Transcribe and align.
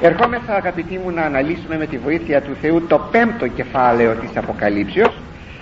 ερχόμεθα 0.00 0.54
αγαπητοί 0.54 1.00
μου 1.04 1.10
να 1.10 1.22
αναλύσουμε 1.22 1.76
με 1.76 1.86
τη 1.86 1.98
βοήθεια 1.98 2.42
του 2.42 2.56
Θεού 2.60 2.86
το 2.86 2.98
πέμπτο 3.10 3.46
κεφάλαιο 3.48 4.14
της 4.14 4.36
Αποκαλύψεως 4.36 5.12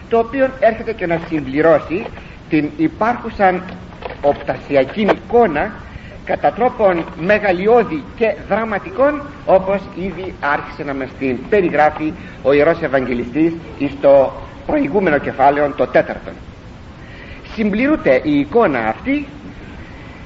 το 0.09 0.19
οποίο 0.19 0.51
έρχεται 0.61 0.93
και 0.93 1.07
να 1.07 1.21
συμπληρώσει 1.29 2.07
την 2.49 2.71
υπάρχουσαν 2.77 3.63
οπτασιακή 4.23 5.01
εικόνα 5.01 5.73
κατά 6.25 6.53
τρόπον 6.53 7.05
μεγαλειώδη 7.21 8.05
και 8.17 8.35
δραματικών 8.49 9.23
όπως 9.47 9.81
ήδη 9.95 10.35
άρχισε 10.41 10.83
να 10.83 10.95
μας 10.95 11.09
την 11.19 11.39
περιγράφει 11.49 12.13
ο 12.43 12.53
Ιερός 12.53 12.83
Ευαγγελιστής 12.83 13.53
στο 13.99 14.33
προηγούμενο 14.67 15.19
κεφάλαιο 15.19 15.73
το 15.77 15.87
τέταρτο. 15.87 16.31
Συμπληρούνται 17.55 18.21
η 18.23 18.39
εικόνα 18.39 18.79
αυτή 18.79 19.27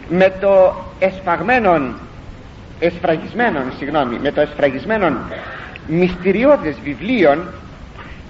με 0.08 0.32
το 0.40 0.74
εσφαγμένον 0.98 1.94
εσφραγισμένον 2.80 3.62
συγγνώμη 3.78 4.18
με 4.18 4.32
το 4.32 4.40
εσφραγισμένον 4.40 5.18
μυστηριώδες 5.86 6.76
βιβλίων 6.84 7.44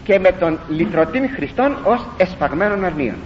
και 0.04 0.18
με 0.18 0.32
τον 0.32 0.58
λυτρωτήν 0.68 1.28
Χριστόν 1.36 1.76
ως 1.84 2.06
εσφαγμένων 2.16 2.84
αρνίων 2.84 3.16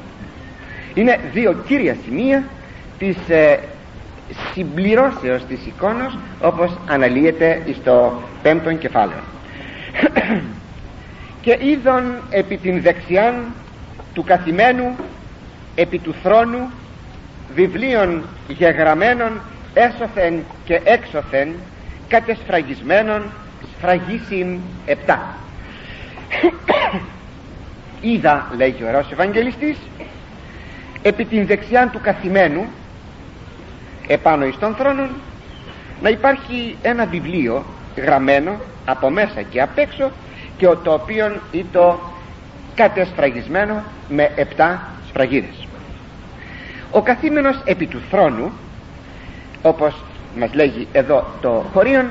είναι 0.94 1.20
δύο 1.32 1.54
κύρια 1.66 1.96
σημεία 2.04 2.44
της 2.98 3.16
ε, 3.28 3.58
συμπληρώσεως 4.52 5.44
της 5.44 5.66
εικόνος 5.66 6.18
όπως 6.40 6.70
αναλύεται 6.86 7.62
στο 7.80 8.22
πέμπτο 8.42 8.72
κεφάλαιο. 8.72 9.20
Και 11.42 11.58
είδον 11.60 12.02
επί 12.30 12.56
την 12.56 12.82
δεξιάν 12.82 13.34
του 14.14 14.24
καθημένου 14.24 14.96
επί 15.74 15.98
του 15.98 16.14
θρόνου 16.22 16.70
βιβλίων 17.54 18.22
γεγραμμένων 18.48 19.40
έσωθεν 19.74 20.44
και 20.64 20.80
έξωθεν 20.84 21.54
κατεσφραγισμένων 22.08 23.22
σφραγίσιν 23.76 24.58
επτά. 24.86 25.36
Είδα 28.00 28.50
λέγει 28.56 28.82
ο 28.82 28.86
Ιερός 28.86 29.10
Ευαγγελιστής 29.12 29.76
επί 31.02 31.24
την 31.24 31.46
δεξιά 31.46 31.88
του 31.88 32.00
καθημένου 32.00 32.66
επάνω 34.06 34.46
εις 34.46 34.58
των 34.58 34.74
θρόνων 34.74 35.10
να 36.02 36.08
υπάρχει 36.08 36.76
ένα 36.82 37.06
βιβλίο 37.06 37.64
γραμμένο 37.96 38.60
από 38.84 39.10
μέσα 39.10 39.42
και 39.42 39.60
απ' 39.60 39.78
έξω 39.78 40.10
και 40.56 40.66
το 40.66 40.92
οποίο 40.92 41.36
ήταν 41.52 41.98
κατεσφραγισμένο 42.74 43.82
με 44.08 44.30
επτά 44.36 44.88
σφραγίδες. 45.08 45.66
Ο 46.90 47.02
καθήμενος 47.02 47.60
επί 47.64 47.86
του 47.86 48.00
θρόνου 48.10 48.52
όπως 49.66 49.94
μας 50.36 50.54
λέγει 50.54 50.88
εδώ 50.92 51.26
το 51.40 51.64
χωρίον 51.72 52.06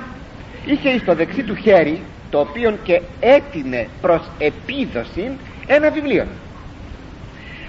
είχε 0.65 0.97
στο 0.97 1.15
δεξί 1.15 1.43
του 1.43 1.55
χέρι 1.55 2.01
το 2.29 2.39
οποίο 2.39 2.77
και 2.83 3.01
έτεινε 3.19 3.87
προς 4.01 4.21
επίδοση 4.37 5.31
ένα 5.67 5.91
βιβλίο. 5.91 6.25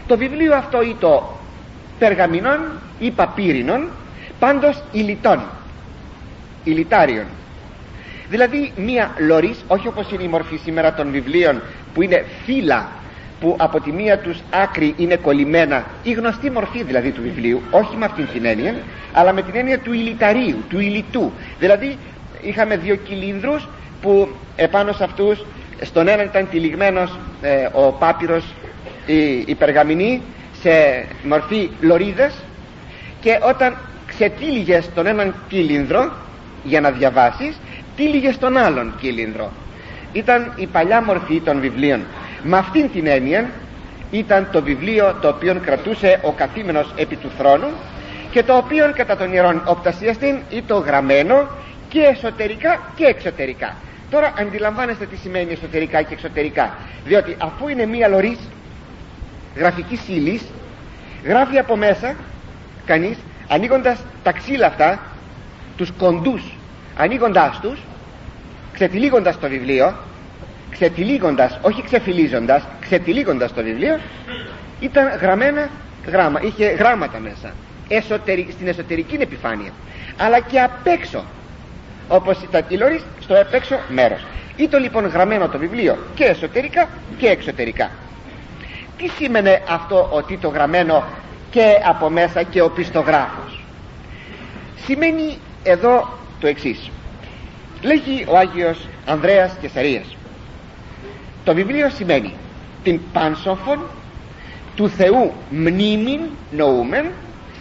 Το 0.06 0.16
βιβλίο 0.16 0.54
αυτό 0.54 0.82
ή 0.82 0.96
το 1.00 1.36
περγαμινών 1.98 2.60
ή 2.98 3.10
παπύρινων 3.10 3.88
πάντως 4.38 4.82
ηλιτών 4.92 5.42
ηλιτάριων. 6.64 7.26
Δηλαδή 8.28 8.72
μία 8.76 9.14
λωρίς 9.18 9.64
όχι 9.66 9.88
όπως 9.88 10.10
είναι 10.10 10.22
η 10.22 10.28
μορφή 10.28 10.56
σήμερα 10.56 10.94
των 10.94 11.10
βιβλίων 11.10 11.62
που 11.94 12.02
είναι 12.02 12.24
φύλλα 12.44 12.88
που 13.40 13.56
από 13.58 13.80
τη 13.80 13.92
μία 13.92 14.18
τους 14.18 14.38
άκρη 14.50 14.94
είναι 14.96 15.16
κολλημένα 15.16 15.84
η 16.02 16.12
γνωστή 16.12 16.50
μορφή 16.50 16.82
δηλαδή 16.82 17.10
του 17.10 17.22
βιβλίου 17.22 17.62
όχι 17.70 17.96
με 17.96 18.04
αυτήν 18.04 18.28
την 18.32 18.44
έννοια 18.44 18.74
αλλά 19.12 19.32
με 19.32 19.42
την 19.42 19.56
έννοια 19.56 19.78
του 19.78 19.92
ηλιταρίου, 19.92 20.56
του 20.68 20.80
ηλιτού. 20.80 21.32
Δηλαδή 21.58 21.98
είχαμε 22.42 22.76
δύο 22.76 22.94
κυλίνδρους 22.94 23.68
που 24.02 24.28
επάνω 24.56 24.92
σε 24.92 25.04
αυτούς 25.04 25.44
στον 25.80 26.08
ένα 26.08 26.22
ήταν 26.24 26.48
τυλιγμένος 26.50 27.18
ε, 27.42 27.68
ο 27.72 27.92
πάπυρος 27.92 28.44
η, 29.06 29.44
η 29.46 29.54
περγαμηνή 29.54 30.22
σε 30.60 30.70
μορφή 31.24 31.70
λωρίδας 31.80 32.34
και 33.20 33.38
όταν 33.48 33.76
ξετύλιγες 34.06 34.90
τον 34.94 35.06
έναν 35.06 35.34
κύλινδρο 35.48 36.12
για 36.64 36.80
να 36.80 36.90
διαβάσεις 36.90 37.56
τύλιγες 37.96 38.38
τον 38.38 38.56
άλλον 38.56 38.94
κύλινδρο 39.00 39.52
ήταν 40.12 40.52
η 40.56 40.66
παλιά 40.66 41.02
μορφή 41.02 41.40
των 41.40 41.60
βιβλίων 41.60 42.00
με 42.44 42.56
αυτήν 42.56 42.90
την 42.90 43.06
έννοια 43.06 43.50
ήταν 44.10 44.48
το 44.52 44.62
βιβλίο 44.62 45.14
το 45.20 45.28
οποίο 45.28 45.60
κρατούσε 45.64 46.20
ο 46.22 46.32
καθήμενος 46.32 46.92
επί 46.96 47.16
του 47.16 47.30
θρόνου 47.38 47.68
και 48.30 48.42
το 48.42 48.56
οποίο 48.56 48.92
κατά 48.96 49.16
τον 49.16 49.32
ιερών 49.32 49.62
οπτασιαστήν 49.64 50.38
ήταν 50.50 50.78
γραμμένο 50.78 51.48
και 51.88 52.00
εσωτερικά 52.00 52.80
και 52.96 53.04
εξωτερικά. 53.04 53.74
Τώρα 54.10 54.32
αντιλαμβάνεστε 54.38 55.06
τι 55.06 55.16
σημαίνει 55.16 55.52
εσωτερικά 55.52 56.02
και 56.02 56.14
εξωτερικά 56.14 56.74
διότι 57.04 57.36
αφού 57.38 57.68
είναι 57.68 57.86
μία 57.86 58.08
λωρίς 58.08 58.38
γραφικής 59.56 60.08
ύλης 60.08 60.42
γράφει 61.24 61.58
από 61.58 61.76
μέσα 61.76 62.14
κανείς 62.86 63.16
ανοίγοντας 63.48 64.04
τα 64.22 64.32
ξύλα 64.32 64.66
αυτά 64.66 65.00
τους 65.76 65.92
κοντούς 65.98 66.42
ανοίγοντάς 66.96 67.60
τους 67.60 67.80
ξετυλίγοντας 68.72 69.38
το 69.38 69.48
βιβλίο 69.48 69.94
ξετυλίγοντας 70.74 71.58
όχι 71.62 71.82
ξεφυλίζοντας 71.82 72.62
ξετυλίγοντας 72.80 73.52
το 73.54 73.62
βιβλίο 73.62 73.98
ήταν 74.80 75.08
γραμμένα 75.20 75.68
γράμμα 76.06 76.40
είχε 76.42 76.66
γράμματα 76.66 77.18
μέσα. 77.18 77.54
Εσωτερι, 77.88 78.48
στην 78.52 78.66
εσωτερική 78.68 79.16
επιφάνεια. 79.20 79.70
Αλλά 80.16 80.40
και 80.40 80.60
απ' 80.60 80.86
έξω 80.86 81.24
όπως 82.08 82.42
ήταν 82.42 82.64
η 82.68 82.76
Λόρις 82.76 83.02
στο 83.20 83.40
απ' 83.40 83.54
έξω 83.54 83.78
μέρος. 83.88 84.24
Ήταν 84.56 84.82
λοιπόν 84.82 85.06
γραμμένο 85.06 85.48
το 85.48 85.58
βιβλίο 85.58 85.98
και 86.14 86.24
εσωτερικά 86.24 86.88
και 87.18 87.26
εξωτερικά. 87.26 87.90
Τι 88.98 89.08
σήμαινε 89.08 89.62
αυτό 89.68 90.08
ότι 90.12 90.36
το 90.36 90.48
γραμμένο 90.48 91.04
και 91.50 91.64
από 91.84 92.10
μέσα 92.10 92.42
και 92.42 92.62
ο 92.62 92.70
πιστογράφος; 92.70 93.60
Σημαίνει 94.84 95.38
εδώ 95.62 96.18
το 96.40 96.46
εξής. 96.46 96.90
Λέγει 97.82 98.24
ο 98.28 98.36
Άγιος 98.36 98.88
Ανδρέας 99.06 99.56
Κεσαρίας 99.60 100.16
το 101.44 101.54
βιβλίο 101.54 101.90
σημαίνει 101.90 102.34
την 102.82 103.00
πάνσοφον 103.12 103.78
του 104.76 104.88
Θεού 104.88 105.32
μνήμην 105.50 106.20
νοούμεν 106.50 107.10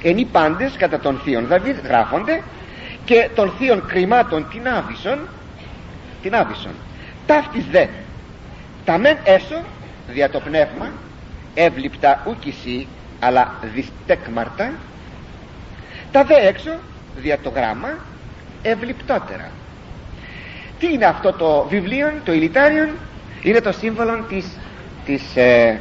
εν 0.04 0.18
οι 0.18 0.26
πάντες 0.26 0.72
κατά 0.78 1.00
τον 1.00 1.20
θείον 1.24 1.46
Δαβίδ 1.46 1.78
γράφονται 1.84 2.42
και 3.06 3.30
των 3.36 3.52
θείων 3.58 3.86
κρυμάτων 3.88 4.48
την 4.50 4.68
άβυσον 4.68 5.20
την 6.22 6.36
άβυσον. 6.36 6.72
Ταύτης 7.26 7.66
δε 7.72 7.86
τα 8.86 8.98
μεν 8.98 9.18
έσω 9.24 9.62
δια 10.08 10.30
το 10.30 10.40
πνεύμα 10.40 10.92
εύληπτα 11.54 12.24
ουκισί 12.28 12.88
αλλά 13.20 13.54
διστέκμαρτα. 13.74 14.72
Τα 16.12 16.24
δε 16.24 16.48
έξω 16.48 16.72
δια 17.16 17.40
το 17.40 17.50
γράμμα 17.50 17.98
ευληπτότερα 18.62 19.52
τι 20.80 20.94
είναι 20.94 21.06
αυτό 21.06 21.34
το 21.34 21.66
βιβλίο 21.70 22.14
το 22.24 22.34
ηλιτάριον; 22.34 22.90
Είναι 23.44 23.62
το 23.62 23.72
σύμβολο 23.72 24.26
της, 24.30 24.46
της 25.06 25.36
ε, 25.36 25.80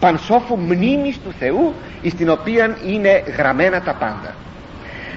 πανσόφου 0.00 0.56
μνήμης 0.56 1.18
του 1.24 1.32
Θεού 1.38 1.74
στην 2.08 2.30
οποία 2.30 2.76
είναι 2.86 3.22
γραμμένα 3.36 3.80
τα 3.82 3.92
πάντα. 3.94 4.34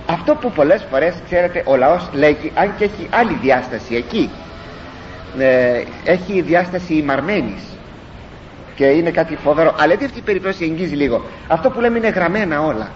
Αυτό 0.06 0.36
που 0.36 0.52
πολλές 0.52 0.86
φορές 0.92 1.14
ξέρετε 1.26 1.64
ο 1.66 1.76
λαός 1.76 2.10
λέγει 2.14 2.52
αν 2.56 2.74
και 2.78 2.84
έχει 2.84 3.08
άλλη 3.12 3.38
διάσταση 3.42 3.96
εκεί. 3.96 4.30
Ε, 5.40 5.84
έχει 6.04 6.42
διάσταση 6.42 6.94
ημαρμένης 6.94 7.62
και 8.76 8.86
είναι 8.86 9.12
κάτι 9.12 9.36
φοβερό. 9.36 9.76
Αλλά 9.80 9.94
αυτή 9.94 10.18
η 10.18 10.22
περίπτωση 10.22 10.64
εγγύζει 10.64 10.96
λίγο; 10.96 11.26
Αυτό 11.48 11.70
που 11.70 11.80
λέμε 11.80 11.98
είναι 11.98 12.10
γραμμένα 12.10 12.62
όλα. 12.62 12.92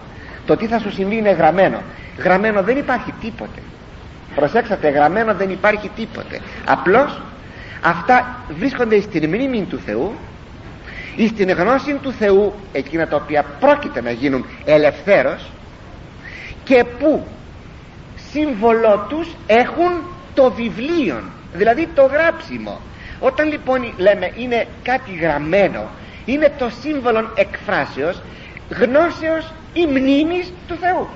Το 0.46 0.58
τι 0.58 0.66
θα 0.66 0.80
σου 0.80 0.92
συμβεί 0.92 1.16
είναι 1.16 1.31
γραμμένο. 1.31 1.81
Γραμμένο 2.18 2.64
δεν 2.64 2.78
υπάρχει 2.78 3.14
τίποτε. 3.22 3.60
Προσέξατε 4.36 4.90
γραμμένο 4.90 5.34
δεν 5.34 5.50
υπάρχει 5.50 5.90
τίποτε. 5.96 6.40
Απλώς 6.66 7.22
αυτά 7.81 8.44
βρίσκονται 8.58 9.02
στην 9.02 9.28
μνήμη 9.28 9.64
του 9.64 9.80
Θεού 9.86 10.14
ή 11.16 11.28
στην 11.28 11.52
γνώση 11.52 11.94
του 11.94 12.12
Θεού 12.12 12.54
εκείνα 12.72 13.08
τα 13.08 13.16
οποία 13.16 13.46
πρόκειται 13.60 14.02
να 14.02 14.12
γίνουν 14.12 14.46
ελευθέρως 14.66 15.50
και 16.64 16.84
που 17.00 17.28
σύμβολό 18.31 19.06
τους 19.10 19.28
έχουν 19.48 19.92
το 20.34 20.52
βιβλίο 20.52 21.24
δηλαδή 21.54 21.88
το 21.96 22.06
γράψιμο. 22.06 22.80
Όταν 23.20 23.48
λοιπόν 23.48 23.94
λέμε 23.98 24.32
είναι 24.36 24.68
κάτι 24.84 25.12
γραμμένο 25.12 25.90
είναι 26.25 26.54
το 26.58 26.70
σύμβολο 26.82 27.32
εκφράσεως 27.36 28.22
γνώσεως 28.70 29.54
ή 29.74 29.86
μνήμης 29.86 30.52
του 30.68 30.75
Θεού. 30.82 31.08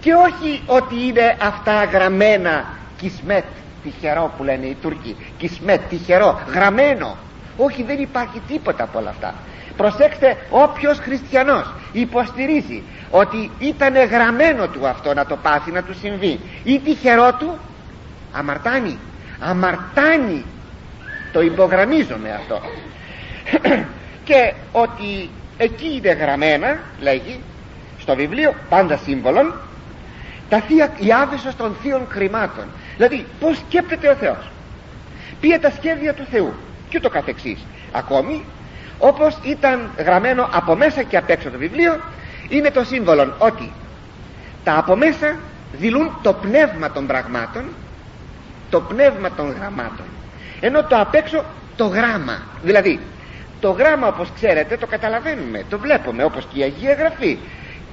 Και 0.00 0.12
όχι 0.14 0.62
ότι 0.66 0.94
είναι 1.06 1.36
αυτά 1.40 1.84
γραμμένα 1.84 2.64
κισμέτ 2.96 3.44
τυχερό 3.82 4.32
που 4.36 4.44
λένε 4.44 4.66
οι 4.66 4.76
Τούρκοι. 4.82 5.16
Κισμέτ 5.38 5.80
τυχερό 5.88 6.40
γραμμένο. 6.52 7.16
Όχι 7.56 7.82
δεν 7.82 7.98
υπάρχει 8.00 8.42
τίποτα 8.48 8.82
από 8.82 8.98
όλα 8.98 9.10
αυτά. 9.10 9.34
Προσέξτε 9.76 10.36
όποιος 10.50 10.98
χριστιανός 10.98 11.74
υποστηρίζει 11.92 12.82
ότι 13.10 13.50
ήταν 13.58 13.94
γραμμένο 13.94 14.66
του 14.68 14.86
αυτό 14.86 15.14
να 15.14 15.26
το 15.26 15.36
πάθει 15.36 15.70
να 15.70 15.82
του 15.82 15.94
συμβεί 15.94 16.40
ή 16.64 16.78
τυχερό 16.78 17.32
του 17.38 17.58
αμαρτάνει. 18.32 18.98
Αμαρτάνει. 19.40 20.44
Το 21.32 21.40
υπογραμμίζομαι 21.40 22.30
αυτό. 22.30 22.60
Και 24.28 24.52
ότι 24.72 25.30
εκεί 25.56 25.94
είναι 25.96 26.12
γραμμένα 26.12 26.78
λέγει 27.00 27.40
στο 27.98 28.14
βιβλίο 28.14 28.54
πάντα 28.68 28.96
σύμβολον 28.96 29.54
τα 30.48 30.60
θεία, 30.60 30.92
η 30.98 31.12
άβυσος 31.12 31.56
των 31.56 31.76
θείων 31.82 32.06
χρημάτων 32.08 32.64
δηλαδή 32.98 33.26
πως 33.40 33.56
σκέπτεται 33.56 34.08
ο 34.08 34.14
Θεός; 34.14 34.50
Ποια 35.40 35.60
τα 35.60 35.70
σχέδια 35.70 36.14
του 36.14 36.26
Θεού 36.30 36.54
και 36.88 37.00
το 37.00 37.08
καθεξής. 37.08 37.66
Ακόμη 37.92 38.44
όπως 38.98 39.38
ήταν 39.42 39.90
γραμμένο 39.98 40.48
από 40.52 40.76
μέσα 40.76 41.02
και 41.02 41.16
απ' 41.16 41.30
έξω 41.30 41.50
το 41.50 41.58
βιβλίο 41.58 42.00
είναι 42.48 42.70
το 42.70 42.84
σύμβολο 42.84 43.34
ότι 43.38 43.72
τα 44.64 44.78
από 44.78 44.96
μέσα 44.96 45.36
δηλούν 45.72 46.18
το 46.22 46.32
πνεύμα 46.32 46.90
των 46.90 47.06
πραγμάτων 47.06 47.64
το 48.70 48.80
πνεύμα 48.80 49.30
των 49.30 49.54
γραμμάτων 49.58 50.06
ενώ 50.60 50.84
το 50.84 50.96
απ' 50.96 51.14
έξω 51.14 51.44
το 51.76 51.86
γράμμα. 51.86 52.42
Δηλαδή 52.62 53.00
το 53.60 53.70
γράμμα 53.70 54.08
όπως 54.08 54.28
ξέρετε 54.34 54.76
το 54.76 54.86
καταλαβαίνουμε 54.86 55.64
το 55.70 55.78
βλέπουμε 55.78 56.24
όπως 56.24 56.46
και 56.52 56.58
η 56.58 56.62
Αγία 56.62 56.94
Γραφή 56.94 57.38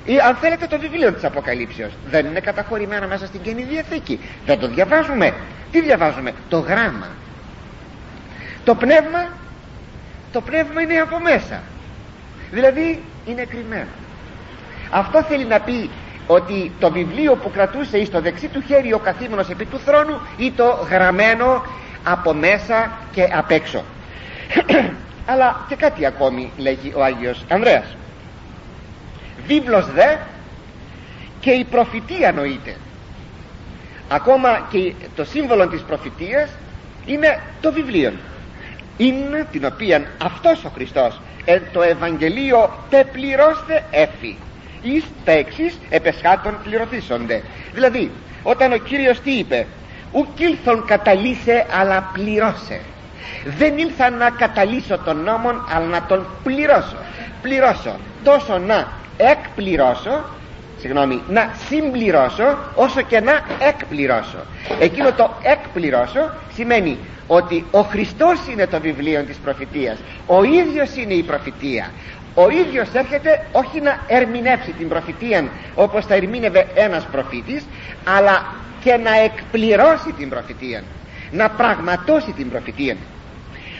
ή 0.05 0.19
αν 0.19 0.35
θέλετε 0.35 0.67
το 0.67 0.79
βιβλίο 0.79 1.13
της 1.13 1.23
Αποκαλύψεως. 1.23 1.91
Δεν 2.09 2.25
είναι 2.25 2.39
καταχωρημένο 2.39 3.07
μέσα 3.07 3.25
στην 3.25 3.41
Καινή 3.41 3.63
Διαθήκη. 3.63 4.19
Δεν 4.45 4.59
το 4.59 4.67
διαβάζουμε. 4.67 5.33
Τι 5.71 5.81
διαβάζουμε; 5.81 6.33
Το 6.49 6.59
γράμμα. 6.59 7.07
Το 8.63 8.75
πνεύμα 8.75 9.29
το 10.35 10.41
πνεύμα 10.41 10.81
είναι 10.81 10.99
από 10.99 11.19
μέσα. 11.19 11.61
Δηλαδή 12.51 13.03
είναι 13.25 13.43
κρυμμένο. 13.43 13.89
Αυτό 14.89 15.23
θέλει 15.23 15.45
να 15.45 15.59
πει 15.59 15.89
ότι 16.27 16.71
το 16.79 16.91
βιβλίο 16.91 17.35
που 17.35 17.51
κρατούσε 17.51 17.97
εις 17.97 18.09
το 18.09 18.21
δεξί 18.21 18.47
του 18.47 18.61
χέρι 18.61 18.93
ο 18.93 18.99
καθήμενος 18.99 19.49
επί 19.49 19.65
του 19.65 19.79
θρόνου 19.79 20.21
ή 20.37 20.51
το 20.51 20.87
γραμμένο 20.89 21.65
από 22.03 22.33
μέσα 22.33 22.91
και 23.11 23.23
απ' 23.33 23.51
έξω. 23.51 23.83
Αλλά 25.31 25.65
και 25.67 25.75
κάτι 25.75 26.05
ακόμη 26.05 26.51
λέγει 26.57 26.93
ο 26.95 27.03
Άγιος 27.03 27.45
Ανδρέας 27.49 27.95
βίβλος 29.47 29.91
δε 29.91 30.15
και 31.39 31.51
η 31.51 31.63
προφητεία 31.63 32.31
νοείται 32.31 32.75
ακόμα 34.07 34.67
και 34.69 34.93
το 35.15 35.25
σύμβολο 35.25 35.67
της 35.67 35.81
προφητείας 35.81 36.49
είναι 37.05 37.39
το 37.61 37.71
βιβλίο. 37.71 38.13
Είναι 38.97 39.47
την 39.51 39.65
οποία 39.65 40.03
αυτός 40.23 40.63
ο 40.63 40.69
Χριστός 40.75 41.21
ε, 41.45 41.59
το 41.71 41.81
Ευαγγελίο 41.81 42.79
τεπληρώστε 42.89 43.83
έφη. 43.91 44.37
Εις 44.81 45.03
τα 45.25 45.31
εξής 45.31 45.77
επεσχάτων 45.89 46.57
πληρωθήσονται. 46.63 47.43
Δηλαδή 47.73 48.11
όταν 48.43 48.71
ο 48.71 48.77
Κύριος 48.77 49.19
τι 49.19 49.31
είπε 49.31 49.67
ουκ 50.11 50.39
ήλθον 50.39 50.85
καταλύσε 50.85 51.65
αλλά 51.79 52.09
πληρώσε. 52.13 52.81
Δεν 53.57 53.77
ήλθα 53.77 54.09
να 54.09 54.29
καταλύσω 54.29 54.97
τον 54.97 55.23
νόμο 55.23 55.49
αλλά 55.69 55.85
να 55.85 56.01
τον 56.01 56.25
πληρώσω. 56.43 56.97
Πληρώσω. 57.41 57.95
Τόσο 58.23 58.57
να 58.57 58.87
εκπληρώσω 59.17 60.23
συγγνώμη 60.79 61.21
να 61.27 61.51
συμπληρώσω 61.67 62.57
όσο 62.75 63.01
και 63.01 63.19
να 63.19 63.41
εκπληρώσω. 63.67 64.37
Εκείνο 64.79 65.11
το 65.11 65.29
εκπληρώσω 65.41 66.31
σημαίνει 66.53 66.97
ότι 67.27 67.65
ο 67.71 67.81
Χριστός 67.81 68.39
είναι 68.51 68.67
το 68.67 68.79
βιβλίο 68.79 69.23
της 69.23 69.37
προφητείας. 69.37 69.97
Ο 70.27 70.43
ίδιος 70.43 70.95
είναι 70.95 71.13
η 71.13 71.23
προφητεία. 71.23 71.91
Ο 72.35 72.49
ίδιος 72.49 72.87
έρχεται 72.93 73.45
όχι 73.51 73.81
να 73.81 73.99
ερμηνεύσει 74.07 74.71
την 74.71 74.89
προφητεία 74.89 75.49
όπως 75.75 76.05
θα 76.05 76.15
ερμήνευε 76.15 76.67
ένας 76.73 77.03
προφήτης 77.11 77.65
αλλά 78.17 78.45
και 78.83 78.95
να 78.95 79.19
εκπληρώσει 79.19 80.11
την 80.17 80.29
προφητεία 80.29 80.83
να 81.31 81.49
πραγματώσει 81.49 82.31
την 82.31 82.49
προφητεία. 82.49 82.95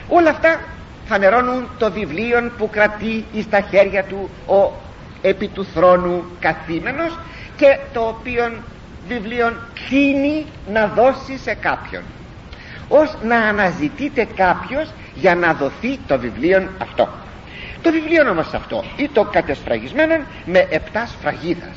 Όλα 0.08 0.30
αυτά 0.30 0.60
φανερώνουν 1.06 1.68
το 1.78 1.92
βιβλίο 1.92 2.50
που 2.58 2.70
κρατεί 2.70 3.24
στα 3.42 3.60
χέρια 3.60 4.04
του 4.04 4.30
ο 4.46 4.72
επί 5.28 5.48
του 5.48 5.64
θρόνου 5.64 6.24
καθήμενος 6.40 7.18
και 7.56 7.78
το 7.92 8.00
οποίο 8.00 8.52
βιβλίο 9.08 9.52
κλείνει 9.88 10.46
να 10.72 10.86
δώσει 10.86 11.38
σε 11.38 11.54
κάποιον. 11.54 12.02
Ως 12.88 13.16
να 13.22 13.36
αναζητείτε 13.36 14.26
κάποιος 14.36 14.90
για 15.14 15.34
να 15.34 15.54
δοθεί 15.54 15.98
το 16.06 16.18
βιβλίο 16.18 16.68
αυτό. 16.78 17.08
Το 17.82 17.90
βιβλίο 17.92 18.30
όμως 18.30 18.52
αυτό 18.54 18.84
ή 18.96 19.08
το 19.08 19.24
κατεσφραγισμένο 19.24 20.14
με 20.44 20.66
επτά 20.70 21.06
σφραγίδας. 21.06 21.76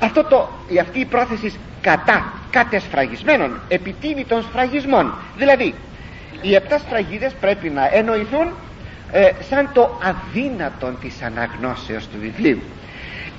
Αυτό 0.00 0.24
το, 0.24 0.48
η 0.68 0.78
αυτή 0.78 0.98
η 1.00 1.04
πρόθεση 1.04 1.54
κατά 1.80 2.32
κατεσφραγισμένων 2.50 3.60
επιτείνει 3.68 4.24
των 4.24 4.42
σφραγισμών. 4.42 5.14
Δηλαδή 5.36 5.74
οι 6.40 6.54
επτά 6.54 6.78
σφραγίδες 6.78 7.32
πρέπει 7.40 7.70
να 7.70 7.88
εννοηθούν 7.94 8.52
ε, 9.12 9.30
σαν 9.50 9.68
το 9.72 10.00
αδύνατον 10.02 10.98
της 11.00 11.22
αναγνώσεως 11.22 12.06
του 12.06 12.18
βιβλίου. 12.20 12.62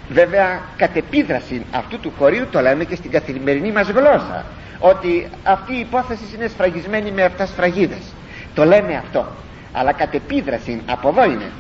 Βέβαια 0.10 0.62
κατ' 0.78 0.96
επίδραση 0.96 1.66
αυτού 1.72 2.00
του 2.00 2.14
χωρίου 2.18 2.48
το 2.52 2.60
λέμε 2.62 2.84
και 2.84 2.96
στην 2.96 3.12
καθημερινή 3.12 3.72
μας 3.72 3.90
γλώσσα 3.90 4.46
ότι 4.80 5.28
αυτή 5.44 5.74
η 5.74 5.80
υπόθεση 5.80 6.24
είναι 6.36 6.48
σφραγισμένη 6.48 7.12
με 7.12 7.24
αυτά 7.24 7.46
σφραγίδες. 7.46 8.14
Το 8.54 8.66
λέμε 8.66 8.96
αυτό. 8.96 9.26
Αλλά 9.74 9.92
κατ' 9.92 10.14
επίδραση 10.14 10.82
από 10.86 11.10
εδώ 11.10 11.24
είναι. 11.24 11.52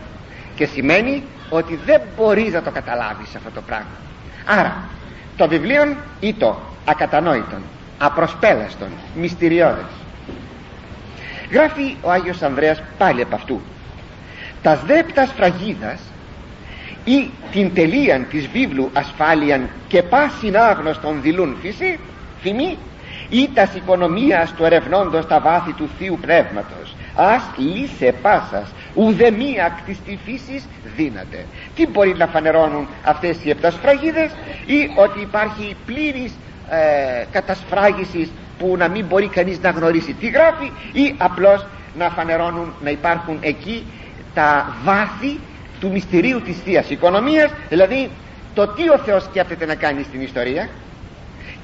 Και 0.55 0.65
σημαίνει 0.65 1.23
ότι 1.49 1.79
δεν 1.85 2.01
μπορείς 2.17 2.53
να 2.53 2.61
το 2.61 2.71
καταλάβεις 2.71 3.35
αυτό 3.35 3.49
το 3.53 3.61
πράγμα. 3.61 3.97
Άρα 4.45 4.75
το 5.37 5.47
βιβλίο 5.47 5.95
ή 6.19 6.33
το 6.33 6.59
ακατανόητον 6.85 7.61
απροσπέλαστον 7.97 8.87
μυστηριώδες. 9.15 9.85
Γράφει 11.51 11.95
ο 12.01 12.11
Άγιος 12.11 12.41
Ανδρέας 12.41 12.81
πάλι 12.97 13.21
από 13.21 13.35
αυτού 13.35 13.61
τα 14.61 14.75
δέπτας 14.75 15.29
σφραγίδας 15.29 15.99
ή 17.05 17.29
την 17.51 17.73
τελείαν 17.73 18.27
της 18.29 18.47
βίβλου 18.47 18.89
ασφάλειαν 18.93 19.69
και 19.87 20.03
πάσιν 20.03 20.57
άγνωστον 20.57 21.21
δηλούν 21.21 21.57
φύση 21.61 21.99
φημή 22.41 22.77
ή 23.29 23.49
τας 23.53 23.75
οικονομίας 23.75 24.53
του 24.53 24.63
ερευνώντος 24.65 25.27
τα 25.27 25.39
βάθη 25.39 25.73
του 25.73 25.89
Θείου 25.99 26.17
Πνεύματος. 26.21 26.95
Ας 27.15 27.43
λύσε 27.57 28.13
πάσας 28.21 28.71
ουδεμία 28.93 29.77
κτης 29.81 29.97
τη 30.05 30.17
φύσης 30.25 30.67
δύναται. 30.95 31.45
Τι 31.75 31.87
μπορεί 31.87 32.15
να 32.17 32.27
φανερώνουν 32.27 32.87
αυτές 33.03 33.37
οι 33.43 33.49
επτάς 33.49 33.73
σφραγίδες 33.73 34.31
ή 34.65 34.91
ότι 34.95 35.19
υπάρχει 35.19 35.75
πλήρης 35.85 36.33
ε, 36.69 37.25
κατασφράγησης 37.31 38.31
που 38.59 38.75
να 38.77 38.87
μην 38.87 39.05
μπορεί 39.05 39.27
κανείς 39.27 39.59
να 39.61 39.69
γνωρίσει 39.69 40.13
τι 40.13 40.27
γράφει 40.27 40.71
ή 40.91 41.15
απλώς 41.17 41.65
να 41.97 42.09
φανερώνουν 42.09 42.73
να 42.83 42.89
υπάρχουν 42.89 43.37
εκεί 43.41 43.85
τα 44.37 44.75
βάθη 44.83 45.39
του 45.79 45.91
μυστηρίου 45.91 46.41
της 46.41 46.57
Θείας 46.65 46.89
Οικονομίας 46.89 47.51
δηλαδή 47.69 48.09
το 48.53 48.67
τι 48.67 48.89
ο 48.89 48.97
Θεός 48.97 49.23
σκέφτεται 49.23 49.65
να 49.65 49.75
κάνει 49.75 50.03
στην 50.03 50.21
ιστορία 50.21 50.69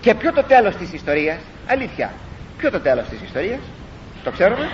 και 0.02 0.14
ποιο 0.14 0.34
το 0.34 0.44
τέλος 0.44 0.76
της 0.76 0.94
ιστορίας 0.94 1.38
αλήθεια 1.68 2.12
ποιο 2.58 2.72
το 2.72 2.80
τέλος 2.80 3.08
της 3.10 3.22
ιστορίας 3.22 3.60
το 4.24 4.32
ξέρουμε. 4.32 4.70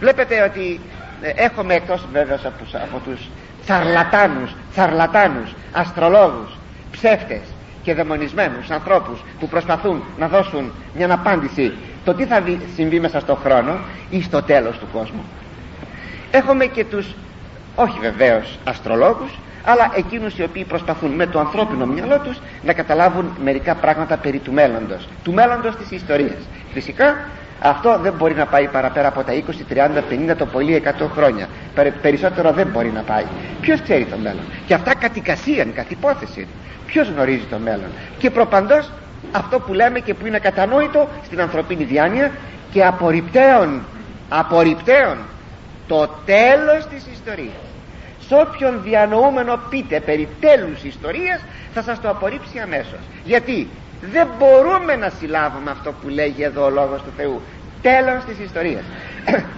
Βλέπετε 0.00 0.42
ότι 0.42 0.80
ε, 1.22 1.32
έχουμε 1.34 1.74
εκτός 1.74 2.06
βέβαια 2.12 2.38
από, 2.44 2.64
από 2.72 2.98
τους 3.04 3.28
τσαρλατάνους 3.64 4.54
τσαρλατάνους 4.72 5.54
αστρολόγους 5.72 6.58
ψεύτες 6.90 7.40
και 7.82 7.94
δαιμονισμένους 7.94 8.70
ανθρώπους 8.70 9.20
που 9.40 9.48
προσπαθούν 9.48 10.02
να 10.18 10.28
δώσουν 10.28 10.72
μια 10.96 11.12
απάντηση 11.12 11.72
το 12.04 12.14
τι 12.14 12.24
θα 12.24 12.42
συμβεί 12.74 13.00
μέσα 13.00 13.20
στον 13.20 13.36
χρόνο 13.36 13.78
ή 14.10 14.22
στο 14.22 14.42
τέλος 14.42 14.78
του 14.78 14.86
κόσμου 14.92 15.24
έχουμε 16.30 16.64
και 16.66 16.84
τους 16.84 17.14
όχι 17.74 17.98
βεβαίως 18.00 18.58
αστρολόγους 18.64 19.38
αλλά 19.64 19.92
εκείνους 19.96 20.38
οι 20.38 20.42
οποίοι 20.42 20.64
προσπαθούν 20.64 21.10
με 21.10 21.26
το 21.26 21.38
ανθρώπινο 21.38 21.86
μυαλό 21.86 22.18
τους 22.18 22.40
να 22.62 22.72
καταλάβουν 22.72 23.36
μερικά 23.42 23.74
πράγματα 23.74 24.16
περί 24.16 24.38
του 24.38 24.52
μέλλοντος 24.52 25.08
του 25.24 25.32
μέλλοντος 25.32 25.76
της 25.76 25.90
ιστορίας. 25.90 26.48
Φυσικά 26.72 27.16
αυτό 27.62 27.98
δεν 28.02 28.12
μπορεί 28.12 28.34
να 28.34 28.46
πάει 28.46 28.68
παραπέρα 28.68 29.08
από 29.08 29.22
τα 29.22 29.32
20, 29.32 29.64
30, 29.68 30.02
50 30.08 30.36
το 30.36 30.46
πολύ 30.46 30.74
100 30.74 31.08
χρόνια. 31.14 31.48
Περισσότερο 32.02 32.52
δεν 32.52 32.66
μπορεί 32.66 32.90
να 32.94 33.02
πάει. 33.02 33.24
Ποιος 33.60 33.82
ξέρει 33.82 34.04
το 34.04 34.16
μέλλον; 34.16 34.42
Και 34.66 34.74
αυτά 34.74 34.94
κατ' 34.94 35.16
εικασίαν, 35.16 35.72
κατ' 35.74 35.90
υπόθεση. 35.90 36.46
Ποιος 36.86 37.08
γνωρίζει 37.08 37.44
το 37.50 37.58
μέλλον; 37.58 37.90
Και 38.18 38.30
προπαντός 38.30 38.90
αυτό 39.32 39.60
που 39.60 39.72
λέμε 39.72 39.98
και 40.00 40.14
που 40.14 40.26
είναι 40.26 40.38
κατανόητο 40.38 41.08
στην 41.24 41.40
ανθρωπίνη 41.40 41.84
διάνοια 41.84 42.30
και 42.72 42.84
απορριπταίων 42.84 43.82
απορριπταίων 44.28 45.16
το 45.90 46.08
τέλος 46.24 46.86
της 46.90 47.06
ιστορίας. 47.12 47.64
Σε 48.26 48.34
όποιον 48.34 48.82
διανοούμενο 48.82 49.60
πείτε 49.70 50.00
περί 50.00 50.28
τέλους 50.40 50.82
ιστορίας 50.84 51.40
θα 51.74 51.82
σας 51.82 52.00
το 52.00 52.08
απορρίψει 52.08 52.58
αμέσως. 52.58 53.02
Γιατί 53.24 53.68
δεν 54.12 54.28
μπορούμε 54.38 54.96
να 54.96 55.08
συλλάβουμε 55.18 55.70
αυτό 55.70 55.92
που 55.92 56.08
λέγει 56.08 56.42
εδώ 56.42 56.64
ο 56.64 56.70
Λόγος 56.70 57.02
του 57.02 57.12
Θεού. 57.16 57.40
Τέλος 57.82 58.24
της 58.24 58.38
ιστορίας. 58.38 58.82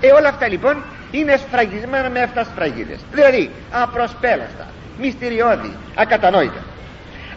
Ε 0.01 0.13
όλα 0.13 0.29
αυτά 0.29 0.49
λοιπόν 0.49 0.83
είναι 1.11 1.37
σφραγισμένα 1.37 2.09
με 2.11 2.21
αυτά 2.23 2.45
σφραγίδες. 2.45 2.99
Δηλαδή 3.13 3.51
απροσπέλαστα 3.71 4.67
μυστηριώδη 5.01 5.73
ακατανόητα. 5.95 6.63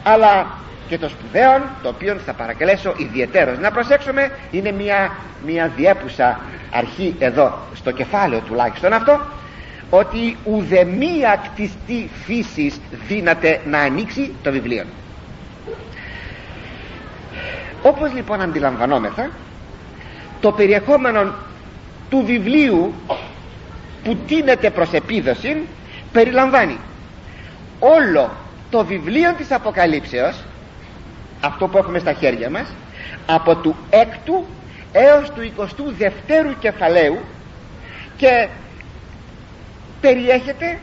Αλλά 0.04 0.48
και 0.88 0.98
το 0.98 1.10
σπουδαίο 1.10 1.62
το 1.82 1.90
οποίο 1.90 2.16
θα 2.26 2.34
παρακαλέσω 2.34 2.94
ιδιαίτερος 2.98 3.60
να 3.60 3.72
προσέξουμε 3.72 4.32
είναι 4.52 4.72
μια, 4.72 5.12
μια 5.46 5.72
διέπουσα 5.76 6.40
αρχή 6.72 7.16
εδώ 7.20 7.58
στο 7.76 7.92
κεφάλαιο 7.92 8.40
τουλάχιστον 8.40 8.94
αυτό 8.94 9.22
ότι 9.90 10.38
ουδεμία 10.44 11.42
κτιστή 11.44 12.10
φύσης 12.26 12.80
δύναται 13.08 13.62
να 13.66 13.80
ανοίξει 13.80 14.32
το 14.44 14.52
βιβλίο. 14.52 14.84
Όπως 17.82 18.14
λοιπόν 18.14 18.42
αντιλαμβανόμεθα 18.42 19.30
το 20.42 20.52
περιεχόμενο 20.52 21.34
του 22.10 22.24
βιβλίου 22.26 22.94
που 24.04 24.16
τίνεται 24.28 24.70
προς 24.70 24.92
επίδοση 24.94 25.58
περιλαμβάνει 26.12 26.78
όλο 27.80 28.32
το 28.70 28.86
βιβλίο 28.86 29.34
της 29.34 29.52
Αποκαλύψεως 29.52 30.36
αυτό 31.46 31.68
που 31.68 31.78
έχουμε 31.78 32.00
στα 32.00 32.14
χέρια 32.14 32.50
μας 32.50 32.74
από 33.26 33.56
του 33.56 33.76
έκτου 33.90 34.46
έως 34.92 35.32
του 35.32 35.52
22ου 35.58 36.54
κεφαλαίου 36.60 37.20
και 38.18 38.48
περιέχεται 40.02 40.80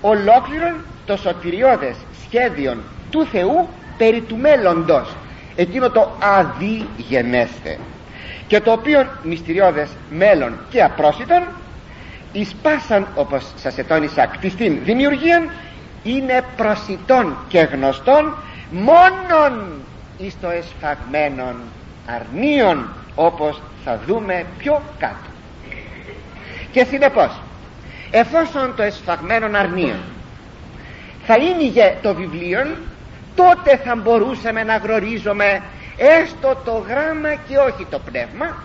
ολόκληρον 0.00 0.74
το 1.06 1.16
σωτηριώδες 1.16 1.96
σχέδιο 2.26 2.76
του 3.10 3.26
Θεού 3.26 3.68
περί 3.98 4.20
του 4.20 4.36
μέλλοντος. 4.36 5.14
Εκείνο 5.56 5.90
το 5.90 6.10
αδιγενέστε 6.18 7.78
και 8.46 8.60
το 8.60 8.72
οποίο 8.72 9.06
μυστηριώδες 9.22 9.90
μέλλον 10.10 10.58
και 10.70 10.82
απρόσιτον 10.82 11.42
εις 12.32 12.54
πάσαν 12.62 13.06
όπως 13.14 13.46
σας 13.56 13.78
ετώνησα 13.78 14.26
κτιστήν 14.26 14.78
δημιουργίαν 14.84 15.50
είναι 16.02 16.44
προσιτών 16.56 17.36
και 17.48 17.58
γνωστών 17.58 18.34
μόνον 18.70 19.82
εις 20.22 20.36
το 20.40 20.48
εσφαγμένον 20.50 21.54
αρνίων 22.06 22.88
όπως 23.14 23.62
θα 23.84 24.00
δούμε 24.06 24.46
πιο 24.58 24.82
κάτω. 24.98 25.30
Και 26.72 26.84
συνεπώς 26.84 27.40
εφόσον 28.10 28.74
το 28.76 28.82
εσφαγμένον 28.82 29.54
αρνίων 29.54 30.00
θα 31.26 31.36
ίνιγε 31.36 31.96
το 32.02 32.14
βιβλίο 32.14 32.66
τότε 33.34 33.76
θα 33.76 33.96
μπορούσαμε 33.96 34.62
να 34.62 34.76
γνωρίζουμε 34.76 35.62
έστω 35.96 36.60
το 36.64 36.84
γράμμα 36.88 37.34
και 37.48 37.56
όχι 37.56 37.86
το 37.90 37.98
πνεύμα. 37.98 38.56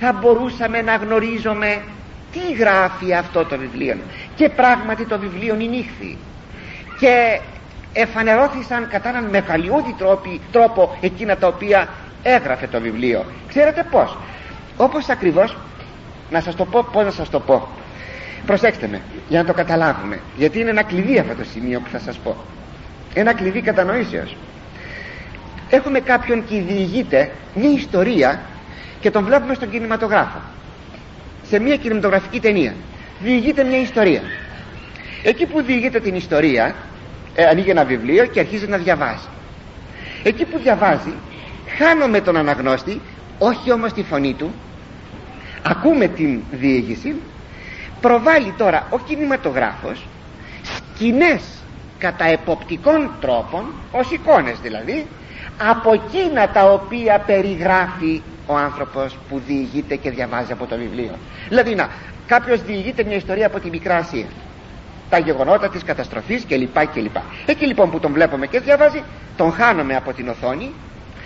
Θα 0.00 0.12
μπορούσαμε 0.12 0.82
να 0.82 0.96
γνωρίζουμε 0.96 1.82
τι 2.32 2.52
γράφει 2.52 3.14
αυτό 3.14 3.44
το 3.44 3.58
βιβλίο 3.58 3.96
και 4.34 4.48
πράγματι 4.48 5.04
το 5.04 5.18
βιβλίο 5.18 5.54
νύχθη. 5.54 6.18
Και 6.98 7.40
εφανερώθησαν 7.94 8.88
κατά 8.88 9.08
έναν 9.08 9.24
μεγαλειώδη 9.24 9.94
τρόπο 10.52 10.96
εκείνα 11.00 11.36
τα 11.36 11.46
οποία 11.46 11.88
έγραφε 12.22 12.66
το 12.66 12.80
βιβλίο. 12.80 13.24
Ξέρετε 13.48 13.86
πως 13.90 14.16
όπως 14.76 15.08
ακριβώς 15.08 15.56
να 16.30 16.40
σας 16.40 16.54
το 16.54 16.64
πω 16.64 16.86
πως 16.92 17.04
να 17.04 17.10
σας 17.10 17.30
το 17.30 17.40
πω. 17.40 17.68
Προσέξτε 18.46 18.86
με 18.86 19.00
για 19.28 19.40
να 19.40 19.46
το 19.46 19.52
καταλάβουμε 19.52 20.20
γιατί 20.36 20.60
είναι 20.60 20.70
ένα 20.70 20.82
κλειδί 20.82 21.18
αυτό 21.18 21.34
το 21.34 21.44
σημείο 21.44 21.80
που 21.80 21.88
θα 21.92 21.98
σας 21.98 22.16
πω. 22.16 22.36
Ένα 23.14 23.34
κλειδί 23.34 23.60
κατανοήσεως. 23.60 24.36
Έχουμε 25.70 26.00
κάποιον 26.00 26.44
και 26.48 26.60
διηγείται 26.60 27.30
μια 27.54 27.70
ιστορία 27.70 28.40
και 29.00 29.10
τον 29.10 29.24
βλέπουμε 29.24 29.54
στον 29.54 29.70
κινηματογράφο. 29.70 30.38
Σε 31.48 31.58
μια 31.58 31.76
κινηματογραφική 31.76 32.40
ταινία. 32.40 32.74
Διηγείται 33.20 33.64
μια 33.64 33.80
ιστορία. 33.80 34.22
Εκεί 35.22 35.46
που 35.46 35.62
διηγείται 35.62 36.00
την 36.00 36.14
ιστορία 36.14 36.74
ε, 37.34 37.44
ανοίγει 37.44 37.70
ένα 37.70 37.84
βιβλίο 37.84 38.26
και 38.26 38.40
αρχίζει 38.40 38.66
να 38.66 38.76
διαβάζει. 38.76 39.28
Εκεί 40.22 40.44
που 40.44 40.58
διαβάζει 40.58 41.12
χάνομαι 41.78 42.20
τον 42.20 42.36
αναγνώστη 42.36 43.00
όχι 43.38 43.72
όμως 43.72 43.92
τη 43.92 44.02
φωνή 44.02 44.34
του. 44.34 44.54
Ακούμε 45.62 46.06
την 46.06 46.40
διήγηση. 46.50 47.14
Προβάλλει 48.00 48.54
τώρα 48.58 48.86
ο 48.90 48.98
κινηματογράφος 48.98 50.06
σκηνές 50.62 51.42
κατά 51.98 52.24
εποπτικών 52.24 53.10
τρόπων 53.20 53.64
ως 53.92 54.10
εικόνες 54.10 54.58
δηλαδή 54.62 55.06
από 55.70 55.92
εκείνα 55.92 56.48
τα 56.48 56.72
οποία 56.72 57.18
περιγράφει 57.18 58.22
ο 58.46 58.56
άνθρωπος 58.56 59.16
που 59.28 59.42
διηγείται 59.46 59.96
και 59.96 60.10
διαβάζει 60.10 60.52
από 60.52 60.66
το 60.66 60.76
βιβλίο. 60.76 61.18
Δηλαδή 61.48 61.74
να 61.74 61.88
κάποιος 62.26 62.62
διηγείται 62.62 63.04
μια 63.04 63.16
ιστορία 63.16 63.46
από 63.46 63.60
τη 63.60 63.70
Μικρά 63.70 63.96
Ασία 63.96 64.26
τα 65.14 65.20
γεγονότα 65.20 65.68
της 65.68 65.82
καταστροφής 65.84 66.44
κλπ 66.48 66.86
κλπ. 66.86 67.16
Εκεί 67.46 67.66
λοιπόν 67.66 67.90
που 67.90 68.00
τον 68.00 68.12
βλέπουμε 68.12 68.46
και 68.46 68.60
διαβάζει 68.60 69.02
τον 69.36 69.52
χάνουμε 69.52 69.96
από 69.96 70.12
την 70.12 70.28
οθόνη. 70.28 70.70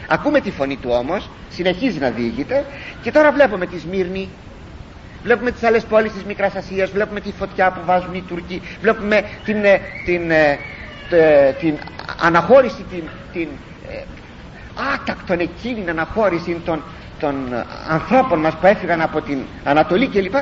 Ακούμε 0.08 0.40
τη 0.40 0.50
φωνή 0.50 0.76
του 0.76 0.90
όμως 0.92 1.30
συνεχίζει 1.50 1.98
να 1.98 2.10
διηγείται 2.10 2.64
και 3.02 3.12
τώρα 3.12 3.32
βλέπουμε 3.32 3.66
τη 3.66 3.78
Σμύρνη. 3.78 4.28
Βλέπουμε 5.22 5.50
τις 5.50 5.62
άλλες 5.62 5.84
πόλεις 5.84 6.12
της 6.12 6.24
Μικράς 6.24 6.54
Ασίας 6.54 6.90
βλέπουμε 6.90 7.20
τη 7.20 7.32
φωτιά 7.32 7.70
που 7.70 7.80
βάζουν 7.84 8.14
οι 8.14 8.24
Τουρκοί 8.28 8.62
βλέπουμε 8.80 9.24
την, 9.44 9.64
ε, 9.64 9.80
την, 10.04 10.30
ε, 10.30 10.58
την, 11.10 11.54
την 11.60 11.78
αναχώρηση 12.20 12.84
την, 12.90 13.02
την 13.32 13.48
ε, 13.90 14.02
άτακτον 14.94 15.38
εκείνη 15.40 15.90
αναχώρηση 15.90 16.60
των, 16.64 16.82
των 17.20 17.34
ανθρώπων 17.88 18.38
μας 18.40 18.54
που 18.54 18.66
έφυγαν 18.66 19.00
από 19.00 19.20
την 19.20 19.38
Ανατολή 19.64 20.08
κλπ. 20.08 20.34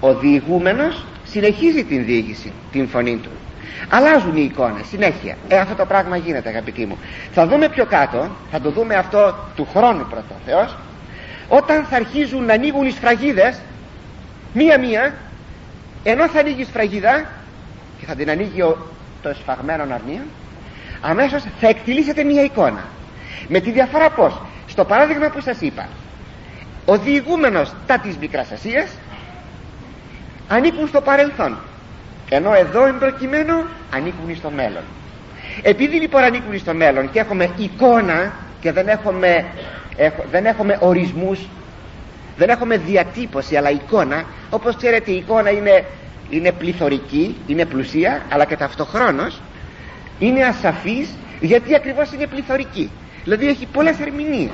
Ο 0.00 0.14
διηγούμενος 0.14 1.04
συνεχίζει 1.34 1.84
την 1.84 2.04
διήγηση 2.04 2.52
την 2.72 2.88
φωνή 2.88 3.16
του. 3.16 3.28
Αλλάζουν 3.88 4.36
οι 4.36 4.48
εικόνες 4.50 4.86
συνέχεια. 4.86 5.36
Ε 5.48 5.58
αυτό 5.58 5.74
το 5.74 5.84
πράγμα 5.84 6.16
γίνεται 6.16 6.48
αγαπητοί 6.48 6.86
μου. 6.86 6.98
Θα 7.32 7.46
δούμε 7.46 7.68
πιο 7.68 7.84
κάτω 7.86 8.30
θα 8.50 8.60
το 8.60 8.70
δούμε 8.70 8.94
αυτό 8.94 9.34
του 9.56 9.68
χρόνου 9.74 10.06
πρώτο 10.10 10.34
Θεός. 10.46 10.76
Όταν 11.48 11.84
θα 11.84 11.96
αρχίζουν 11.96 12.44
να 12.44 12.52
ανοίγουν 12.52 12.86
οι 12.86 12.90
σφραγίδες 12.90 13.60
μία 14.52 14.78
μία 14.78 15.14
ενώ 16.02 16.28
θα 16.28 16.40
ανοίγει 16.40 16.60
η 16.60 16.64
σφραγίδα 16.64 17.30
και 17.98 18.06
θα 18.06 18.14
την 18.14 18.30
ανοίγει 18.30 18.62
ο, 18.62 18.76
το 19.22 19.28
εσφαγμένο 19.28 19.82
αρνείο 19.82 20.22
αμέσως 21.00 21.42
θα 21.60 21.68
εκτιλήσετε 21.68 22.24
μία 22.24 22.42
εικόνα. 22.42 22.84
Με 23.48 23.60
τη 23.60 23.70
διαφορά 23.70 24.10
πως 24.10 24.40
στο 24.66 24.84
παράδειγμα 24.84 25.28
που 25.28 25.40
σας 25.40 25.60
είπα 25.60 25.88
ο 26.84 26.98
διηγούμενος 26.98 27.72
τα 27.86 27.98
της 27.98 28.16
Μικράς 28.16 28.50
Ασίας 28.50 28.88
ανήκουν 30.48 30.88
στο 30.88 31.00
παρελθόν. 31.00 31.56
Ενώ 32.28 32.54
εδώ 32.54 32.86
εμπροκειμένο 32.86 33.64
ανήκουν 33.94 34.36
στο 34.36 34.50
μέλλον. 34.50 34.82
Επειδή 35.62 35.96
λοιπόν 36.00 36.22
ανήκουν 36.22 36.58
στο 36.58 36.74
μέλλον 36.74 37.10
και 37.10 37.18
έχουμε 37.18 37.50
εικόνα 37.56 38.32
και 38.60 38.72
δεν 38.72 38.88
έχουμε, 38.88 39.44
δεν 40.30 40.46
έχουμε 40.46 40.76
ορισμούς 40.80 41.40
δεν 42.36 42.48
έχουμε 42.48 42.76
διατύπωση 42.76 43.56
αλλά 43.56 43.70
εικόνα 43.70 44.24
όπως 44.50 44.76
ξέρετε 44.76 45.10
η 45.10 45.16
εικόνα 45.16 45.50
είναι, 45.50 45.84
είναι 46.30 46.52
πληθωρική 46.52 47.36
είναι 47.46 47.64
πλουσία 47.64 48.22
αλλά 48.28 48.44
και 48.44 48.56
ταυτοχρόνως 48.56 49.40
είναι 50.18 50.44
ασαφής 50.44 51.08
γιατί 51.40 51.74
ακριβώς 51.74 52.12
είναι 52.12 52.26
πληθωρική. 52.26 52.90
Δηλαδή 53.24 53.48
έχει 53.48 53.66
πολλές 53.72 54.00
ερμηνείες. 54.00 54.50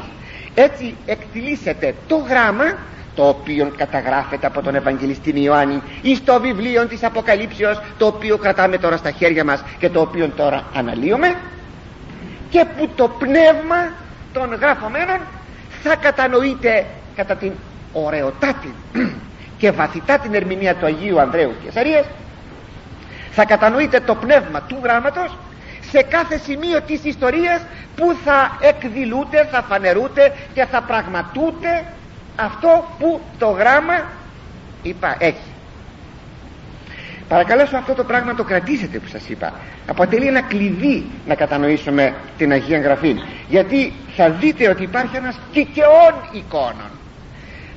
Έτσι 0.54 0.94
εκτιλήσεται 1.06 1.94
το 2.06 2.16
γράμμα 2.16 2.64
το 3.14 3.28
οποίο 3.28 3.72
καταγράφεται 3.76 4.46
από 4.46 4.62
τον 4.62 4.74
Ευαγγελιστή 4.74 5.42
Ιωάννη 5.42 5.82
ή 6.02 6.14
στο 6.14 6.40
βιβλίο 6.40 6.86
της 6.86 7.02
Αποκαλύψεως 7.04 7.80
το 7.98 8.06
οποίο 8.06 8.36
κρατάμε 8.38 8.78
τώρα 8.78 8.96
στα 8.96 9.10
χέρια 9.10 9.44
μας 9.44 9.62
και 9.78 9.88
το 9.88 10.00
οποίο 10.00 10.28
τώρα 10.28 10.64
αναλύουμε. 10.74 11.34
Και 12.50 12.64
που 12.76 12.88
το 12.94 13.08
πνεύμα 13.08 13.92
των 14.32 14.54
γραφωμένων 14.54 15.18
θα 15.82 15.96
κατανοείται 15.96 16.86
κατά 17.16 17.34
την 17.36 17.52
ωραιοτάτη 17.92 18.74
και 19.58 19.70
βαθυτά 19.70 20.18
την 20.18 20.34
ερμηνεία 20.34 20.74
του 20.74 20.86
Αγίου 20.86 21.20
Ανδρέου 21.20 21.52
και 21.64 21.70
Σαρίας 21.70 22.06
θα 23.30 23.44
κατανοείται 23.44 24.00
το 24.00 24.14
πνεύμα 24.14 24.60
του 24.62 24.78
γράμματος 24.82 25.36
σε 25.90 26.02
κάθε 26.02 26.38
σημείο 26.38 26.80
της 26.80 27.04
ιστορίας 27.04 27.60
που 27.96 28.16
θα 28.24 28.58
εκδηλούνται, 28.60 29.48
θα 29.52 29.62
φανερούνται 29.62 30.32
και 30.54 30.64
θα 30.64 30.82
πραγματούνται 30.82 31.84
αυτό 32.36 32.84
που 32.98 33.20
το 33.38 33.46
γράμμα 33.46 34.04
είπα 34.82 35.16
έχει. 35.18 35.50
Παρακαλώ 37.28 37.62
αυτό 37.62 37.94
το 37.94 38.04
πράγμα 38.04 38.34
το 38.34 38.44
κρατήσετε 38.44 38.98
που 38.98 39.08
σας 39.08 39.28
είπα. 39.28 39.52
Αποτελεί 39.86 40.26
ένα 40.26 40.40
κλειδί 40.40 41.04
να 41.26 41.34
κατανοήσουμε 41.34 42.14
την 42.36 42.52
Αγία 42.52 42.78
Γραφή. 42.80 43.16
Γιατί 43.48 43.92
θα 44.16 44.30
δείτε 44.30 44.68
ότι 44.68 44.82
υπάρχει 44.82 45.16
ένας 45.16 45.38
κικαιών 45.52 46.14
εικόνων 46.32 46.90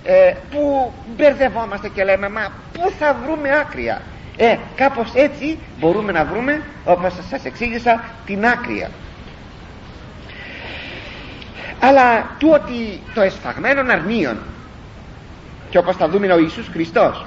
ε, 0.03 0.33
που 0.51 0.93
μπερδευόμαστε 1.15 1.89
και 1.89 2.03
λέμε 2.03 2.29
μα 2.29 2.51
πού 2.73 2.91
θα 2.99 3.15
βρούμε 3.25 3.49
άκρια; 3.59 4.01
Ε 4.37 4.57
κάπως 4.75 5.11
έτσι 5.13 5.57
μπορούμε 5.79 6.11
να 6.11 6.25
βρούμε 6.25 6.61
όπως 6.85 7.13
σας 7.29 7.45
εξήγησα 7.45 8.03
την 8.25 8.45
άκρια 8.45 8.89
αλλά 11.79 12.35
του 12.39 12.49
ότι 12.53 12.99
το 13.13 13.21
εσφαγμένο 13.21 13.81
αρνίων 13.91 14.37
και 15.69 15.77
όπως 15.77 15.95
θα 15.95 16.09
δούμε 16.09 16.33
ο 16.33 16.37
Ιησούς 16.37 16.67
Χριστός 16.67 17.25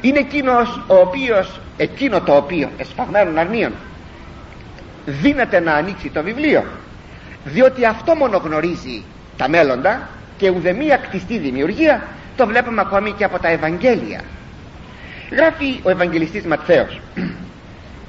είναι 0.00 0.18
εκείνος 0.18 0.80
ο 0.86 0.94
οποίος 0.94 1.60
εκείνο 1.76 2.20
το 2.20 2.36
οποίο 2.36 2.70
εσφαγμένων 2.76 3.38
αρνίων 3.38 3.72
δύναται 5.06 5.60
να 5.60 5.74
ανοίξει 5.74 6.10
το 6.10 6.22
βιβλίο. 6.22 6.64
Διότι 7.44 7.84
αυτό 7.84 8.14
μόνο 8.14 8.36
γνωρίζει 8.36 9.04
τα 9.36 9.48
μέλλοντα 9.48 10.08
και 10.36 10.50
ουδεμία 10.50 10.96
κτιστή 10.96 11.38
δημιουργία 11.38 12.02
το 12.36 12.46
βλέπουμε 12.46 12.80
ακόμη 12.80 13.12
και 13.12 13.24
από 13.24 13.38
τα 13.38 13.48
Ευαγγέλια. 13.48 14.20
Γράφει 15.30 15.80
ο 15.82 15.90
Ευαγγελιστής 15.90 16.44
Ματθαίος 16.44 17.00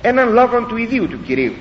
έναν 0.02 0.34
λόγο 0.34 0.62
του 0.62 0.78
ιδίου 0.78 1.08
του 1.08 1.22
Κυρίου 1.24 1.54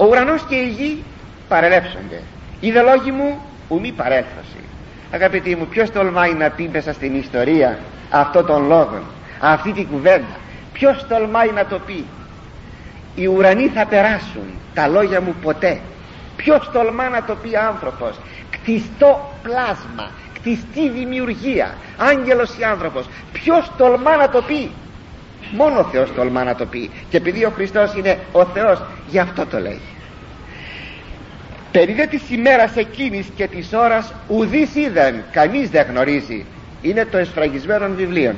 ο 0.00 0.04
ουρανός 0.06 0.42
και 0.48 0.54
η 0.54 0.68
γη 0.68 1.04
παρελέψονται. 1.48 2.22
Οι 2.60 2.70
δε 2.70 2.82
λόγοι 2.82 3.10
μου 3.10 3.40
ουμή 3.68 3.92
παρέλθωση. 3.92 4.60
Αγαπητοί 5.10 5.56
μου 5.56 5.66
ποιος 5.66 5.90
τολμάει 5.90 6.32
να 6.32 6.50
πει 6.50 6.68
μέσα 6.72 6.92
στην 6.92 7.14
ιστορία 7.14 7.78
αυτό 8.10 8.44
τον 8.44 8.66
λόγο 8.66 9.02
αυτή 9.40 9.72
την 9.72 9.86
κουβέντα; 9.86 10.36
Ποιος 10.72 11.06
τολμάει 11.08 11.50
να 11.50 11.66
το 11.66 11.78
πει; 11.78 12.06
Οι 13.14 13.26
ουρανοί 13.26 13.66
θα 13.68 13.86
περάσουν 13.86 14.58
τα 14.74 14.88
λόγια 14.88 15.20
μου 15.20 15.34
ποτέ. 15.42 15.80
Ποιος 16.36 16.70
τολμά 16.72 17.08
να 17.08 17.24
το 17.24 17.34
πει 17.34 17.56
άνθρωπος; 17.56 18.20
Κτιστό 18.50 19.38
πλάσμα 19.42 20.10
κτιστή 20.32 20.90
δημιουργία 20.90 21.76
άγγελος 21.96 22.58
ή 22.58 22.64
άνθρωπος. 22.64 23.06
Ποιος 23.32 23.72
τολμά 23.76 24.16
να 24.16 24.28
το 24.28 24.42
πει; 24.42 24.72
Μόνο 25.50 25.78
ο 25.78 25.84
Θεός 25.84 26.12
τολμά 26.14 26.44
να 26.44 26.54
το 26.54 26.66
πει. 26.66 26.90
Και 27.08 27.16
επειδή 27.16 27.44
ο 27.44 27.50
Χριστός 27.50 27.94
είναι 27.94 28.18
ο 28.32 28.44
Θεός 28.44 28.82
γι' 29.08 29.18
αυτό 29.18 29.46
το 29.46 29.58
λέει. 29.58 29.80
Περί 31.72 31.92
δε 31.92 32.06
της 32.06 32.30
ημέρας 32.30 32.76
εκείνης 32.76 33.26
και 33.36 33.46
της 33.46 33.72
ώρας 33.72 34.12
ουδής 34.28 34.74
είδαν 34.74 35.24
κανείς 35.32 35.70
δεν 35.70 35.86
γνωρίζει. 35.90 36.44
Είναι 36.82 37.04
το 37.04 37.18
εσφραγισμένο 37.18 37.88
βιβλίο 37.94 38.34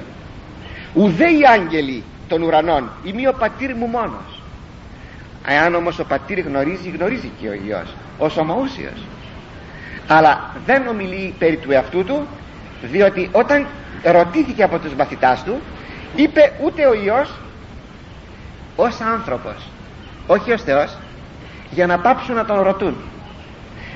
ουδέ 0.95 1.31
οι 1.31 1.41
άγγελοι 1.53 2.03
των 2.29 2.43
ουρανών 2.43 2.91
ή 3.03 3.27
ο 3.27 3.33
πατήρ 3.33 3.75
μου 3.75 3.87
μόνος. 3.87 4.41
Εάν 5.47 5.75
όμως 5.75 5.99
ο 5.99 6.05
πατήρ 6.05 6.41
γνωρίζει 6.41 6.91
γνωρίζει 6.91 7.31
και 7.41 7.49
ο 7.49 7.53
Υιός 7.53 7.95
ως 8.19 8.37
ομοούσιος 8.37 9.07
αλλά 10.07 10.51
δεν 10.67 10.87
ομιλεί 10.87 11.35
περί 11.39 11.57
του 11.57 11.73
εαυτού 11.73 12.05
του 12.05 12.27
διότι 12.83 13.29
όταν 13.33 13.67
ρωτήθηκε 14.05 14.63
από 14.63 14.79
τους 14.79 14.95
μαθητάς 14.95 15.45
του 15.45 15.61
είπε 16.17 16.53
ούτε 16.65 16.87
ο 16.87 16.95
Υιός 16.95 17.31
ως 18.77 19.01
άνθρωπος 19.01 19.69
όχι 20.27 20.53
ως 20.53 20.63
Θεός 20.63 20.97
για 21.71 21.87
να 21.87 21.99
πάψουν 21.99 22.35
να 22.35 22.45
τον 22.45 22.61
ρωτούν. 22.61 22.97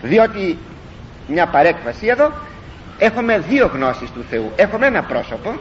Διότι 0.02 0.58
μια 1.26 1.46
παρέκβαση 1.46 2.06
εδώ 2.06 2.32
έχουμε 2.98 3.38
δύο 3.38 3.70
γνώσεις 3.74 4.10
του 4.10 4.24
Θεού. 4.30 4.52
Έχουμε 4.56 4.86
ένα 4.86 5.02
πρόσωπο 5.02 5.54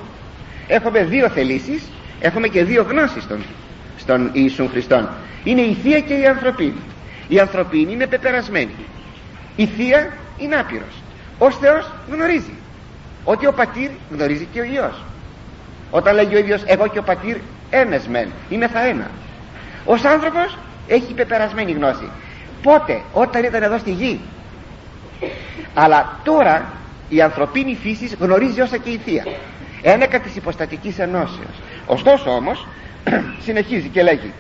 έχουμε 0.68 1.04
δύο 1.04 1.30
θελήσεις 1.30 1.84
έχουμε 2.20 2.48
και 2.48 2.64
δύο 2.64 2.86
γνώσεις 2.90 3.24
στον, 3.24 3.44
στον 3.98 4.30
Ιησού 4.34 4.68
Χριστόν. 4.68 5.10
Είναι 5.44 5.62
η 5.62 5.74
Θεία 5.74 6.00
και 6.00 6.14
η 6.14 6.26
Ανθρωπίνη. 6.26 6.82
Η 7.28 7.40
Ανθρωπίνη 7.40 7.92
είναι 7.92 8.08
πεπερασμένη. 8.08 8.76
Η 9.56 9.66
Θεία 9.66 10.14
είναι 10.38 10.56
άπειρος. 10.56 11.02
Ως 11.38 11.58
Θεός 11.58 11.92
γνωρίζει 12.12 12.54
ότι 13.24 13.46
ο 13.46 13.54
Πατήρ 13.54 13.90
γνωρίζει 14.12 14.48
και 14.54 14.60
ο 14.60 14.64
Υιός 14.64 15.04
όταν 15.92 16.16
λέγει 16.16 16.36
ο 16.36 16.38
ίδιος 16.38 16.64
εγώ 16.66 16.88
και 16.88 17.00
ο 17.00 17.04
Πατήρ 17.04 17.38
ένας 17.70 18.08
μεν 18.08 18.30
είμαι 18.50 18.68
θα 18.68 18.88
ένας 18.88 19.10
ως 19.86 20.04
άνθρωπος 20.04 20.58
έχει 20.88 21.14
πεπερασμένη 21.14 21.72
γνώση. 21.72 22.10
Πότε 22.62 23.02
όταν 23.14 23.44
ήταν 23.44 23.64
εδώ 23.64 23.78
στη 23.78 23.92
γη. 23.92 24.20
Αλλά 25.74 26.20
τώρα 26.24 26.66
η 27.10 27.22
ανθρωπίνη 27.22 27.78
φύση 27.82 28.16
γνωρίζει 28.20 28.62
όσα 28.62 28.78
και 28.78 28.90
η 28.90 28.98
Θεία. 28.98 29.26
Ένεκα 29.82 30.20
της 30.20 30.36
υποστατικής 30.36 31.00
ενώσεως. 31.00 31.62
Ωστόσο 31.86 32.36
όμως 32.36 32.68
συνεχίζει 33.46 33.88
και 33.88 34.04
λέγει 34.04 34.34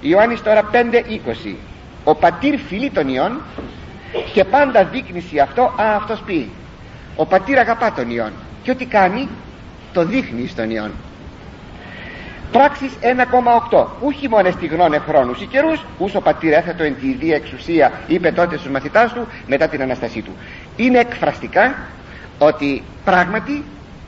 Ιωάννης 0.00 0.42
τώρα 0.42 0.70
5.20 0.72 1.54
ο 2.04 2.14
πατήρ 2.14 2.58
φιλεί 2.58 2.90
τον 2.90 3.08
Υιόν 3.08 3.40
και 4.32 4.44
πάντα 4.44 4.84
δείκνυση 4.84 5.38
αυτό 5.38 5.62
α 5.62 5.96
αυτός 5.96 6.22
πει 6.26 6.50
ο 7.16 7.26
πατήρ 7.26 7.58
αγαπά 7.58 7.92
τον 7.92 8.10
Υιόν 8.10 8.32
και 8.62 8.70
ό,τι 8.70 8.84
κάνει 8.84 9.28
το 9.92 10.04
δείχνει 10.04 10.46
στον 10.46 10.70
Υιόν 10.70 10.90
πράξεις 12.52 12.92
1,8 13.70 13.86
ούχι 14.00 14.28
μόνο 14.28 14.50
στη 14.50 14.66
γνώνε 14.66 14.98
χρόνους 14.98 15.40
ή 15.40 15.46
καιρούς 15.46 15.84
ούσο 15.98 16.20
πατήρ 16.20 16.52
έθετο 16.52 16.82
εν 16.82 16.96
τη 17.00 17.08
ιδία 17.08 17.36
εξουσία 17.36 17.92
είπε 18.06 18.32
τότε 18.32 18.56
στους 18.56 18.70
μαθητάς 18.70 19.12
του 19.12 19.26
μετά 19.46 19.68
την 19.68 19.82
Αναστασή 19.82 20.22
του. 20.22 20.36
Είναι 20.76 20.98
εκφραστικά 20.98 21.74
ότι 22.38 22.82
πράγματι 23.04 23.64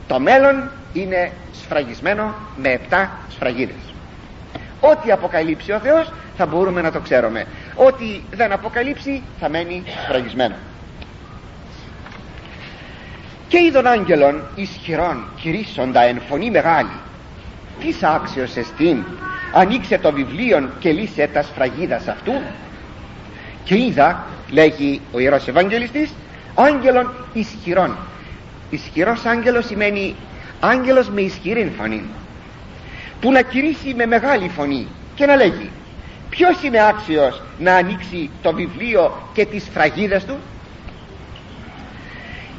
το 0.07 0.19
μέλλον 0.19 0.69
είναι 0.93 1.31
σφραγισμένο 1.61 2.33
με 2.57 2.79
7 2.89 3.07
σφραγίδες. 3.29 3.93
Ό,τι 4.79 5.11
αποκαλύψει 5.11 5.71
ο 5.71 5.79
Θεός 5.79 6.11
θα 6.37 6.45
μπορούμε 6.45 6.81
να 6.81 6.91
το 6.91 6.99
ξέρουμε. 6.99 7.45
Ό,τι 7.75 8.21
δεν 8.31 8.51
αποκαλύψει 8.51 9.21
θα 9.39 9.49
μένει 9.49 9.83
σφραγισμένο 10.03 10.55
και 13.47 13.57
είδων 13.59 13.87
άγγελων 13.87 14.41
ισχυρών 14.55 15.25
κηρύσσοντα 15.41 16.01
εν 16.01 16.21
φωνή 16.27 16.51
μεγάλη. 16.51 16.99
Τι 17.79 17.95
άξιος 18.01 18.55
εστίν 18.55 19.03
ανοίξε 19.53 19.97
το 19.97 20.11
βιβλίο 20.11 20.69
και 20.79 20.91
λύσε 20.91 21.29
τα 21.33 21.41
σφραγίδας 21.41 22.07
αυτού. 22.07 22.33
Και 23.63 23.75
είδα 23.75 24.25
λέγει 24.49 25.01
ο 25.11 25.19
Ιερός 25.19 25.47
Ευαγγελιστής 25.47 26.13
άγγελων 26.55 27.13
ισχυρών. 27.33 27.97
Ισχυρός 28.69 29.25
άγγελος 29.25 29.65
σημαίνει 29.65 30.15
άγγελος 30.59 31.09
με 31.09 31.21
ισχυρή 31.21 31.71
φωνή. 31.77 32.03
Που 33.21 33.31
να 33.31 33.41
κηρύσει 33.41 33.93
με 33.93 34.05
μεγάλη 34.05 34.49
φωνή 34.49 34.87
και 35.15 35.25
να 35.25 35.35
λέγει 35.35 35.69
ποιος 36.29 36.63
είναι 36.63 36.87
άξιος 36.87 37.41
να 37.59 37.75
ανοίξει 37.75 38.29
το 38.41 38.53
βιβλίο 38.53 39.29
και 39.33 39.45
τις 39.45 39.69
φραγίδες 39.73 40.25
του; 40.25 40.37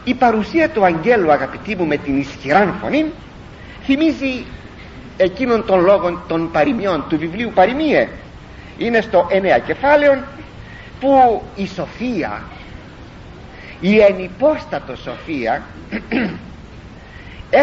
Η 0.07 0.14
παρουσία 0.14 0.71
του 0.71 0.85
αγγέλου 0.85 1.33
αγαπητοί 1.33 1.77
μου 1.77 1.87
με 1.87 1.97
την 1.97 2.19
ισχυρά 2.19 2.75
φωνή 2.81 3.05
θυμίζει 3.85 4.45
εκείνων 5.16 5.64
των 5.66 5.81
λόγων 5.81 6.23
των 6.29 6.51
παροιμιών 6.51 7.05
του 7.09 7.19
βιβλίου 7.19 7.51
παροιμίε 7.55 8.09
είναι 8.79 9.01
στο 9.01 9.27
εννέα 9.31 9.59
κεφάλαιο 9.59 10.23
που 11.01 11.42
η 11.55 11.66
σοφία 11.66 12.42
η 13.81 14.01
ενυπόστατο 14.01 14.97
σοφία 14.97 15.62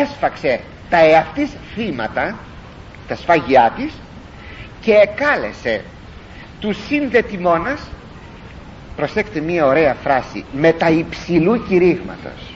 έσφαξε 0.01 0.59
τα 0.89 0.97
εαυτής 0.97 1.49
θύματα 1.75 2.35
τα 3.07 3.15
σφαγιά 3.15 3.73
της 3.75 3.93
και 4.81 4.93
εκάλεσε 4.93 5.81
τους 6.59 6.77
συνδετημόνας 6.87 7.81
προσέξτε 8.95 9.39
μία 9.39 9.65
ωραία 9.65 9.93
φράση. 9.93 10.45
Με 10.51 10.71
τα 10.71 10.89
υψηλού 10.89 11.63
κηρύγματος. 11.67 12.53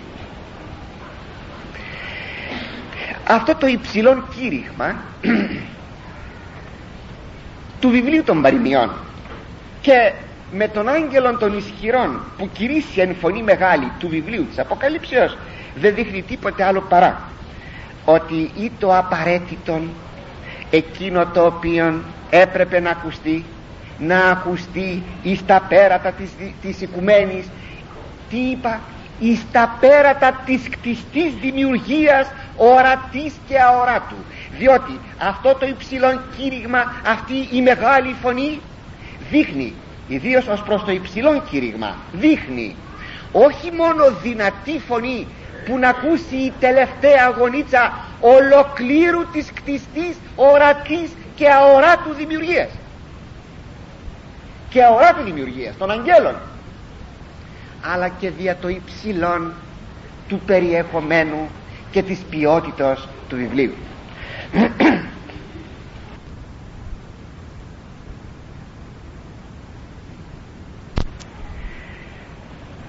Αυτό 3.28 3.56
το 3.56 3.68
υψηλό 3.68 4.24
κήρυγμα 4.36 4.96
του 7.82 7.90
βιβλίου 7.90 8.24
των 8.24 8.42
παροιμιών 8.42 8.92
και 9.82 10.12
με 10.52 10.68
τον 10.68 10.90
άγγελον 10.90 11.38
των 11.38 11.58
ισχυρών 11.58 12.20
που 12.38 12.50
κηρύσσει 12.54 13.02
εν 13.02 13.16
φωνή 13.16 13.44
μεγάλη 13.44 13.92
του 14.00 14.08
βιβλίου 14.08 14.46
της 14.46 14.60
Αποκαλύψεως 14.60 15.38
δεν 15.76 15.96
δείχνει 15.96 16.22
τίποτε 16.22 16.64
άλλο 16.64 16.82
παρά 16.82 17.22
ότι 18.06 18.52
ή 18.56 18.72
το 18.80 18.98
απαραίτητο 18.98 19.82
εκείνο 20.70 21.26
το 21.26 21.46
οποίο 21.46 22.02
έπρεπε 22.30 22.80
να 22.80 22.90
ακουστεί 22.90 23.46
να 23.98 24.30
ακουστεί 24.30 25.04
εις 25.22 25.46
τα 25.46 25.66
πέρατα 25.70 26.12
της, 26.12 26.30
της 26.62 26.82
οικουμένης. 26.82 27.50
Τι 28.30 28.38
είπα; 28.38 28.82
Εις 29.20 29.46
τα 29.52 29.78
πέρατα 29.80 30.42
της 30.46 30.70
κτιστής 30.70 31.34
δημιουργίας 31.42 32.32
ορατής 32.56 33.34
και 33.48 33.60
αοράτου 33.60 34.16
διότι 34.58 35.00
αυτό 35.18 35.56
το 35.56 35.66
υψηλό 35.66 36.22
κήρυγμα 36.38 36.84
αυτή 37.06 37.48
η 37.52 37.62
μεγάλη 37.62 38.16
φωνή 38.22 38.62
δείχνει 39.30 39.76
ιδίως 40.08 40.48
ως 40.48 40.64
προς 40.64 40.84
το 40.84 40.92
υψηλό 40.92 41.42
κήρυγμα 41.50 41.98
δείχνει 42.12 42.76
όχι 43.32 43.72
μόνο 43.72 44.12
δυνατή 44.22 44.80
φωνή 44.88 45.28
που 45.66 45.78
να 45.78 45.90
ακούσει 45.90 46.36
η 46.36 46.54
τελευταία 46.60 47.26
αγωνίτσα 47.28 47.94
ολοκλήρου 48.20 49.30
της 49.32 49.52
κτιστής 49.54 50.18
ορατής 50.36 51.12
και 51.36 51.50
αοράτου 51.50 52.14
δημιουργίας 52.14 52.70
και 54.70 54.84
αοράτου 54.84 55.24
δημιουργίας 55.24 55.78
των 55.78 55.92
αγγέλων 55.92 56.36
αλλά 57.94 58.08
και 58.08 58.30
δια 58.30 58.56
το 58.56 58.68
υψηλόν 58.68 59.54
του 60.28 60.40
περιεχομένου 60.46 61.50
και 61.92 62.02
της 62.04 62.20
ποιότητας 62.30 63.08
του 63.30 63.36
βιβλίου. 63.36 63.74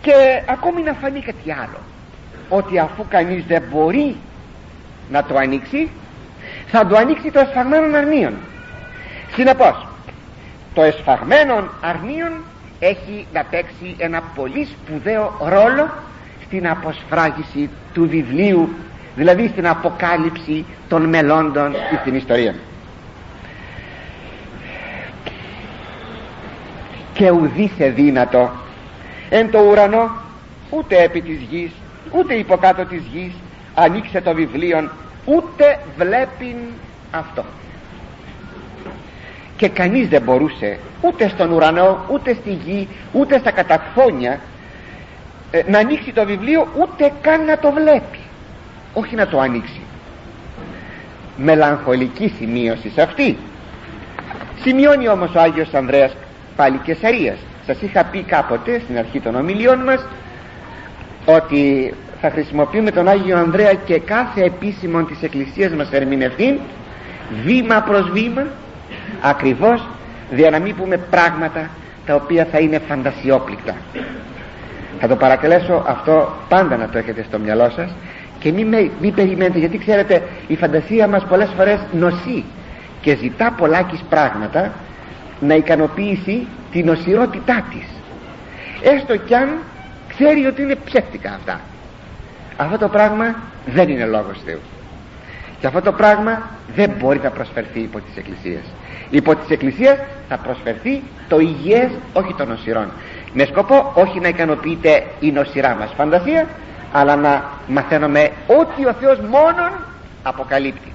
Και 0.00 0.42
ακόμη 0.46 0.82
να 0.82 0.92
φανεί 0.92 1.20
κάτι 1.20 1.52
άλλο 1.52 1.78
ότι 2.48 2.78
αφού 2.78 3.04
κανείς 3.08 3.44
δεν 3.44 3.62
μπορεί 3.70 4.16
να 5.10 5.24
το 5.24 5.36
ανοίξει 5.36 5.88
θα 6.66 6.86
το 6.86 6.96
ανοίξει 6.96 7.30
το 7.30 7.40
ασφαλμένο 7.40 7.96
αρνίων. 7.96 8.34
Συνεπώς 9.34 9.87
το 10.74 10.82
εσφαγμένο 10.82 11.68
αρνίον 11.80 12.32
έχει 12.78 13.26
να 13.32 13.44
παίξει 13.44 13.94
ένα 13.98 14.22
πολύ 14.34 14.64
σπουδαίο 14.70 15.36
ρόλο 15.40 15.90
στην 16.44 16.68
αποσφράγηση 16.68 17.70
του 17.94 18.08
βιβλίου 18.08 18.68
δηλαδή 19.16 19.48
στην 19.48 19.66
αποκάλυψη 19.66 20.64
των 20.88 21.02
μελώντων 21.02 21.74
στην 22.00 22.14
ιστορία. 22.14 22.54
Και 27.12 27.30
ουδής 27.30 27.70
σε 27.76 27.88
δύνατο 27.88 28.50
εν 29.30 29.50
το 29.50 29.58
ουρανό 29.58 30.10
ούτε 30.70 31.02
επί 31.02 31.20
της 31.20 31.40
γης 31.50 31.70
ούτε 32.10 32.34
υποκάτω 32.34 32.84
της 32.84 33.02
γης 33.12 33.32
ανοίξε 33.74 34.20
το 34.20 34.34
βιβλίο 34.34 34.90
ούτε 35.24 35.78
βλέπει 35.96 36.56
αυτό 37.10 37.44
και 39.58 39.68
κανείς 39.68 40.08
δεν 40.08 40.22
μπορούσε 40.22 40.78
ούτε 41.00 41.28
στον 41.28 41.52
ουρανό 41.52 42.04
ούτε 42.10 42.34
στη 42.34 42.50
γη 42.50 42.88
ούτε 43.12 43.38
στα 43.38 43.50
καταφόνια 43.50 44.40
ε, 45.50 45.62
να 45.66 45.78
ανοίξει 45.78 46.12
το 46.12 46.24
βιβλίο 46.24 46.68
ούτε 46.80 47.12
καν 47.20 47.44
να 47.44 47.58
το 47.58 47.72
βλέπει. 47.72 48.18
Όχι 48.94 49.14
να 49.14 49.26
το 49.26 49.40
ανοίξει. 49.40 49.80
Μελαγχολική 51.36 52.32
σημείωση 52.38 52.90
σε 52.90 53.02
αυτή. 53.02 53.36
Σημειώνει 54.60 55.08
όμως 55.08 55.34
ο 55.34 55.40
Άγιος 55.40 55.74
Ανδρέας 55.74 56.16
πάλι 56.56 56.78
Κεσαρίας. 56.78 57.38
Σας 57.66 57.82
είχα 57.82 58.04
πει 58.04 58.22
κάποτε 58.22 58.80
στην 58.84 58.98
αρχή 58.98 59.20
των 59.20 59.34
ομιλιών 59.34 59.78
μας 59.78 60.04
ότι 61.26 61.94
θα 62.20 62.30
χρησιμοποιούμε 62.30 62.90
τον 62.90 63.08
Άγιο 63.08 63.38
Ανδρέα 63.38 63.74
και 63.74 63.98
κάθε 63.98 64.44
επίσημον 64.44 65.06
της 65.06 65.22
Εκκλησίας 65.22 65.72
μας 65.72 65.92
ερμηνευτεί 65.92 66.60
βήμα 67.44 67.80
προς 67.80 68.10
βήμα 68.10 68.46
ακριβώς 69.20 69.88
για 70.30 70.50
να 70.50 70.58
μην 70.58 70.76
πούμε 70.76 70.96
πράγματα 70.96 71.70
τα 72.06 72.14
οποία 72.14 72.46
θα 72.52 72.58
είναι 72.58 72.78
φαντασιόπληκτα. 72.78 73.74
Θα 75.00 75.08
το 75.08 75.16
παρακαλέσω 75.16 75.84
αυτό 75.86 76.32
πάντα 76.48 76.76
να 76.76 76.88
το 76.88 76.98
έχετε 76.98 77.22
στο 77.22 77.38
μυαλό 77.38 77.70
σας 77.70 77.90
και 78.38 78.52
μην, 78.52 78.68
με, 78.68 78.90
μην 79.00 79.14
περιμένετε 79.14 79.58
γιατί 79.58 79.78
ξέρετε 79.78 80.22
η 80.46 80.56
φαντασία 80.56 81.06
μας 81.06 81.24
πολλές 81.24 81.48
φορές 81.56 81.78
νοσεί 81.92 82.44
και 83.00 83.16
ζητά 83.16 83.54
πολλάκις 83.56 84.04
πράγματα 84.08 84.72
να 85.40 85.54
ικανοποιήσει 85.54 86.46
την 86.72 86.88
οσιρότητά 86.88 87.64
της. 87.70 87.86
Έστω 88.92 89.16
κι 89.16 89.34
αν 89.34 89.48
ξέρει 90.08 90.46
ότι 90.46 90.62
είναι 90.62 90.76
ψεύτικα 90.84 91.30
αυτά. 91.30 91.60
Αυτό 92.56 92.78
το 92.78 92.88
πράγμα 92.88 93.34
δεν 93.66 93.88
είναι 93.88 94.04
λόγος 94.04 94.40
Θεού. 94.44 94.60
Και 95.60 95.66
αυτό 95.66 95.80
το 95.80 95.92
πράγμα 95.92 96.50
δεν 96.74 96.90
μπορεί 96.98 97.20
να 97.22 97.30
προσφερθεί 97.30 97.80
υπό 97.80 97.98
της 98.00 98.16
Εκκλησίας 98.16 98.64
υπό 99.10 99.36
της 99.36 99.48
Εκκλησίας 99.50 99.98
θα 100.28 100.36
προσφερθεί 100.36 101.02
το 101.28 101.38
υγιές 101.38 101.90
όχι 102.12 102.34
των 102.34 102.50
οσυρών. 102.50 102.90
Με 103.32 103.44
σκοπό 103.44 103.92
όχι 103.94 104.20
να 104.20 104.28
ικανοποιείται 104.28 105.06
η 105.20 105.30
νοσηρά 105.30 105.74
μας 105.74 105.92
φαντασία 105.96 106.46
αλλά 106.92 107.16
να 107.16 107.44
μαθαίνουμε 107.66 108.30
ότι 108.46 108.86
ο 108.86 108.92
Θεός 109.00 109.18
μόνον 109.18 109.70
αποκαλύπτει. 110.22 110.92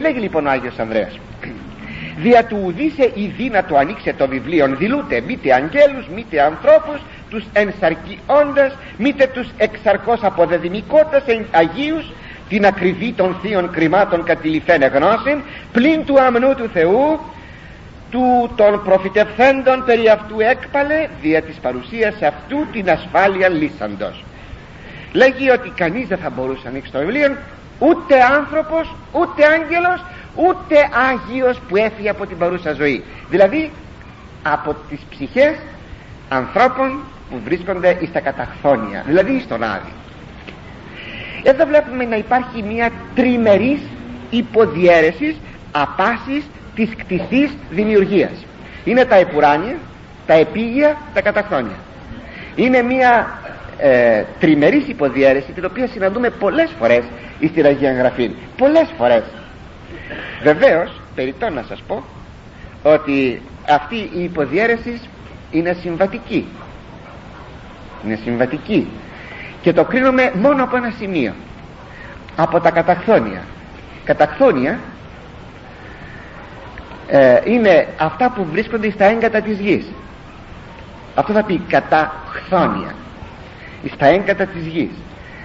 Λέγει 0.00 0.18
λοιπόν 0.18 0.46
ο 0.46 0.50
Άγιος 0.50 0.78
Ανδρέας 0.78 1.18
δια 2.16 2.44
του 2.44 2.58
ουδήσε 2.64 3.10
η 3.14 3.32
δύνατο 3.36 3.76
ανοίξε 3.76 4.12
το 4.12 4.28
βιβλίο 4.28 4.66
δηλούτε 4.66 5.20
μήτε 5.26 5.54
αγγέλους 5.54 6.06
μήτε 6.14 6.42
ανθρώπους 6.42 7.00
τους 7.30 7.44
ενσαρκιώντας 7.52 8.76
μήτε 8.96 9.26
τους 9.26 9.48
εξαρκώς 9.56 10.22
αποδεδημικότας 10.22 11.22
εν 11.26 11.46
Αγίους 11.50 12.12
την 12.48 12.66
ακριβή 12.66 13.12
των 13.12 13.36
θείων 13.42 13.70
κρυμάτων 13.70 14.24
κατηληθένε 14.24 14.86
γνώση 14.86 15.42
πλην 15.72 16.04
του 16.04 16.20
αμνού 16.20 16.54
του 16.54 16.68
Θεού 16.72 17.20
του 18.10 18.50
των 18.56 18.82
προφητευθέντων 18.84 19.84
περί 19.84 20.08
αυτού 20.08 20.40
έκπαλε 20.40 21.08
δια 21.22 21.42
της 21.42 21.56
παρουσίας 21.56 22.14
αυτού 22.22 22.66
την 22.72 22.90
ασφάλεια 22.90 23.48
λύσαντος. 23.48 24.24
Λέγει 25.12 25.50
ότι 25.50 25.68
κανείς 25.76 26.08
δεν 26.08 26.18
θα 26.18 26.30
μπορούσε 26.30 26.60
να 26.64 26.70
ανοίξει 26.70 26.92
το 26.92 26.98
βιβλίο 26.98 27.36
ούτε 27.78 28.14
άνθρωπος 28.38 28.94
ούτε 29.12 29.44
άγγελος 29.46 30.04
ούτε 30.34 30.76
Άγιος 31.10 31.60
που 31.68 31.76
έφυγε 31.76 32.08
από 32.08 32.26
την 32.26 32.38
παρούσα 32.38 32.72
ζωή. 32.72 33.04
Δηλαδή 33.30 33.70
από 34.42 34.76
τις 34.88 35.00
ψυχές 35.10 35.54
ανθρώπων 36.28 36.98
που 37.30 37.40
βρίσκονται 37.44 37.98
στα 38.08 38.20
καταχθόνια 38.20 39.02
δηλαδή 39.06 39.40
στον 39.40 39.62
Άδη. 39.62 39.92
Εδώ 41.42 41.66
βλέπουμε 41.66 42.04
να 42.04 42.16
υπάρχει 42.16 42.62
μια 42.62 42.90
τριμερής 43.14 43.80
υποδιέρεσης 44.30 45.36
απάσης 45.72 46.44
της 46.86 46.96
κτηθής 46.96 47.50
δημιουργίας. 47.70 48.46
Είναι 48.84 49.04
τα 49.04 49.16
επουράνια 49.16 49.76
τα 50.26 50.34
επίγεια 50.34 50.96
τα 51.14 51.20
καταχθόνια 51.20 51.76
είναι 52.54 52.82
μια 52.82 53.38
ε, 53.78 54.24
τριμερής 54.40 54.88
υποδιέρεση 54.88 55.52
την 55.52 55.64
οποία 55.64 55.86
συναντούμε 55.86 56.30
πολλές 56.30 56.70
φορές 56.78 57.04
στην 57.48 57.66
Αγία 57.66 57.92
Γραφή 57.92 58.30
πολλές 58.56 58.88
φορές. 58.98 59.22
Βεβαίως 60.42 61.00
περιττώ 61.14 61.48
να 61.48 61.64
σας 61.68 61.82
πω 61.86 62.04
ότι 62.82 63.42
αυτή 63.68 63.96
η 63.96 64.22
υποδιέρεση 64.22 65.00
είναι 65.50 65.72
συμβατική. 65.72 66.46
Είναι 68.04 68.18
συμβατική. 68.24 68.88
Και 69.62 69.72
το 69.72 69.84
κρίνουμε 69.84 70.32
μόνο 70.34 70.62
από 70.62 70.76
ένα 70.76 70.92
σημείο. 70.98 71.32
Από 72.36 72.60
τα 72.60 72.70
καταχθόνια 72.70 73.42
καταχθόνια 74.04 74.78
ε, 77.12 77.40
είναι 77.44 77.86
αυτά 77.98 78.30
που 78.30 78.46
βρίσκονται 78.50 78.90
στα 78.90 79.04
έγκατα 79.04 79.40
της 79.40 79.58
γης. 79.58 79.84
Αυτό 81.14 81.32
θα 81.32 81.42
πει 81.42 81.62
καταχθόνια 81.68 82.94
στα 83.94 84.06
έγκατα 84.06 84.44
της 84.44 84.66
γης. 84.66 84.90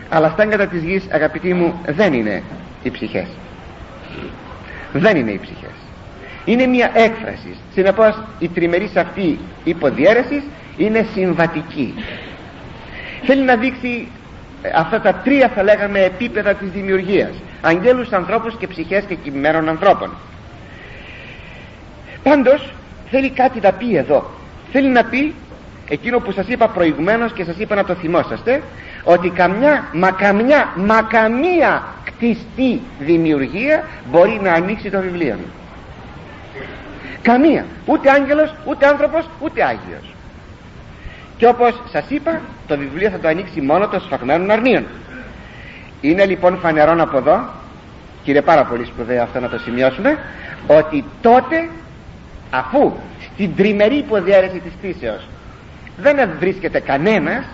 Αλλά 0.10 0.30
στα 0.30 0.44
έγκατα 0.44 0.68
της 0.68 0.84
γης 0.84 1.04
αγαπητοί 1.12 1.54
μου 1.54 1.82
δεν 1.86 2.14
είναι 2.14 2.44
οι 2.84 2.92
ψυχές. 2.92 3.28
Δεν 4.94 5.18
είναι 5.18 5.32
οι 5.32 5.40
ψυχές. 5.42 5.70
Είναι 6.46 6.66
μια 6.66 6.92
έκφραση. 6.94 7.56
Συνεπώς 7.74 8.22
η 8.40 8.48
τριμερής 8.48 8.96
αυτή 8.96 9.40
υποδιέρεσης 9.64 10.44
είναι 10.78 11.06
συμβατική. 11.14 11.94
Θέλει 13.24 13.42
να 13.42 13.56
δείξει 13.56 14.08
ε, 14.62 14.70
αυτά 14.76 15.02
τα 15.02 15.14
τρία 15.14 15.52
θα 15.56 15.64
λέγαμε 15.64 16.00
επίπεδα 16.00 16.54
της 16.54 16.70
δημιουργίας. 16.70 17.32
Αγγέλους 17.62 18.12
ανθρώπους 18.12 18.58
και 18.58 18.68
ψυχές 18.68 19.04
και 19.04 19.16
κειμένων 19.16 19.70
ανθρώπων 19.70 20.10
πάντως 22.26 22.74
θέλει 23.10 23.30
κάτι 23.30 23.60
να 23.60 23.72
πει 23.72 23.96
εδώ. 23.96 24.32
Θέλει 24.72 24.88
να 24.88 25.04
πει 25.04 25.34
εκείνο 25.90 26.20
που 26.20 26.32
σας 26.32 26.48
είπα 26.48 26.68
προηγουμένως 26.68 27.32
και 27.32 27.44
σας 27.44 27.56
είπα 27.58 27.76
να 27.76 27.84
το 27.84 27.94
θυμόσαστε 27.94 28.62
ότι 29.04 29.30
καμιά 29.30 29.88
μα 29.94 30.12
καμιά 30.12 30.74
μα 30.76 31.02
καμία 31.02 31.84
κτιστή 32.04 32.82
δημιουργία 33.00 33.84
μπορεί 34.12 34.40
να 34.44 34.54
ανοίξει 34.54 34.90
το 34.90 35.00
βιβλίο 35.00 35.36
καμία. 37.26 37.66
Ούτε 37.86 38.12
άγγελος 38.12 38.56
ούτε 38.66 38.88
άνθρωπος 38.88 39.30
ούτε 39.40 39.64
Άγιος. 39.64 40.14
Και 41.38 41.48
όπως 41.48 41.82
σας 41.92 42.06
είπα 42.10 42.42
το 42.68 42.78
βιβλίο 42.78 43.10
θα 43.10 43.20
το 43.20 43.28
ανοίξει 43.28 43.62
μόνο 43.62 43.88
το 43.88 44.00
σφαγμένων 44.00 44.52
αρνίων. 44.52 44.86
Είναι 46.02 46.26
λοιπόν 46.26 46.58
φανερόν 46.58 47.02
από 47.02 47.18
εδώ 47.18 47.50
και 48.24 48.32
είναι 48.32 48.42
πάρα 48.42 48.64
πολύ 48.64 48.86
σπουδαίο 48.86 49.24
αυτό 49.24 49.40
να 49.40 49.50
το 49.50 49.58
σημειώσουμε 49.58 50.18
ότι 50.68 51.04
τότε 51.22 51.70
αφού 52.58 52.92
στην 53.34 53.56
τριμερή 53.56 53.98
υποδιέρεση 53.98 54.60
της 54.60 54.72
φύσεως 54.82 55.28
δεν 55.98 56.30
βρίσκεται 56.40 56.80
κανένας 56.80 57.46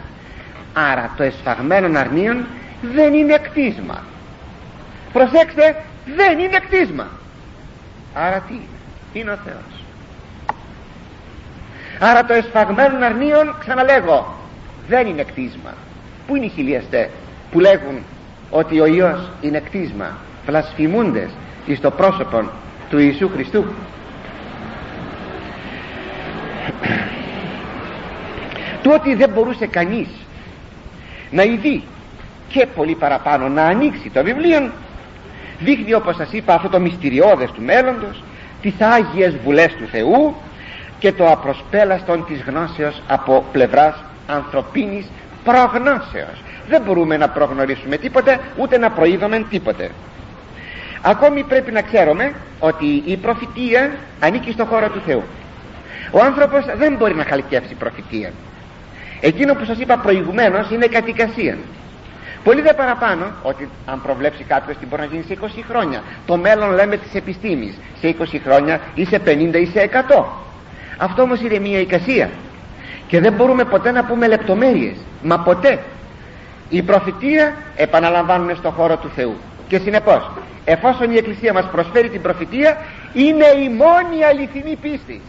άρα 0.74 1.14
το 1.18 1.24
εσφαγμένο 1.24 2.00
αρνίων 2.00 2.46
δεν 2.82 3.14
είναι 3.14 3.38
κτίσμα. 3.38 4.04
Προσέξτε 5.14 5.84
δεν 6.16 6.40
είναι 6.40 6.58
κτίσμα. 6.58 7.08
Άρα 8.14 8.44
τι 8.48 8.60
είναι 9.20 9.32
ο 9.32 9.38
Θεός. 9.46 9.84
Άρα 12.00 12.26
το 12.26 12.34
εσφαγμένο 12.34 13.06
αρνίων 13.06 13.56
ξαναλέγω 13.60 14.36
δεν 14.88 15.08
είναι 15.08 15.24
κτίσμα. 15.24 15.74
Πού 16.28 16.36
είναι 16.36 16.46
οι 16.46 16.50
χιλιαστές 16.50 17.10
που 17.52 17.60
λέγουν 17.60 18.04
ότι 18.50 18.80
ο 18.80 18.86
Υιός 18.86 19.30
είναι 19.42 19.60
κτίσμα; 19.60 20.18
Βλασφημούντες 20.46 21.30
εις 21.66 21.80
το 21.80 21.92
πρόσωπο 21.92 22.50
του 22.90 23.00
Ιησού 23.00 23.30
Χριστού 23.30 23.66
του 28.82 28.92
ότι 28.94 29.16
δεν 29.16 29.30
μπορούσε 29.30 29.68
κανείς 29.68 30.08
να 31.32 31.44
ειδεί 31.44 31.84
και 32.48 32.66
πολύ 32.76 32.96
παραπάνω 32.96 33.48
να 33.50 33.64
ανοίξει 33.64 34.10
το 34.10 34.24
βιβλίο 34.24 34.72
δείχνει 35.60 35.94
όπως 35.94 36.16
σας 36.16 36.32
είπα 36.32 36.54
αυτό 36.54 36.70
το 36.70 36.80
μυστηριώδες 36.80 37.52
του 37.52 37.62
μέλλοντος 37.62 38.24
τις 38.62 38.74
Άγιες 38.80 39.36
Βουλές 39.44 39.74
του 39.74 39.88
Θεού 39.92 40.36
και 41.00 41.12
το 41.12 41.32
απροσπέλαστον 41.32 42.26
της 42.26 42.42
γνώσεως 42.48 43.02
από 43.08 43.46
πλευράς 43.52 44.04
ανθρωπίνης 44.28 45.06
προγνώσεως. 45.44 46.44
Δεν 46.70 46.82
μπορούμε 46.82 47.18
να 47.18 47.30
προγνωρίσουμε 47.30 47.98
τίποτε 47.98 48.40
ούτε 48.58 48.78
να 48.78 48.90
προείδουμε 48.90 49.46
τίποτε. 49.50 49.92
Ακόμη 51.02 51.44
πρέπει 51.44 51.72
να 51.72 51.82
ξέρουμε 51.82 52.34
ότι 52.60 53.04
η 53.06 53.18
προφητεία 53.18 53.92
ανήκει 54.20 54.52
στο 54.52 54.66
χώρο 54.66 54.90
του 54.90 55.02
Θεού 55.06 55.24
ο 56.12 56.20
άνθρωπος 56.24 56.66
δεν 56.78 56.96
μπορεί 56.96 57.16
να 57.16 57.24
χαλκεύσει 57.24 57.74
προφητεία. 57.74 58.32
Εκείνο 59.20 59.54
που 59.54 59.66
σας 59.66 59.78
είπα 59.78 59.98
προηγουμένως 59.98 60.72
είναι 60.72 60.86
κατοικασία. 60.86 61.58
Πολύ 62.44 62.62
δε 62.62 62.74
παραπάνω 62.74 63.26
ότι 63.44 63.70
αν 63.86 64.02
προβλέψει 64.02 64.44
κάποιος 64.44 64.78
τι 64.78 64.86
μπορεί 64.86 65.02
να 65.02 65.08
γίνει 65.08 65.24
σε 65.28 65.38
20 65.42 65.64
χρόνια. 65.70 66.04
Το 66.26 66.38
μέλλον 66.38 66.72
λέμε 66.74 66.98
της 66.98 67.14
επιστήμης. 67.16 67.78
Σε 68.00 68.16
20 68.20 68.40
χρόνια 68.46 68.80
ή 68.96 69.06
σε 69.06 69.22
50 69.26 69.60
ή 69.60 69.66
σε 69.66 69.90
100 70.10 70.24
αυτό 71.02 71.22
όμως 71.22 71.42
είναι 71.42 71.60
μια 71.60 71.80
εικασία. 71.80 72.30
Και 73.08 73.20
δεν 73.20 73.34
μπορούμε 73.34 73.64
ποτέ 73.64 73.92
να 73.92 74.04
πούμε 74.04 74.28
λεπτομέρειες. 74.28 74.96
Μα 75.24 75.40
ποτέ. 75.40 75.80
Η 76.70 76.82
προφητεία 76.82 77.56
επαναλαμβάνουμε 77.76 78.54
στο 78.54 78.70
χώρο 78.70 78.98
του 78.98 79.12
Θεού. 79.16 79.36
Και 79.68 79.78
συνεπώς 79.78 80.32
εφόσον 80.66 81.12
η 81.12 81.18
Εκκλησία 81.18 81.54
μας 81.54 81.70
προσφέρει 81.72 82.10
την 82.10 82.22
προφητεία 82.22 82.78
είναι 83.14 83.46
η 83.46 83.70
μόνη 83.70 84.24
αληθινή 84.24 84.76
πίστη 84.76 85.22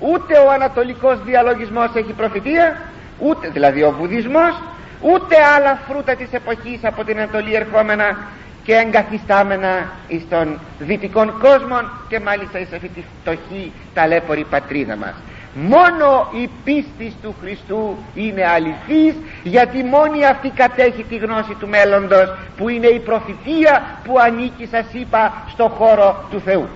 ούτε 0.00 0.38
ο 0.38 0.50
ανατολικός 0.50 1.24
διαλογισμός 1.24 1.90
έχει 1.94 2.12
προφητεία 2.12 2.76
ούτε 3.18 3.48
δηλαδή 3.48 3.82
ο 3.82 3.94
βουδισμός 3.98 4.54
ούτε 5.00 5.36
άλλα 5.56 5.78
φρούτα 5.88 6.14
της 6.14 6.32
εποχής 6.32 6.84
από 6.84 7.04
την 7.04 7.18
Ανατολή 7.18 7.54
ερχόμενα 7.54 8.16
και 8.64 8.74
εγκαθιστάμενα 8.74 9.90
εις 10.08 10.22
των 10.28 10.58
δυτικών 10.78 11.38
κόσμων 11.38 11.90
και 12.08 12.20
μάλιστα 12.20 12.58
εις 12.58 12.72
αυτή 12.72 12.88
τη 12.88 13.02
φτωχή 13.20 13.72
ταλέπορη 13.94 14.46
πατρίδα 14.50 14.96
μας. 14.96 15.14
Μόνο 15.54 16.28
η 16.42 16.48
πίστη 16.64 17.14
του 17.22 17.34
Χριστού 17.40 17.96
είναι 18.14 18.46
αληθής 18.46 19.14
γιατί 19.42 19.84
μόνη 19.84 20.26
αυτή 20.26 20.48
κατέχει 20.50 21.02
τη 21.02 21.16
γνώση 21.16 21.54
του 21.54 21.68
μέλλοντος 21.68 22.34
που 22.56 22.68
είναι 22.68 22.86
η 22.86 22.98
προφητεία 22.98 23.82
που 24.04 24.18
ανήκει 24.18 24.66
σας 24.70 24.86
είπα 24.92 25.32
στο 25.52 25.68
χώρο 25.68 26.24
του 26.30 26.40
Θεού. 26.40 26.68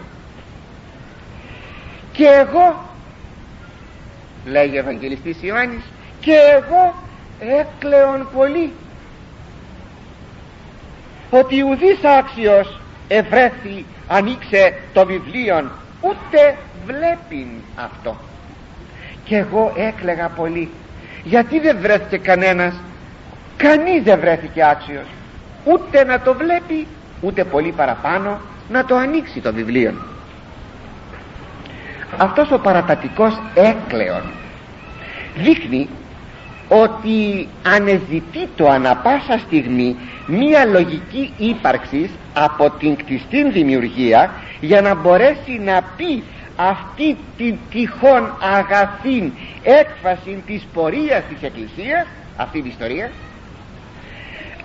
Και 2.12 2.26
εγώ 2.26 2.90
λέγει 4.44 4.76
ο 4.76 4.78
Ευαγγελιστής 4.78 5.36
Ιωάννης 5.42 5.82
και 6.20 6.32
εγώ 6.32 6.94
έκλεον 7.40 8.28
πολύ 8.34 8.72
ότι 11.30 11.62
ουδής 11.62 12.04
άξιος 12.18 12.80
ευρέθη 13.08 13.84
ανοίξε 14.08 14.74
το 14.92 15.06
βιβλίο 15.06 15.70
ούτε 16.00 16.56
βλέπειν 16.86 17.48
αυτό. 17.76 18.16
Και 19.24 19.36
εγώ 19.36 19.72
έκλεγα 19.76 20.28
πολύ. 20.28 20.70
Γιατί 21.24 21.60
δεν 21.60 21.78
βρέθηκε 21.80 22.18
κανένας 22.18 22.74
κανείς 23.56 24.02
δεν 24.02 24.20
βρέθηκε 24.20 24.64
άξιος. 24.64 25.06
Ούτε 25.64 26.04
να 26.04 26.20
το 26.20 26.34
βλέπει 26.34 26.86
ούτε 27.20 27.44
πολύ 27.44 27.72
παραπάνω 27.72 28.40
να 28.70 28.84
το 28.84 28.96
ανοίξει 28.96 29.40
το 29.40 29.52
βιβλίο 29.52 29.94
αυτός 32.18 32.50
ο 32.50 32.58
παρατατικός 32.58 33.40
έκλεον 33.54 34.22
δείχνει 35.36 35.88
ότι 36.68 37.48
ανεζητεί 37.76 38.48
το 38.56 38.68
ανα 38.68 38.96
πάσα 38.96 39.38
στιγμή 39.38 39.96
μία 40.26 40.64
λογική 40.64 41.32
ύπαρξης 41.36 42.10
από 42.34 42.70
την 42.70 42.96
κτιστήν 42.96 43.52
δημιουργία 43.52 44.30
για 44.60 44.80
να 44.80 44.94
μπορέσει 44.94 45.60
να 45.64 45.82
πει 45.96 46.22
αυτή 46.56 47.16
την 47.36 47.56
τυχόν 47.70 48.32
αγαθήν 48.40 49.32
έκφαση 49.62 50.42
της 50.46 50.62
πορείας 50.74 51.22
της 51.28 51.42
Εκκλησίας 51.42 52.06
αυτή 52.36 52.60
την 52.60 52.70
ιστορία 52.70 53.10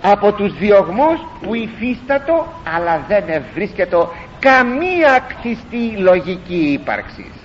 από 0.00 0.32
τους 0.32 0.58
διωγμούς 0.58 1.18
που 1.42 1.54
υφίστατο 1.54 2.46
αλλά 2.76 3.04
δεν 3.08 3.24
ευρίσκεται 3.28 3.96
καμία 4.38 5.18
κτιστή 5.28 5.96
λογική 5.96 6.72
ύπαρξης 6.72 7.37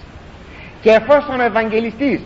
και 0.84 0.90
εφόσον 0.92 1.40
ο 1.40 1.44
Ευαγγελιστής 1.44 2.20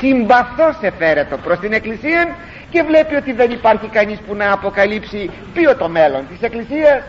συμπαθώς 0.00 0.76
εφαίρετο 0.80 1.36
προς 1.36 1.58
την 1.58 1.72
Εκκλησία 1.72 2.36
και 2.70 2.82
βλέπει 2.82 3.14
ότι 3.14 3.32
δεν 3.32 3.50
υπάρχει 3.50 3.86
κανείς 3.86 4.18
που 4.26 4.34
να 4.34 4.52
αποκαλύψει 4.52 5.30
ποιο 5.54 5.76
το 5.76 5.88
μέλλον 5.88 6.22
της 6.28 6.40
Εκκλησίας 6.40 7.02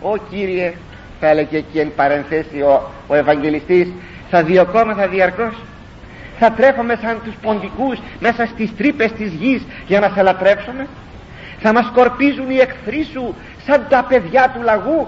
ο 0.00 0.16
Κύριε 0.16 0.72
θα 1.20 1.28
έλεγε 1.28 1.56
εκεί 1.56 1.78
εν 1.78 1.92
παρενθέσει 1.96 2.60
ο, 2.60 2.90
ο 3.06 3.14
Ευαγγελιστής 3.14 3.88
θα 4.34 4.42
διωκόμεθα 4.42 5.08
διαρκώς. 5.08 5.54
Θα 6.38 6.52
τρέφουμε 6.52 6.98
σαν 7.02 7.20
τους 7.24 7.34
ποντικούς 7.42 7.98
μέσα 8.20 8.46
στις 8.46 8.76
τρύπες 8.76 9.12
της 9.12 9.32
γης 9.32 9.62
για 9.86 10.00
να 10.00 10.08
σε 10.14 10.22
λατρέψουμε. 10.22 10.86
Θα 11.58 11.72
μας 11.72 11.86
σκορπίζουν 11.86 12.50
οι 12.50 12.56
εχθροί 12.56 13.06
σου 13.12 13.34
σαν 13.66 13.86
τα 13.88 14.04
παιδιά 14.08 14.52
του 14.54 14.62
λαγού 14.62 15.06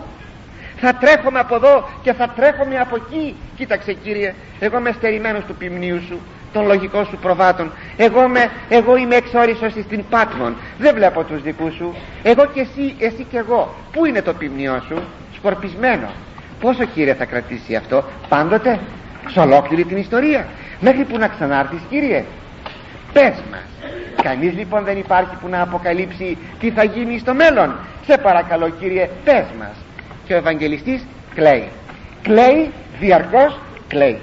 θα 0.76 0.94
τρέχομαι 0.94 1.38
από 1.38 1.54
εδώ 1.54 1.88
και 2.02 2.12
θα 2.12 2.28
τρέχομαι 2.28 2.78
από 2.78 2.96
εκεί. 2.96 3.36
Κοίταξε 3.56 3.92
Κύριε 3.92 4.34
εγώ 4.58 4.78
είμαι 4.78 4.92
στερημένος 4.92 5.44
του 5.44 5.54
ποιμνίου 5.54 6.00
σου 6.08 6.20
των 6.54 6.66
λογικών 6.66 7.06
σου 7.06 7.16
προβάτων. 7.16 7.70
Εγώ, 7.96 8.28
με, 8.28 8.50
εγώ 8.68 8.96
είμαι 8.96 9.16
εξόρισος 9.16 9.72
στην 9.72 10.04
Πάτμον. 10.10 10.56
Δεν 10.78 10.94
βλέπω 10.94 11.22
τους 11.22 11.42
δικούς 11.42 11.74
σου. 11.74 11.94
Εγώ 12.22 12.46
και 12.46 12.60
εσύ, 12.60 12.94
εσύ 12.98 13.26
και 13.30 13.38
εγώ. 13.38 13.74
Πού 13.92 14.04
είναι 14.04 14.22
το 14.22 14.32
ποιμνιό 14.32 14.82
σου; 14.88 15.02
Σκορπισμένο. 15.34 16.08
Πόσο 16.60 16.84
Κύριε 16.84 17.14
θα 17.14 17.24
κρατήσει 17.24 17.74
αυτό; 17.74 18.04
Πάντοτε 18.28 18.78
σε 19.28 19.40
ολόκληρη 19.40 19.84
την 19.84 19.96
ιστορία. 19.96 20.46
Μέχρι 20.80 21.04
που 21.04 21.18
να 21.18 21.28
ξανάρθεις 21.28 21.80
Κύριε. 21.90 22.24
Πες 23.12 23.34
μας. 23.50 23.92
Κανείς 24.22 24.52
λοιπόν 24.52 24.84
δεν 24.84 24.98
υπάρχει 24.98 25.36
που 25.40 25.48
να 25.48 25.60
αποκαλύψει 25.62 26.38
τι 26.60 26.70
θα 26.70 26.84
γίνει 26.84 27.18
στο 27.18 27.34
μέλλον. 27.34 27.74
Σε 28.06 28.18
παρακαλώ 28.18 28.68
Κύριε 28.68 29.08
πες 29.24 29.44
μας 29.58 29.76
και 30.26 30.34
ο 30.34 30.36
Ευαγγελιστής 30.36 31.06
κλαίει. 31.34 31.68
Κλαίει 32.22 32.72
διαρκώς 33.00 33.58
κλαίει. 33.88 34.20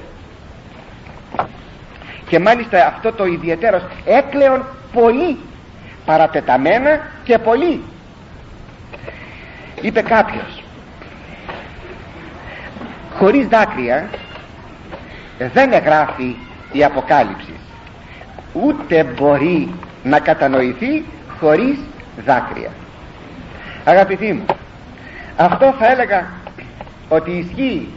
Και 2.27 2.39
μάλιστα 2.39 2.85
αυτό 2.87 3.11
το 3.11 3.25
ιδιαίτερος 3.25 3.81
έκλεον 4.05 4.65
πολύ 4.93 5.37
παρατεταμένα 6.05 7.07
και 7.23 7.37
πολύ. 7.37 7.81
Είπε 9.81 10.01
κάποιος 10.01 10.63
χωρίς 13.17 13.47
δάκρυα 13.47 14.09
δεν 15.53 15.73
εγγράφει 15.73 16.35
η 16.71 16.83
Αποκάλυψη. 16.83 17.53
Ούτε 18.53 19.03
μπορεί 19.03 19.73
να 20.03 20.19
κατανοηθεί 20.19 21.05
χωρίς 21.39 21.77
δάκρυα 22.25 22.69
αγαπητοί 23.83 24.33
μου 24.33 24.45
αυτό 25.37 25.73
θα 25.79 25.91
έλεγα 25.91 26.27
ότι 27.09 27.31
ισχύει 27.31 27.89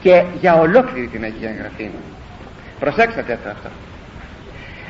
και 0.00 0.22
για 0.40 0.54
ολόκληρη 0.54 1.06
την 1.06 1.22
Αγία 1.22 1.52
Γραφή. 1.58 1.90
Προσέξτε 2.80 3.22
το 3.22 3.32
αυτό. 3.32 3.68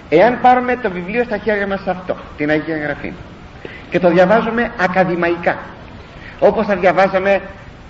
Εάν 0.08 0.38
πάρουμε 0.40 0.76
το 0.76 0.90
βιβλίο 0.90 1.24
στα 1.24 1.36
χέρια 1.36 1.66
μας 1.66 1.86
αυτό 1.86 2.16
την 2.36 2.50
Αγία 2.50 2.76
Γραφή 2.78 3.12
και 3.90 3.98
το 3.98 4.10
διαβάζουμε 4.10 4.70
ακαδημαϊκά 4.80 5.58
όπως 6.38 6.66
θα 6.66 6.76
διαβάζαμε 6.76 7.40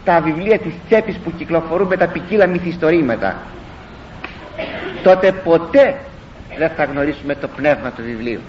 τα 0.04 0.20
βιβλία 0.20 0.58
της 0.58 0.72
τσέπης 0.88 1.16
που 1.16 1.32
κυκλοφορούν 1.36 1.86
με 1.86 1.96
τα 1.96 2.06
ποικίλα 2.06 2.46
μυθιστορήματα 2.46 3.36
τότε 5.02 5.32
ποτέ 5.32 5.96
δεν 6.58 6.70
θα 6.76 6.84
γνωρίσουμε 6.84 7.34
το 7.34 7.48
πνεύμα 7.48 7.90
του 7.90 8.02
βιβλίου 8.02 8.40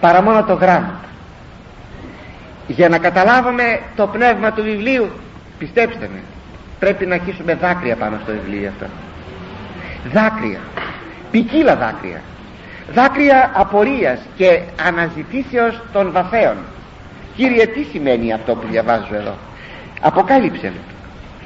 παρά 0.00 0.22
μόνο 0.22 0.44
το 0.44 0.54
γράμμα 0.54 1.00
για 2.76 2.88
να 2.88 2.98
καταλάβουμε 2.98 3.80
το 3.96 4.06
πνεύμα 4.06 4.52
του 4.52 4.62
βιβλίου 4.62 5.10
πιστέψτε 5.58 6.08
με 6.12 6.20
πρέπει 6.78 7.06
να 7.06 7.14
αρχίσουμε 7.14 7.54
δάκρυα 7.54 7.96
πάνω 7.96 8.18
στο 8.22 8.32
βιβλίο 8.32 8.68
αυτό. 8.68 8.86
Δάκρυα. 10.12 10.60
Ποικίλα 11.30 11.76
δάκρυα. 11.76 12.20
Δάκρυα 12.92 13.50
απορίας 13.54 14.18
και 14.36 14.60
αναζητήσεως 14.86 15.80
των 15.92 16.12
βαθέων. 16.12 16.56
Κύριε 17.36 17.66
τι 17.66 17.82
σημαίνει 17.82 18.32
αυτό 18.32 18.54
που 18.54 18.66
διαβάζω 18.70 19.14
εδώ; 19.14 19.34
Αποκάλυψε 20.00 20.66
μου 20.66 20.80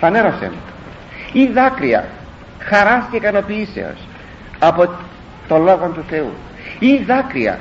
φανέρωσε 0.01 0.51
μου 0.51 0.61
ή 1.33 1.47
δάκρυα 1.47 2.05
χαράς 2.59 3.05
και 3.11 3.17
ικανοποιήσεως 3.17 3.99
από 4.59 4.89
το 5.49 5.59
Λόγο 5.59 5.91
του 5.95 6.05
Θεού. 6.09 6.33
Ή 6.79 6.97
δάκρυα 6.97 7.59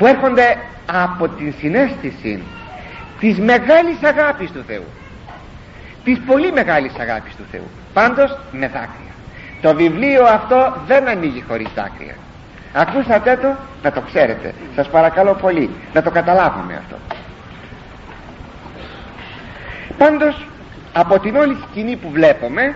που 0.00 0.06
έρχονται 0.06 0.56
από 0.86 1.28
την 1.28 1.54
συνέστηση 1.58 2.42
της 3.20 3.38
μεγάλης 3.38 4.02
αγάπης 4.02 4.50
του 4.50 4.64
Θεού. 4.66 4.84
Της 6.04 6.20
πολύ 6.26 6.52
μεγάλης 6.52 6.92
αγάπης 6.98 7.36
του 7.36 7.44
Θεού. 7.50 7.68
Πάντως 7.92 8.38
με 8.52 8.66
δάκρυα. 8.66 9.14
Το 9.60 9.74
βιβλίο 9.74 10.24
αυτό 10.24 10.76
δεν 10.86 11.08
ανοίγει 11.08 11.44
χωρίς 11.48 11.68
δάκρυα. 11.74 12.14
Ακούσατε 12.72 13.38
το; 13.42 13.48
Να 13.82 13.92
το 13.92 14.00
ξέρετε. 14.00 14.54
Σας 14.76 14.88
παρακαλώ 14.88 15.32
πολύ 15.34 15.70
να 15.92 16.02
το 16.02 16.10
καταλάβουμε 16.10 16.74
αυτό. 16.74 16.96
Πάντως 19.98 20.46
από 20.92 21.18
την 21.18 21.36
όλη 21.36 21.56
σκηνή 21.68 21.96
που 21.96 22.10
βλέπουμε 22.10 22.74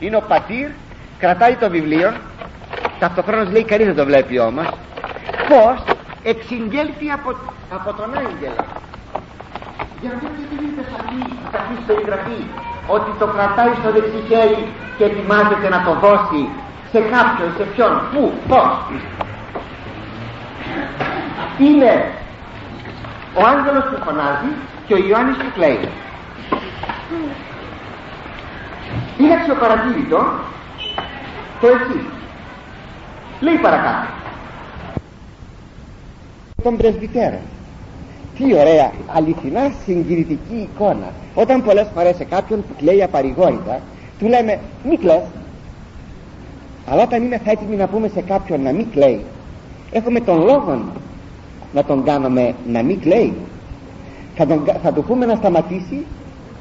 είναι 0.00 0.16
ο 0.16 0.20
πατήρ 0.28 0.68
κρατάει 1.18 1.54
το 1.54 1.70
βιβλίο. 1.70 2.12
Ταυτοχρόνως 2.98 3.50
λέει 3.50 3.64
κανείς 3.64 3.86
δεν 3.86 3.96
το 3.96 4.04
βλέπει 4.04 4.38
όμως 4.38 4.66
πως 5.48 5.96
εξηγγέλθει 6.22 7.10
από, 7.10 7.30
από 7.76 7.92
τον 7.98 8.14
άγγελο. 8.18 8.64
Για 10.00 10.10
να 10.10 10.16
μην 10.22 10.32
την 10.50 10.66
είπε 10.66 10.82
σαφή, 10.92 11.22
σαφή 11.52 11.74
περιγραφή 11.86 12.40
ότι 12.86 13.10
το 13.18 13.26
κρατάει 13.26 13.72
στο 13.80 13.90
δεξί 13.92 14.22
χέρι 14.28 14.62
και 14.96 15.04
ετοιμάζεται 15.04 15.68
να 15.68 15.82
το 15.86 15.92
δώσει 16.04 16.48
σε 16.92 17.00
κάποιον, 17.00 17.48
σε 17.56 17.62
ποιον, 17.62 18.00
πού, 18.12 18.32
πώς. 18.48 18.72
Είναι 21.58 22.12
ο 23.34 23.40
άγγελος 23.46 23.84
που 23.84 23.98
φωνάζει 24.04 24.50
και 24.86 24.94
ο 24.94 24.96
Ιωάννης 24.96 25.36
που 25.36 25.50
κλαίει. 25.54 25.88
Είναι 29.18 29.34
αξιοπαρατήρητο 29.34 30.20
το 31.60 31.66
εξή 31.66 32.00
λέει 33.40 33.54
παρακάτω 33.54 34.19
τον 36.60 36.76
πρεσβυτέρα 36.76 37.38
τι 38.38 38.54
ωραία 38.54 38.92
αληθινά 39.06 39.72
συγκινητική 39.84 40.68
εικόνα. 40.74 41.12
Όταν 41.34 41.64
πολλές 41.64 41.86
φορές 41.94 42.16
σε 42.16 42.24
κάποιον 42.24 42.60
που 42.60 42.74
κλαίει 42.78 43.02
απαρηγόρητα 43.02 43.80
του 44.18 44.26
λέμε 44.28 44.58
μη 44.88 44.96
κλαις 44.96 45.22
αλλά 46.86 47.02
όταν 47.02 47.22
είναι 47.22 47.40
θα 47.44 47.50
έτοιμοι 47.50 47.76
να 47.76 47.86
πούμε 47.86 48.08
σε 48.08 48.20
κάποιον 48.20 48.62
να 48.62 48.72
μην 48.72 48.86
κλαίει 48.90 49.20
έχουμε 49.92 50.20
τον 50.20 50.38
λόγο 50.44 50.82
να 51.74 51.84
τον 51.84 52.04
κάνουμε 52.04 52.54
να 52.72 52.82
μην 52.82 53.00
κλαίει. 53.00 53.32
Θα, 54.36 54.46
τον, 54.46 54.64
θα 54.82 54.92
του 54.92 55.02
πούμε 55.02 55.26
να 55.26 55.34
σταματήσει 55.34 56.06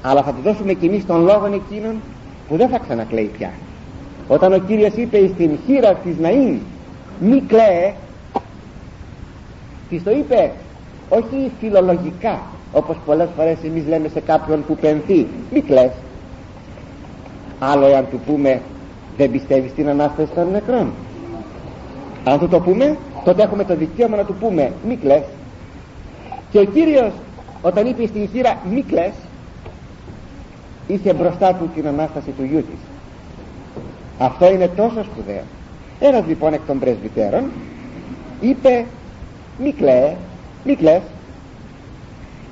αλλά 0.01 0.23
θα 0.23 0.31
του 0.31 0.41
δώσουμε 0.43 0.73
κι 0.73 0.85
εμείς 0.85 1.05
τον 1.05 1.23
λόγο 1.23 1.45
εκείνον 1.45 1.95
που 2.47 2.57
δεν 2.57 2.69
θα 2.69 2.77
ξανακλαίει 2.77 3.29
πια. 3.37 3.51
Όταν 4.27 4.53
ο 4.53 4.57
Κύριος 4.57 4.93
είπε 4.95 5.29
στην 5.33 5.57
χείρα 5.65 5.93
της 5.93 6.15
Ναΐν 6.21 6.57
μη 7.19 7.41
κλαίε 7.47 7.93
της 9.89 10.03
το 10.03 10.11
είπε. 10.11 10.51
Όχι 11.09 11.51
φιλολογικά 11.59 12.39
όπως 12.73 12.97
πολλές 13.05 13.27
φορές 13.35 13.57
εμείς 13.63 13.87
λέμε 13.87 14.07
σε 14.07 14.19
κάποιον 14.19 14.65
που 14.65 14.75
πενθεί. 14.75 15.27
Μη 15.51 15.61
κλαις. 15.61 15.91
Άλλο 17.59 17.85
εάν 17.85 18.05
του 18.11 18.19
πούμε 18.25 18.61
δεν 19.17 19.31
πιστεύεις 19.31 19.71
στην 19.71 19.89
Ανάσταση 19.89 20.31
των 20.35 20.51
νεκρών 20.51 20.91
αν 22.23 22.39
του 22.39 22.47
το 22.47 22.59
πούμε 22.59 22.97
τότε 23.23 23.43
έχουμε 23.43 23.63
το 23.63 23.75
δικαίωμα 23.75 24.15
να 24.15 24.23
του 24.23 24.33
πούμε 24.33 24.71
μη 24.87 24.95
κλαις 24.95 25.23
και 26.51 26.59
ο 26.59 26.63
Κύριος 26.63 27.11
όταν 27.61 27.87
είπε 27.87 28.07
στην 28.07 28.29
χείρα 28.31 28.57
μη 28.71 28.81
κλαις 28.81 29.13
είχε 30.87 31.13
μπροστά 31.13 31.53
του 31.53 31.69
την 31.75 31.87
Ανάσταση 31.87 32.29
του 32.37 32.43
γιού 32.43 32.57
της. 32.57 32.79
Αυτό 34.19 34.51
είναι 34.51 34.67
τόσο 34.67 35.03
σπουδαίο. 35.03 35.43
Ένας 35.99 36.23
λοιπόν 36.27 36.53
εκ 36.53 36.59
των 36.67 36.79
πρεσβυτέρων 36.79 37.43
είπε 38.41 38.85
μη 39.63 39.71
κλαίε 39.71 40.15
μη 40.63 40.75
κλαις 40.75 41.01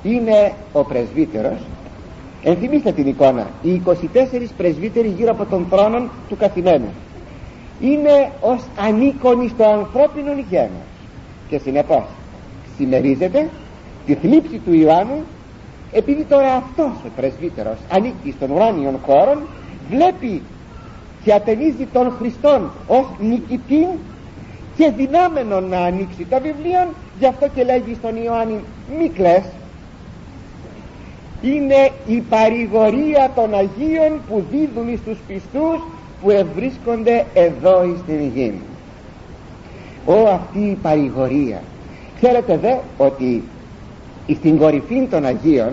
είναι 0.02 0.52
ο 0.72 0.84
πρεσβύτερος. 0.84 1.58
Ενθυμίστε 2.42 2.92
την 2.92 3.06
εικόνα. 3.06 3.46
Οι 3.62 3.82
24 3.86 3.92
πρεσβύτεροι 4.56 5.08
γύρω 5.08 5.30
από 5.30 5.44
τον 5.44 5.66
θρόνο 5.70 6.08
του 6.28 6.36
καθημένου. 6.36 6.88
Είναι 7.80 8.30
ως 8.40 8.62
ανίκονοι 8.78 9.48
στο 9.48 9.64
ανθρώπινο 9.64 10.32
γένος 10.50 10.88
και 11.48 11.58
συνεπώς 11.58 12.04
συμμερίζεται 12.76 13.48
τη 14.06 14.14
θλίψη 14.14 14.60
του 14.64 14.74
Ιωάννου 14.74 15.22
επειδή 15.92 16.24
τώρα 16.24 16.54
αυτός 16.54 16.92
ο 17.06 17.08
πρεσβύτερος 17.16 17.76
ανήκει 17.92 18.34
στον 18.36 18.50
ουράνιον 18.50 18.98
χώρο 19.06 19.38
βλέπει 19.90 20.42
και 21.24 21.32
ατενίζει 21.32 21.86
τον 21.92 22.12
Χριστόν 22.18 22.70
ως 22.86 23.06
νικητή 23.18 23.86
και 24.78 24.90
δυνάμενο 24.96 25.60
να 25.60 25.78
ανοίξει 25.78 26.26
τα 26.30 26.40
βιβλία 26.40 26.88
γι' 27.18 27.26
αυτό 27.26 27.48
και 27.54 27.64
λέγει 27.64 27.94
στον 27.94 28.16
Ιωάννη 28.24 28.60
μη 28.98 29.08
κλαις 29.08 29.44
είναι 31.42 31.90
η 32.06 32.20
παρηγορία 32.20 33.30
των 33.34 33.54
Αγίων 33.54 34.20
που 34.28 34.44
δίδουν 34.50 34.98
στους 35.02 35.18
πιστούς 35.26 35.80
που 36.22 36.30
ευρίσκονται 36.30 37.24
εδώ 37.34 37.96
στην 38.02 38.30
γη 38.34 38.54
Ω 40.06 40.28
αυτή 40.28 40.58
η 40.58 40.78
παρηγορία. 40.82 41.62
Ξέρετε 42.20 42.56
δε 42.56 42.74
ότι 42.96 43.42
στην 44.34 44.58
κορυφή 44.58 45.06
των 45.10 45.24
Αγίων 45.24 45.72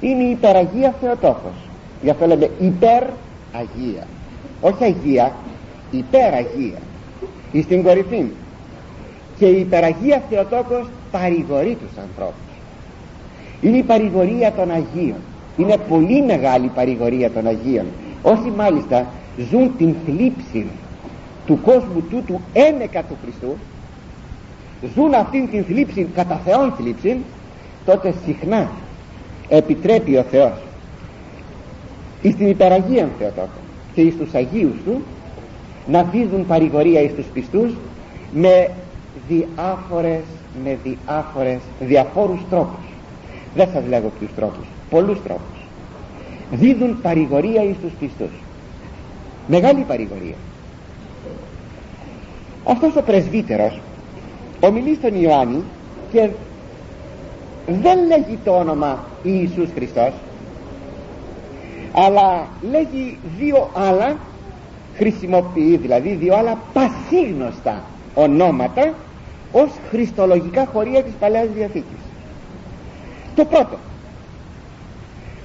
είναι 0.00 0.22
η 0.22 0.30
υπεραγία 0.30 0.94
Θεοτόκος 1.00 1.68
γι' 2.02 2.10
αυτό 2.10 2.26
λέμε 2.26 2.50
υπεραγία. 2.60 4.06
Όχι 4.60 4.84
Αγία 4.84 5.32
υπεραγία 5.90 6.78
στην 7.62 7.82
κορυφή 7.82 8.24
και 9.38 9.46
η 9.46 9.60
υπεραγία 9.60 10.22
Θεοτόκος 10.30 10.86
παρηγορεί 11.10 11.76
τους 11.80 11.98
ανθρώπους. 11.98 12.34
Είναι 13.60 13.76
η 13.76 13.82
παρηγορία 13.82 14.52
των 14.52 14.70
Αγίων. 14.70 15.20
Είναι 15.56 15.76
πολύ 15.88 16.22
μεγάλη 16.22 16.64
η 16.64 16.70
παρηγορία 16.74 17.30
των 17.30 17.46
Αγίων. 17.46 17.86
Όσοι 18.22 18.52
μάλιστα 18.56 19.06
ζουν 19.50 19.70
την 19.78 19.94
θλίψη 20.06 20.66
του 21.46 21.60
κόσμου 21.62 22.02
τούτου 22.10 22.40
ένεκα 22.52 23.02
του 23.02 23.16
Χριστού. 23.22 23.56
Ζουν 24.94 25.14
αυτήν 25.14 25.50
την 25.50 25.64
θλίψη 25.64 26.08
κατά 26.14 26.40
Θεόν 26.44 26.72
θλίψη 26.76 27.16
τότε 27.84 28.14
συχνά 28.26 28.70
επιτρέπει 29.48 30.16
ο 30.16 30.22
Θεός 30.30 30.52
εις 32.22 32.34
την 32.36 32.48
υπεραγία 32.48 33.08
Θεοτόκο 33.18 33.48
και 33.94 34.00
εις 34.00 34.16
τους 34.16 34.34
Αγίους 34.34 34.76
Του 34.84 35.02
να 35.86 36.02
δίδουν 36.02 36.46
παρηγορία 36.46 37.00
εις 37.00 37.14
τους 37.14 37.26
πιστούς 37.26 37.72
με 38.32 38.70
διάφορες 39.28 40.22
με 40.64 40.78
διάφορες 40.82 41.58
διαφόρους 41.80 42.40
τρόπους. 42.50 42.84
Δεν 43.54 43.68
σας 43.72 43.82
λέγω 43.88 44.12
ποιους 44.18 44.30
τρόπους 44.36 44.66
πολλούς 44.90 45.22
τρόπους. 45.22 45.58
Δίδουν 46.50 47.00
παρηγορία 47.00 47.62
εις 47.62 47.76
τους 47.82 47.92
πιστούς. 48.00 48.32
Μεγάλη 49.46 49.80
παρηγορία. 49.80 50.34
Αυτός 52.64 52.96
ο 52.96 53.02
πρεσβύτερος 53.02 53.80
ομιλεί 54.60 54.94
στον 54.94 55.22
Ιωάννη 55.22 55.62
και 56.12 56.28
δεν 57.66 57.98
λέγει 58.06 58.38
το 58.44 58.50
όνομα 58.50 59.04
Ιησούς 59.22 59.68
Χριστός 59.74 60.12
αλλά 61.92 62.46
λέγει 62.70 63.18
δύο 63.38 63.70
άλλα 63.74 64.16
χρησιμοποιεί 64.96 65.76
δηλαδή 65.76 66.14
δύο 66.14 66.34
άλλα 66.34 66.58
πασίγνωστα 66.72 67.82
ονόματα 68.14 68.94
ως 69.52 69.70
χριστολογικά 69.90 70.66
χωρία 70.72 71.02
της 71.02 71.12
Παλαιάς 71.20 71.48
Διαθήκης. 71.54 71.98
Το 73.34 73.44
πρώτο. 73.44 73.76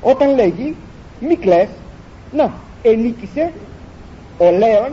Όταν 0.02 0.36
λέγει 0.36 0.76
μη 1.20 1.36
κλαις 1.36 1.70
να 2.32 2.54
ενίκησε 2.82 3.52
ο 4.38 4.46
Λέων 4.52 4.92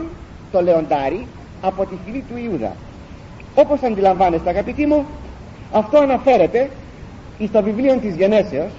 το 0.51 0.61
Λεοντάρι 0.61 1.27
από 1.61 1.85
τη 1.85 1.95
φυλή 2.05 2.23
του 2.29 2.37
Ιούδα. 2.37 2.75
Όπως 3.55 3.83
αντιλαμβάνεστε 3.83 4.49
αγαπητοί 4.49 4.85
μου 4.85 5.05
αυτό 5.71 5.97
αναφέρεται 5.97 6.69
στο 7.47 7.63
βιβλίο 7.63 7.97
της 7.97 8.15
Γενέσεως 8.15 8.71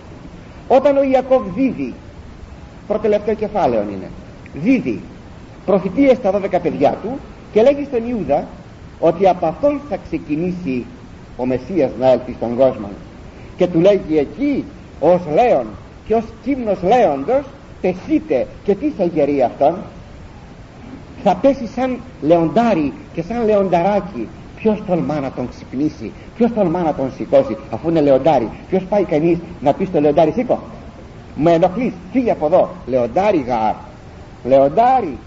όταν 0.69 0.97
ο 0.97 1.03
Ιακώβ 1.03 1.43
δίδει 1.55 1.95
προτελευταίο 2.87 3.35
κεφάλαιο 3.35 3.83
είναι 3.83 4.11
δίδει 4.55 5.01
προφητείες 5.69 6.17
στα 6.17 6.31
12 6.35 6.61
παιδιά 6.63 6.97
του 7.03 7.19
και 7.53 7.63
λέγει 7.63 7.85
στον 7.85 8.09
Ιούδα 8.09 8.47
ότι 9.01 9.29
από 9.29 9.47
αυτόν 9.47 9.81
θα 9.89 9.97
ξεκινήσει 10.07 10.87
ο 11.37 11.47
Μεσσίας 11.47 11.91
να 12.01 12.11
έλθει 12.11 12.33
στον 12.37 12.57
κόσμο. 12.57 12.89
Και 13.57 13.67
του 13.67 13.81
λέγει 13.81 14.19
εκεί 14.19 14.65
ως 15.01 15.21
λέον 15.35 15.67
και 16.07 16.15
ως 16.15 16.25
κύμνος 16.43 16.79
λέοντος 16.83 17.45
πεσείτε 17.81 18.47
και 18.65 18.75
τι 18.75 18.89
θα 18.99 19.05
γερεί 19.05 19.43
αυτόν; 19.43 19.75
Θα 21.23 21.35
πέσει 21.35 21.67
σαν 21.67 21.99
λεοντάρι 22.23 22.93
και 23.13 23.23
σαν 23.23 23.45
λεονταράκι. 23.45 24.29
Ποιος 24.57 24.83
τολμά 24.87 25.21
να 25.21 25.31
τον 25.31 25.49
ξυπνήσει 25.49 26.13
ποιος 26.37 26.53
τολμά 26.53 26.81
να 26.83 26.95
τον 26.95 27.13
σηκώσει 27.17 27.57
αφού 27.71 27.89
είναι 27.89 28.01
λεοντάρι. 28.01 28.49
Ποιος 28.69 28.83
πάει 28.89 29.05
κανείς 29.05 29.39
να 29.61 29.73
πει 29.73 29.85
στο 29.85 30.01
λεοντάρι 30.01 30.33
σήκω 30.33 30.63
με 31.37 31.53
ενοχλείς 31.53 31.93
φύγε 32.13 32.31
από 32.31 32.47
εδώ 32.47 32.71
λεοντάρι 32.87 33.45
γαρ 33.47 33.75
λεοντάρι 34.45 35.19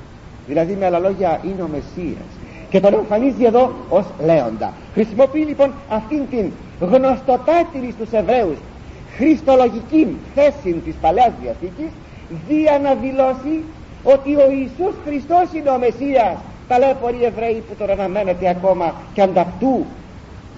δηλαδή 0.52 0.74
με 0.80 0.86
άλλα 0.86 0.99
λόγια 0.99 1.39
είναι 1.43 1.62
ο 1.62 1.70
Μεσσίας. 1.76 2.30
Και 2.70 2.80
τον 2.80 2.93
εμφανίζει 2.93 3.43
εδώ 3.43 3.74
ως 3.89 4.06
λέοντα. 4.26 4.74
Χρησιμοποιεί 4.93 5.39
λοιπόν 5.39 5.70
αυτήν 5.89 6.22
την 6.30 6.52
γνωστοτάτηρη 6.80 7.89
στους 7.95 8.12
Εβραίους 8.12 8.58
χριστολογική 9.18 10.18
θέση 10.36 10.72
της 10.86 10.95
Παλαιάς 11.02 11.32
Διαθήκης 11.41 11.91
δια 12.47 12.80
να 12.84 12.93
δηλώσει 12.93 13.64
ότι 14.04 14.36
ο 14.36 14.45
Ιησούς 14.60 14.93
Χριστός 15.06 15.47
είναι 15.54 15.70
ο 15.70 15.78
Μεσσίας. 15.78 16.38
Ταλέποροι 16.68 17.24
Εβραίοι 17.24 17.64
που 17.68 17.76
τον 17.78 17.89
αναμένετε 17.89 18.49
ακόμα 18.49 18.93
και 19.14 19.22
ανταυτού 19.22 19.86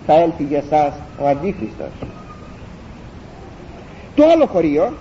θα 0.06 0.14
έλθει 0.14 0.44
για 0.44 0.64
σας 0.70 0.94
ο 1.22 1.28
Αντίχριστος. 1.28 1.94
Το 4.16 4.24
άλλο 4.34 4.46
χωρίο 4.46 4.94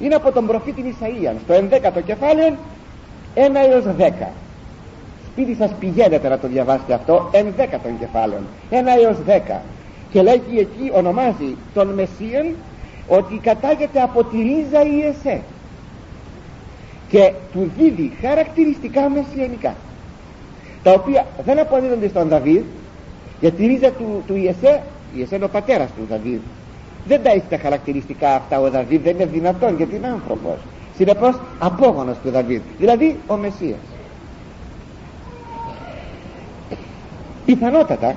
είναι 0.00 0.14
από 0.14 0.32
τον 0.32 0.46
προφήτη 0.46 0.94
Ισαΐαν 0.94 1.34
στο 1.44 1.54
11ο 1.54 2.02
κεφάλαιο 2.06 2.54
1 3.36 3.40
έως 3.70 3.84
10 3.98 4.10
σπίτι 5.32 5.54
σας 5.54 5.70
πηγαίνετε 5.80 6.28
να 6.28 6.38
το 6.38 6.48
διαβάσετε 6.48 6.94
αυτό 6.94 7.30
11ο 7.32 7.90
κεφάλαιο 7.98 8.38
1 8.70 8.74
έως 9.04 9.16
10 9.26 9.58
και 10.10 10.22
λέγει 10.22 10.58
εκεί 10.58 10.90
ονομάζει 10.94 11.56
τον 11.74 11.88
Μεσσίαν 11.88 12.54
ότι 13.08 13.40
κατάγεται 13.42 14.00
από 14.00 14.24
τη 14.24 14.36
ρίζα 14.36 14.82
Ιεσέ 14.82 15.40
και 17.08 17.32
του 17.52 17.70
δίδει 17.78 18.12
χαρακτηριστικά 18.20 19.08
μεσιανικά 19.08 19.74
τα 20.82 20.92
οποία 20.92 21.26
δεν 21.44 21.58
αποδίδονται 21.58 22.08
στον 22.08 22.28
Δαβίδ 22.28 22.62
γιατί 23.40 23.64
η 23.64 23.66
ρίζα 23.66 23.90
του, 23.90 24.22
του 24.26 24.36
Ιεσέ 24.36 24.82
Ιεσέ 25.16 25.36
είναι 25.36 25.44
ο 25.44 25.48
πατέρας 25.48 25.88
του 25.96 26.06
Δαβίδ. 26.08 26.40
Δεν 27.06 27.22
τα 27.22 27.30
έχει 27.30 27.44
τα 27.50 27.58
χαρακτηριστικά 27.58 28.34
αυτά 28.34 28.60
ο 28.60 28.70
Δαβίδ 28.70 29.02
δεν 29.02 29.14
είναι 29.14 29.26
δυνατόν 29.26 29.76
γιατί 29.76 29.94
είναι 29.96 30.06
άνθρωπος 30.06 30.56
συνεπώς 30.96 31.40
απόγονος 31.58 32.16
του 32.22 32.30
Δαβίδ. 32.30 32.60
Δηλαδή 32.78 33.16
ο 33.26 33.36
Μεσσίας. 33.36 33.78
Πιθανότατα 37.44 38.14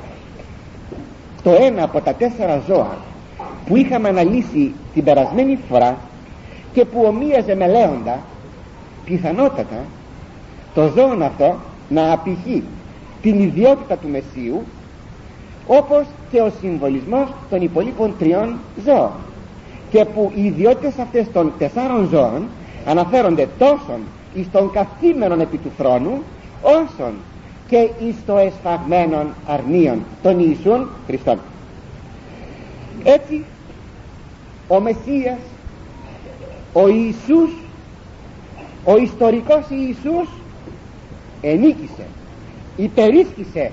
το 1.43 1.51
ένα 1.51 1.83
από 1.83 2.01
τα 2.01 2.13
τέσσερα 2.13 2.61
ζώα 2.67 2.97
που 3.65 3.75
είχαμε 3.75 4.09
αναλύσει 4.09 4.73
την 4.93 5.03
περασμένη 5.03 5.59
φορά 5.69 5.97
και 6.73 6.85
που 6.85 7.03
ομοίαζε 7.07 7.55
με 7.55 7.67
λέοντα 7.67 8.19
πιθανότατα 9.05 9.83
το 10.73 10.91
ζώο 10.95 11.17
αυτό 11.23 11.55
να 11.89 12.11
απηχεί 12.11 12.63
την 13.21 13.39
ιδιότητα 13.41 13.97
του 13.97 14.07
Μεσσίου 14.09 14.63
όπως 15.67 16.03
και 16.31 16.41
ο 16.41 16.51
συμβολισμός 16.61 17.27
των 17.49 17.61
υπολείπων 17.61 18.13
τριών 18.19 18.55
ζώων. 18.85 19.11
Και 19.91 20.05
που 20.05 20.31
οι 20.35 20.43
ιδιότητες 20.45 20.97
αυτές 20.99 21.25
των 21.33 21.51
τεσσάρων 21.57 22.07
ζώων 22.11 22.47
αναφέρονται 22.85 23.47
τόσο 23.57 23.99
εις 24.33 24.51
των 24.51 24.71
καθήμενων 24.71 25.39
επί 25.39 25.57
του 25.57 25.71
θρόνου 25.77 26.23
όσον 26.61 27.13
και 27.67 27.89
εις 27.99 28.15
το 28.25 28.37
εσφαγμένων 28.37 29.27
αρνίων 29.47 30.03
των 30.21 30.39
Ιησούν 30.39 30.89
Χριστών 31.07 31.39
έτσι 33.03 33.43
ο 34.67 34.79
Μεσσίας 34.79 35.39
ο 36.73 36.87
Ιησούς 36.87 37.51
ο 38.83 38.97
ιστορικός 38.97 39.63
Ιησούς 39.69 40.27
ενίκησε 41.41 42.05
υπερίσχυσε 42.75 43.71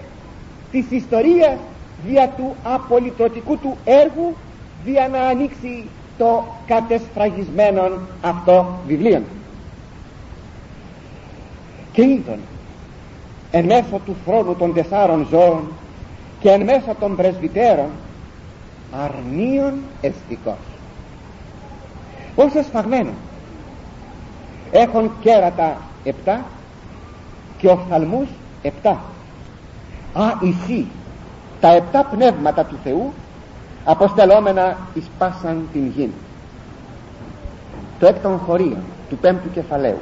της 0.71 0.87
ιστορίας 0.91 1.59
δια 2.07 2.29
του 2.37 2.55
απολυτρωτικού 2.63 3.59
του 3.59 3.77
έργου 3.85 4.35
δια 4.85 5.09
να 5.09 5.19
ανοίξει 5.21 5.85
το 6.19 6.45
κατεσφραγισμένον 6.67 8.01
αυτό 8.23 8.67
βιβλίο 8.87 9.23
και 11.93 12.03
είδον 12.03 12.39
εν 13.51 13.65
μέσω 13.65 14.01
του 14.05 14.17
θρόνου 14.25 14.55
των 14.55 14.75
τεσσάρων 14.75 15.27
ζώων 15.31 15.73
και 16.41 16.51
εν 16.51 16.63
μέσω 16.63 16.95
των 17.01 17.17
πρεσβυτέρων 17.17 17.91
αρνίων 19.05 19.75
εστικός 20.01 20.57
ως 22.37 22.55
εσφαγμένο 22.55 23.11
έχουν 24.71 25.11
κέρατα 25.21 25.77
επτά 26.05 26.45
και 27.59 27.69
οφθαλμούς 27.69 28.29
επτά. 28.63 29.01
Α 30.13 30.25
εσύ 30.43 30.87
τα 31.61 31.75
επτά 31.75 32.05
πνεύματα 32.05 32.65
του 32.65 32.77
Θεού 32.85 33.13
αποστελόμενα 33.87 34.77
εις 34.95 35.05
πάσαν 35.19 35.69
την 35.73 35.93
γη. 35.97 36.11
Το 37.99 38.07
έκτον 38.07 38.39
χωρίο 38.39 38.77
του 39.09 39.17
πέμπτου 39.17 39.51
κεφαλαίου. 39.51 39.99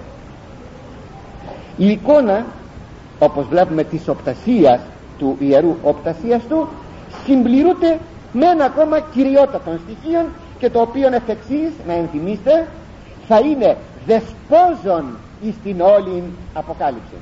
Η 1.76 1.90
εικόνα 1.90 2.44
όπως 3.18 3.46
βλέπουμε 3.46 3.84
της 3.84 4.08
οπτασίας 4.08 4.80
του 5.18 5.36
ιερού 5.38 5.76
οπτασίας 5.82 6.42
του 6.48 6.68
συμπληρούνται 7.24 7.98
με 8.32 8.46
ένα 8.46 8.64
ακόμα 8.64 9.00
κυριότατο 9.00 9.70
στοιχείο 9.84 10.26
και 10.58 10.70
το 10.70 10.80
οποίο 10.80 11.14
εφ' 11.14 11.28
εξής, 11.28 11.70
να 11.86 11.92
ενθυμίστε 11.92 12.68
θα 13.28 13.38
είναι 13.38 13.76
δεσπόζων 14.06 15.04
εις 15.42 15.54
την 15.62 15.80
όλη 15.80 16.22
αποκάλυψη. 16.54 17.16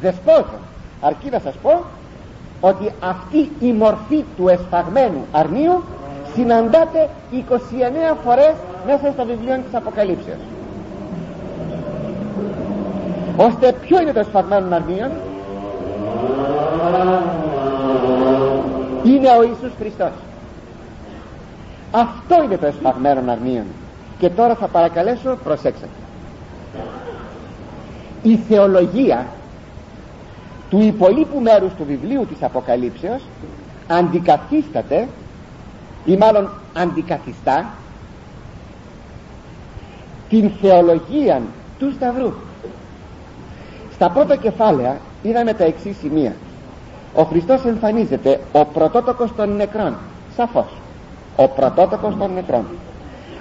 Δεσπόζων 0.00 0.60
αρκεί 1.00 1.30
να 1.30 1.38
σας 1.38 1.54
πω 1.62 1.84
ότι 2.68 2.92
αυτή 3.00 3.50
η 3.60 3.72
μορφή 3.72 4.24
του 4.36 4.48
εσφαγμένου 4.48 5.24
αρνίου 5.32 5.82
συναντάται 6.34 7.08
29 7.32 8.16
φορές 8.24 8.54
μέσα 8.86 9.12
στο 9.12 9.24
βιβλίο 9.24 9.54
της 9.54 9.74
Αποκαλύψεως. 9.74 10.38
Ώστε 13.36 13.72
ποιο 13.72 14.00
είναι 14.00 14.12
το 14.12 14.18
εσφαγμένο 14.18 14.74
αρνίον; 14.74 15.10
Είναι 19.04 19.28
ο 19.38 19.42
Ιησούς 19.42 19.72
Χριστός. 19.78 20.12
Αυτό 21.90 22.42
είναι 22.44 22.56
το 22.56 22.66
εσφαγμένο 22.66 23.32
αρνίον. 23.32 23.64
Και 24.18 24.28
τώρα 24.28 24.54
θα 24.54 24.66
παρακαλέσω 24.66 25.38
προσέξτε. 25.44 25.88
Η 28.22 28.36
θεολογία 28.36 29.26
του 30.70 30.80
υπολείπου 30.80 31.40
μέρους 31.40 31.72
του 31.74 31.84
βιβλίου 31.84 32.26
της 32.26 32.42
Αποκαλύψεως 32.42 33.22
αντικαθίσταται 33.88 35.08
ή 36.04 36.16
μάλλον 36.16 36.48
αντικαθιστά 36.74 37.66
την 40.28 40.50
θεολογία 40.60 41.42
του 41.78 41.92
Σταυρού. 41.92 42.32
Στα 43.94 44.10
πρώτα 44.10 44.36
κεφάλαια 44.36 44.96
είδαμε 45.22 45.52
τα 45.52 45.64
εξής 45.64 45.96
σημεία. 45.96 46.34
Ο 47.14 47.22
Χριστός 47.22 47.64
εμφανίζεται 47.64 48.40
ο 48.52 48.64
πρωτότοκος 48.64 49.34
των 49.36 49.56
νεκρών. 49.56 49.94
Σαφώς. 50.36 50.68
Ο 51.36 51.48
πρωτότοκος 51.48 52.16
των 52.18 52.32
νεκρών. 52.34 52.66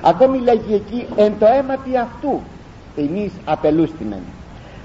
Ακόμη 0.02 0.38
λέγει 0.38 0.74
εκεί 0.74 1.06
εν 1.16 1.34
το 1.40 1.46
αίματι 1.46 1.98
αυτού 1.98 2.42
εμείς 2.96 3.32
απελούστημεν 3.46 4.22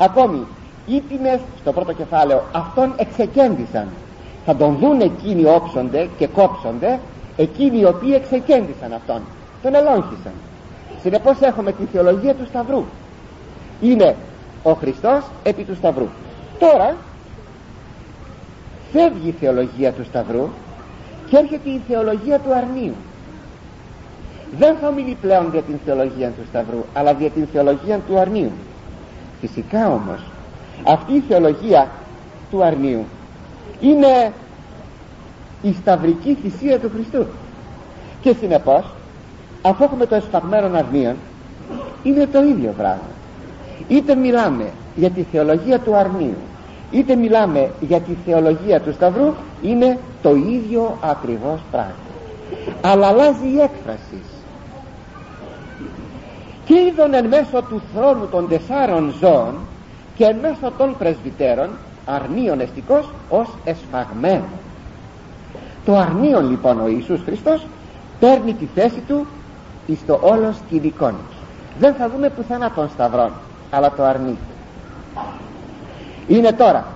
ακόμη 0.01 0.47
ήτιμες 0.91 1.41
στο 1.61 1.73
πρώτο 1.73 1.93
κεφάλαιο. 1.93 2.43
Αυτόν 2.53 2.93
εξεκέντησαν 2.97 3.89
θα 4.45 4.57
τον 4.57 4.77
δουν 4.81 5.01
εκείνοι 5.01 5.45
όψονται 5.45 6.09
και 6.19 6.27
κόψονται 6.27 6.99
εκείνοι 7.37 7.79
οι 7.79 7.85
οποίοι 7.85 8.13
εξεκέντησαν 8.15 8.93
αυτόν. 8.93 9.21
Τον 9.63 9.75
ελόγχησαν 9.75 10.33
συνεπώς 11.03 11.41
έχουμε 11.41 11.73
τη 11.73 11.85
θεολογία 11.93 12.35
του 12.35 12.47
Σταυρού. 12.47 12.85
Είναι 13.81 14.17
ο 14.63 14.73
Χριστός 14.73 15.25
επί 15.43 15.63
του 15.63 15.75
Σταυρού. 15.75 16.07
Τώρα 16.59 16.97
φεύγει 18.93 19.29
η 19.29 19.35
θεολογία 19.41 19.93
του 19.93 20.05
Σταυρού 20.05 20.49
και 21.29 21.37
έρχεται 21.37 21.71
η 21.71 21.81
θεολογία 21.89 22.39
του 22.39 22.55
Αρνίου. 22.55 22.95
Δεν 24.59 24.77
θα 24.81 24.91
μιλεί 24.91 25.17
πλέον 25.21 25.49
για 25.53 25.63
την 25.63 25.79
θεολογία 25.85 26.29
του 26.29 26.43
Σταυρού 26.49 26.85
αλλά 26.93 27.13
για 27.13 27.31
την 27.31 27.47
θεολογία 27.53 27.99
του 28.09 28.19
Αρνίου. 28.19 28.51
Φυσικά 29.41 29.89
όμως 29.89 30.21
αυτή 30.85 31.13
η 31.13 31.23
θεολογία 31.29 31.89
του 32.51 32.65
αρνίου 32.65 33.05
είναι 33.81 34.33
η 35.63 35.73
σταυρική 35.81 36.37
θυσία 36.43 36.79
του 36.79 36.91
Χριστού. 36.95 37.27
Και 38.21 38.35
συνεπώς 38.41 38.85
αφού 39.63 39.85
έχουμε 39.85 40.07
το 40.07 40.15
εσφαγμένο 40.15 40.79
αρνίον 40.79 41.15
είναι 42.03 42.27
το 42.27 42.43
ίδιο 42.43 42.75
πράγμα. 42.77 43.09
Είτε 43.89 44.15
μιλάμε 44.15 44.71
για 44.97 45.11
τη 45.11 45.23
θεολογία 45.33 45.79
του 45.79 45.97
αρνίου 45.97 46.37
είτε 46.91 47.15
μιλάμε 47.17 47.71
για 47.81 48.01
τη 48.01 48.13
θεολογία 48.27 48.81
του 48.81 48.93
Σταυρού 48.93 49.35
είναι 49.63 49.99
το 50.23 50.35
ίδιο 50.35 50.99
ακριβώς 51.01 51.61
πράγμα. 51.71 51.95
Αλλά 52.81 53.07
αλλάζει 53.07 53.49
η 53.55 53.61
έκφραση. 53.61 54.23
Και 56.65 56.75
είδον 56.75 57.15
εν 57.15 57.27
μέσω 57.27 57.63
του 57.69 57.81
θρόνου 57.95 58.27
των 58.31 58.49
τεσσάρων 58.49 59.15
ζώων 59.21 59.55
και 60.21 60.27
εν 60.27 60.37
μέσω 60.37 60.73
των 60.79 60.95
πρεσβυτέρων 60.99 61.69
αρνίων 62.07 62.61
εστικός 62.61 63.11
ως 63.29 63.49
εσφαγμένο 63.65 64.45
το 65.85 65.97
αρνίον 65.97 66.51
λοιπόν 66.51 66.81
ο 66.81 66.89
Ιησούς 66.89 67.21
Χριστός 67.25 67.67
παίρνει 68.21 68.55
τη 68.55 68.67
θέση 68.75 69.03
του 69.09 69.27
εις 69.87 69.99
το 70.07 70.19
όλο 70.23 70.55
σκηνικών 70.65 71.15
δεν 71.79 71.95
θα 71.95 72.09
δούμε 72.09 72.29
πουθενά 72.29 72.71
τον 72.71 72.89
σταυρών 72.89 73.33
αλλά 73.71 73.93
το 73.93 74.03
αρνί 74.03 74.37
είναι 76.29 76.53
τώρα. 76.53 76.87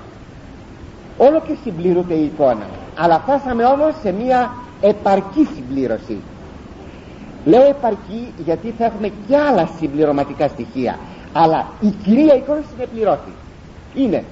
Όλο 1.19 1.41
και 1.41 1.55
συμπληρούνται 1.65 2.15
η 2.15 2.25
εικόνα 2.25 2.67
αλλά 2.99 3.19
φτάσαμε 3.19 3.65
όμως 3.65 3.95
σε 4.03 4.13
μια 4.13 4.55
επαρκή 4.81 5.49
συμπλήρωση. 5.55 6.19
Λέω 7.45 7.65
επαρκή 7.65 8.33
γιατί 8.45 8.75
θα 8.79 8.85
έχουμε 8.85 9.11
και 9.29 9.37
άλλα 9.37 9.69
συμπληρωματικά 9.79 10.49
στοιχεία 10.49 10.99
αλλά 11.37 11.67
η 11.81 11.89
κυρία 12.05 12.35
εικόνας 12.35 12.65
συνεπληρώθη 12.73 13.33
είναι 13.95 14.25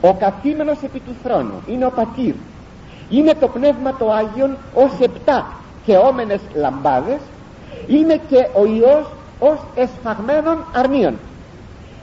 ο 0.00 0.14
καθήμενος 0.14 0.78
επί 0.82 1.00
του 1.00 1.14
θρόνου. 1.22 1.62
Είναι 1.66 1.86
ο 1.86 1.90
πατήρ. 1.90 2.34
Είναι 3.10 3.34
το 3.40 3.48
πνεύμα 3.48 3.94
το 3.94 4.12
Άγιον 4.12 4.56
ως 4.74 4.90
επτά 5.00 5.46
και 5.84 5.96
όμενες 5.96 6.40
λαμπάδες. 6.54 7.20
Είναι 7.86 8.20
και 8.28 8.46
ο 8.54 8.64
Υιός 8.64 9.06
ως 9.38 9.58
εσφαγμένων 9.74 10.64
αρνίων. 10.74 11.14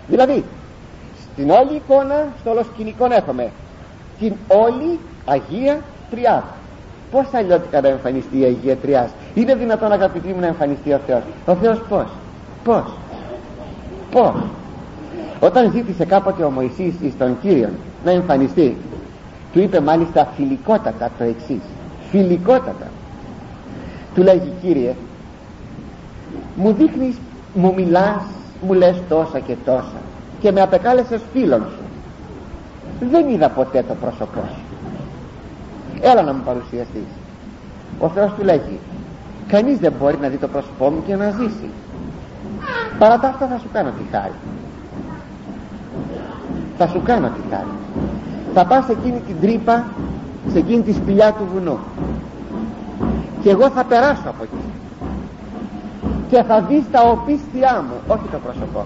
Δηλαδή 0.07 0.43
στην 1.33 1.49
όλη 1.49 1.75
εικόνα 1.75 2.27
στο 2.39 2.49
όλο 2.51 2.63
σκηνικό 2.73 3.07
έχουμε 3.09 3.51
την 4.19 4.33
όλη 4.47 4.99
Αγία 5.25 5.79
Τριάδα. 6.09 6.55
Πως 7.11 7.25
αλλιώτικα 7.33 7.81
να 7.81 7.87
εμφανιστεί 7.87 8.39
η 8.39 8.43
Αγία 8.43 8.75
Τριάς 8.75 9.09
είναι 9.33 9.55
δυνατόν 9.55 9.91
αγαπητοί 9.91 10.27
μου 10.27 10.39
να 10.39 10.47
εμφανιστεί 10.47 10.93
ο 10.93 10.99
Θεός; 11.07 11.21
Ο 11.45 11.55
Θεός 11.55 11.81
πως 11.89 12.07
πως 12.63 12.83
πως. 14.13 14.33
Όταν 15.39 15.71
ζήτησε 15.71 16.05
κάποτε 16.05 16.43
ο 16.43 16.49
Μωυσής 16.49 16.93
εις 17.01 17.17
τον 17.17 17.39
Κύριον 17.41 17.71
να 18.05 18.11
εμφανιστεί 18.11 18.77
του 19.53 19.59
είπε 19.59 19.79
μάλιστα 19.79 20.31
φιλικότατα 20.35 21.11
το 21.17 21.23
εξής. 21.23 21.61
φιλικότατα. 22.11 22.87
Του 24.15 24.21
λέγει 24.21 24.51
Κύριε 24.61 24.93
μου 26.55 26.73
δείχνεις 26.73 27.15
μου 27.53 27.73
μιλάς 27.75 28.23
μου 28.61 28.73
λες 28.73 29.01
τόσα 29.09 29.39
και 29.39 29.55
τόσα 29.65 30.01
και 30.39 30.51
με 30.51 30.61
απεκάλεσες 30.61 31.21
φίλον 31.33 31.61
σου. 31.61 31.83
Δεν 33.11 33.29
είδα 33.29 33.49
ποτέ 33.49 33.83
το 33.87 33.93
πρόσωπό 34.01 34.41
σου. 34.53 34.61
Έλα 36.01 36.21
να 36.21 36.33
μου 36.33 36.41
παρουσιαστείς 36.45 37.07
ο 37.99 38.09
Θεός 38.09 38.31
του 38.37 38.43
λέγει 38.43 38.79
κανείς 39.47 39.77
δεν 39.77 39.93
μπορεί 39.99 40.17
να 40.21 40.27
δει 40.27 40.37
το 40.37 40.47
πρόσωπό 40.47 40.89
μου 40.89 41.03
και 41.07 41.15
να 41.15 41.29
ζήσει 41.29 41.69
παρά 42.99 43.19
τα 43.19 43.27
αυτά 43.27 43.47
θα 43.47 43.57
σου 43.57 43.67
κάνω 43.73 43.89
τη 43.89 44.03
χάρη. 44.11 44.33
Θα 46.77 46.87
σου 46.87 47.01
κάνω 47.03 47.27
τη 47.27 47.41
χάρη. 47.49 47.73
Θα 48.53 48.65
πας 48.65 48.85
σε 48.85 48.91
εκείνη 48.91 49.19
την 49.27 49.35
τρύπα 49.41 49.85
σε 50.51 50.57
εκείνη 50.57 50.81
τη 50.81 50.93
σπηλιά 50.93 51.31
του 51.31 51.47
βουνού. 51.53 51.77
Και 53.41 53.49
εγώ 53.49 53.69
θα 53.69 53.83
περάσω 53.83 54.29
από 54.29 54.43
εκεί. 54.43 54.63
Και 56.29 56.43
θα 56.43 56.61
δεις 56.61 56.83
τα 56.91 57.01
οπίστια 57.01 57.83
μου 57.87 57.95
όχι 58.07 58.27
το 58.31 58.37
πρόσωπό 58.37 58.85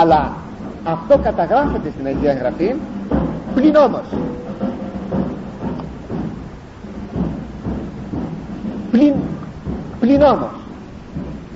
αλλά 0.00 0.32
αυτό 0.84 1.18
καταγράφεται 1.18 1.90
στην 1.90 2.06
Αγία 2.06 2.32
Γραφή 2.32 2.74
πλην 3.54 3.76
όμως. 3.76 4.04
Πλην, 8.90 9.14
πλην 10.00 10.22
όμως 10.22 10.63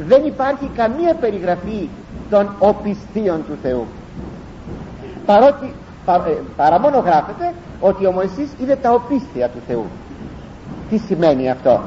δεν 0.09 0.27
υπάρχει 0.27 0.71
καμία 0.77 1.15
περιγραφή 1.15 1.89
των 2.31 2.49
οπιστίων 2.59 3.45
του 3.49 3.57
Θεού. 3.63 3.87
Παρότι 5.27 5.73
ε, 6.07 6.33
παρά 6.57 6.81
μόνο 6.81 6.99
γράφεται 6.99 7.53
ότι 7.81 8.07
ο 8.07 8.13
Μωυσής 8.13 8.49
είδε 8.59 8.77
τα 8.77 8.91
οπίστια 8.91 9.49
του 9.49 9.59
Θεού. 9.67 9.85
Τι 10.91 10.99
σημαίνει 10.99 11.51
αυτό; 11.51 11.81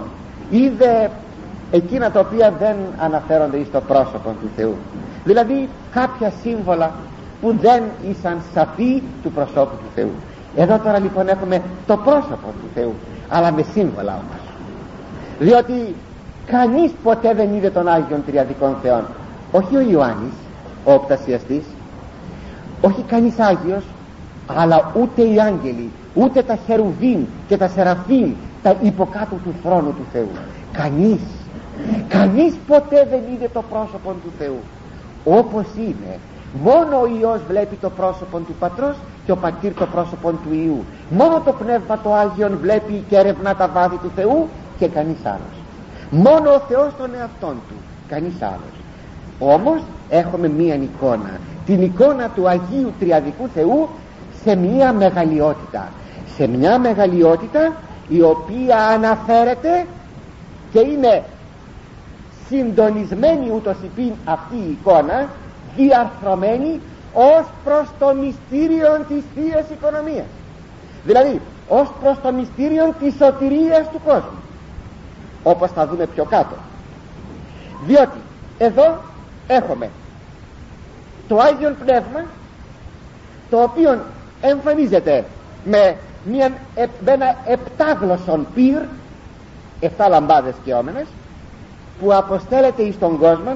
Είδε 0.49 1.09
εκείνα 1.72 2.12
τα 2.12 2.20
οποία 2.20 2.53
δεν 2.59 2.76
αναφέρονται 2.99 3.64
στο 3.64 3.82
πρόσωπο 3.82 4.30
του 4.41 4.49
Θεού. 4.55 4.76
Δηλαδή 5.24 5.70
κάποια 5.91 6.34
σύμβολα 6.41 6.91
που 7.41 7.55
δεν 7.62 7.84
ήσαν 8.09 8.41
σαφή 8.53 9.03
του 9.24 9.32
προσώπου 9.32 9.76
του 9.76 9.89
Θεού. 9.95 10.12
Εδώ 10.55 10.80
τώρα 10.80 10.99
λοιπόν 10.99 11.28
έχουμε 11.28 11.62
το 11.88 11.97
πρόσωπο 11.97 12.47
του 12.62 12.70
Θεού 12.74 12.93
αλλά 13.30 13.51
με 13.51 13.66
σύμβολα 13.74 14.12
όμως. 14.12 14.41
Διότι 15.39 15.95
κανείς 16.52 16.91
ποτέ 17.04 17.34
δεν 17.34 17.54
είδε 17.56 17.70
τον 17.70 17.88
Άγιον 17.88 18.24
Τριαδικών 18.26 18.76
Θεών. 18.82 19.04
Όχι 19.52 19.76
ο 19.76 19.80
Ιωάννης 19.80 20.34
ο 20.84 20.93
οπτασιαστής. 20.93 21.64
Όχι 22.82 23.02
κανείς 23.02 23.39
Άγιος 23.39 23.84
αλλά 24.47 24.91
ούτε 25.02 25.22
οι 25.22 25.39
άγγελοι 25.39 25.89
ούτε 26.14 26.41
τα 26.41 26.58
χερουβίν 26.66 27.20
και 27.47 27.58
τα 27.58 27.68
σεραφίν 27.68 28.36
τα 28.64 28.76
υποκάτω 28.82 29.36
του 29.43 29.54
θρόνου 29.64 29.93
του 29.93 30.06
Θεού. 30.14 30.32
Κανείς. 30.72 31.22
Κανείς 32.08 32.54
ποτέ 32.68 33.08
δεν 33.10 33.22
είδε 33.34 33.49
το 33.54 33.64
πρόσωπο 33.72 34.10
του 34.12 34.32
Θεού. 34.38 34.60
Όπως 35.24 35.66
είναι 35.78 36.20
μόνο 36.64 37.02
ο 37.02 37.06
Υιός 37.20 37.39
βλέπει 37.47 37.76
το 37.76 37.89
πρόσωπο 37.89 38.38
του 38.38 38.56
Πατρός 38.60 38.95
και 39.26 39.32
ο 39.32 39.36
Πατήρ 39.36 39.74
το 39.74 39.86
πρόσωπο 39.86 40.32
του 40.32 40.54
Ιού 40.54 40.84
μόνο 41.10 41.41
το 41.45 41.52
Πνεύμα 41.52 41.97
το 42.04 42.14
Άγιον 42.14 42.58
βλέπει 42.62 43.04
και 43.10 43.18
ερευνά 43.18 43.56
τα 43.56 43.68
βάθη 43.68 43.95
του 43.95 44.12
Θεού 44.16 44.47
και 44.80 44.88
κανείς 44.88 45.18
άλλος 45.24 45.61
μόνο 46.12 46.53
ο 46.53 46.59
Θεός 46.68 46.91
τον 46.97 47.16
εαυτόν 47.16 47.55
του 47.70 47.76
κανείς 48.07 48.41
άλλος. 48.41 48.76
Όμως 49.39 49.82
έχουμε 50.09 50.47
μία 50.47 50.76
εικόνα 50.76 51.39
την 51.66 51.82
εικόνα 51.82 52.30
του 52.30 52.47
Αγίου 52.47 52.93
Τριαδικού 52.99 53.47
Θεού 53.53 53.89
σε 54.43 54.55
μία 54.55 54.93
μεγαλειότητα. 54.93 55.89
Σε 56.36 56.47
μια 56.47 56.80
μεγαλειότητα 56.80 57.74
η 58.07 58.22
οποία 58.22 58.78
αναφέρεται 58.78 59.86
και 60.72 60.80
είναι 60.80 61.24
συντονισμένη 62.47 63.51
ούτως 63.55 63.76
υπήν 63.84 64.12
αυτή 64.26 64.55
η 64.55 64.78
εικόνα 64.80 65.28
διαρθρωμένη 65.76 66.80
ως 67.14 67.45
προς 67.64 67.88
το 67.99 68.14
μυστήριο 68.14 69.05
της 69.07 69.24
Θείας 69.36 69.66
Οικονομίας. 69.72 70.26
Δηλαδή 71.05 71.41
ως 71.68 71.91
προς 72.01 72.18
το 72.24 72.32
μυστήριο 72.32 72.93
της 72.99 73.14
σωτηρίας 73.20 73.89
του 73.91 74.01
κόσμου 74.05 74.41
όπως 75.44 75.72
θα 75.72 75.88
δούμε 75.88 76.06
πιο 76.06 76.24
κάτω. 76.24 76.56
Διότι 77.86 78.18
εδώ 78.58 79.02
έχουμε 79.48 79.89
το 81.28 81.38
Άγιον 81.38 81.76
Πνεύμα 81.86 82.26
το 83.50 83.62
οποίο 83.62 84.00
εμφανίζεται 84.42 85.26
με, 85.66 85.96
μια, 86.24 86.52
με 86.76 87.12
ένα 87.12 87.36
επτάγλωσσον 87.46 88.48
πυρ 88.54 88.82
εφτά 89.80 90.08
λαμπάδες 90.08 90.54
και 90.64 90.74
όμενες 90.74 91.06
που 92.00 92.14
αποστέλλεται 92.14 92.82
εις 92.82 93.00
τον 93.00 93.18
κόσμο 93.18 93.56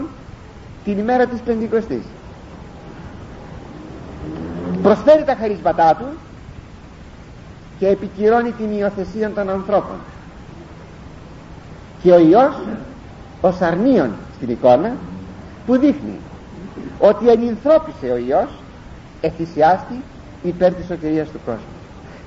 την 0.84 0.98
ημέρα 0.98 1.26
της 1.26 1.40
Πεντηκοστής. 1.40 2.04
Προσφέρει 4.82 5.24
τα 5.24 5.36
χαρίσματά 5.40 5.96
του 5.96 6.06
και 7.80 7.88
επικυρώνει 7.88 8.52
την 8.52 8.78
υιοθεσία 8.78 9.32
των 9.32 9.50
ανθρώπων 9.50 9.96
και 12.06 12.12
ο 12.12 12.20
Υιός 12.20 12.56
ως 13.42 13.62
αρνίον 13.62 14.10
στην 14.36 14.50
εικόνα 14.50 14.92
που 15.66 15.78
δείχνει 15.78 16.18
ότι 17.00 17.30
ενυνθρώπισε 17.30 18.06
ο 18.14 18.18
Υιός 18.18 18.50
εθυσιάστη 19.22 20.02
υπέρ 20.44 20.74
της 20.74 20.86
σωτηρίας 20.86 21.28
του 21.28 21.40
κόσμου. 21.46 21.76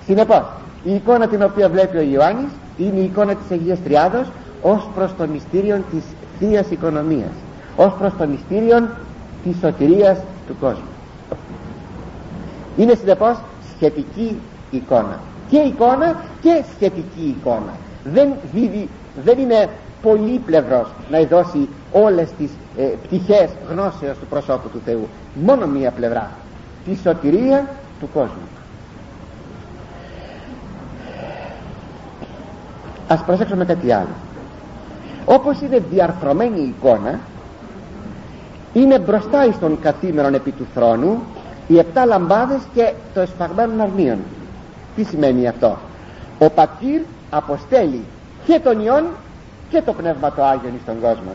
Συνεπώς 0.06 0.42
η 0.84 0.94
εικόνα 0.94 1.28
την 1.28 1.42
οποία 1.42 1.68
βλέπει 1.68 1.96
ο 1.96 2.00
Ιωάννης 2.00 2.50
είναι 2.76 2.98
η 3.00 3.04
εικόνα 3.04 3.34
της 3.34 3.50
Αγίας 3.50 3.78
Τριάδος 3.84 4.26
ως 4.62 4.88
προς 4.94 5.14
το 5.18 5.26
μυστήριο 5.26 5.82
της 5.90 6.02
Θείας 6.38 6.70
Οικονομίας 6.70 7.32
ως 7.76 7.92
προς 7.98 8.12
το 8.18 8.26
μυστήριο 8.26 8.88
της 9.44 9.56
σωτηρίας 9.60 10.18
του 10.46 10.56
κόσμου. 10.60 10.92
Είναι 12.76 12.94
συνεπώς 12.94 13.36
σχετική 13.76 14.36
εικόνα. 14.70 15.18
Και 15.50 15.58
εικόνα 15.58 16.16
και 16.40 16.62
σχετική 16.76 17.36
εικόνα 17.38 17.72
δεν, 18.04 18.32
δίδει, 18.52 18.88
δεν 19.24 19.38
είναι 19.38 19.68
πολύπλευρος 20.02 20.88
να 21.10 21.20
δώσει 21.22 21.68
όλες 21.92 22.28
τις 22.38 22.50
ε, 22.78 22.82
πτυχές 22.82 23.48
γνώσεως 23.70 24.18
του 24.18 24.26
προσώπου 24.26 24.68
του 24.68 24.80
Θεού. 24.84 25.08
Μόνο 25.34 25.66
μία 25.66 25.90
πλευρά. 25.90 26.30
Τη 26.84 26.96
σωτηρία 26.96 27.66
του 28.00 28.08
κόσμου. 28.14 28.48
Ας 33.08 33.22
προσέξουμε 33.24 33.64
κάτι 33.64 33.92
άλλο. 33.92 34.14
Όπως 35.24 35.60
είναι 35.60 35.82
διαρθρωμένη 35.90 36.60
η 36.60 36.74
εικόνα 36.78 37.18
είναι 38.72 38.98
μπροστά 38.98 39.44
εις 39.44 39.58
των 39.58 39.78
καθήμερων 39.80 40.34
επί 40.34 40.50
του 40.50 40.66
θρόνου 40.74 41.22
οι 41.68 41.78
επτά 41.78 42.04
λαμπάδες 42.04 42.60
και 42.74 42.92
το 43.14 43.20
εσφαγμένο 43.20 43.82
αρνίον. 43.82 44.18
Τι 44.96 45.02
σημαίνει 45.02 45.48
αυτό; 45.48 45.76
Ο 46.38 46.50
πατήρ 46.50 47.00
αποστέλει 47.30 48.04
και 48.46 48.60
τον 48.60 48.80
Υιόν 48.80 49.04
και 49.70 49.82
το 49.82 49.92
Πνεύμα 49.92 50.32
το 50.32 50.44
Άγιον 50.44 50.74
εις 50.74 50.84
τον 50.86 51.00
κόσμο 51.00 51.32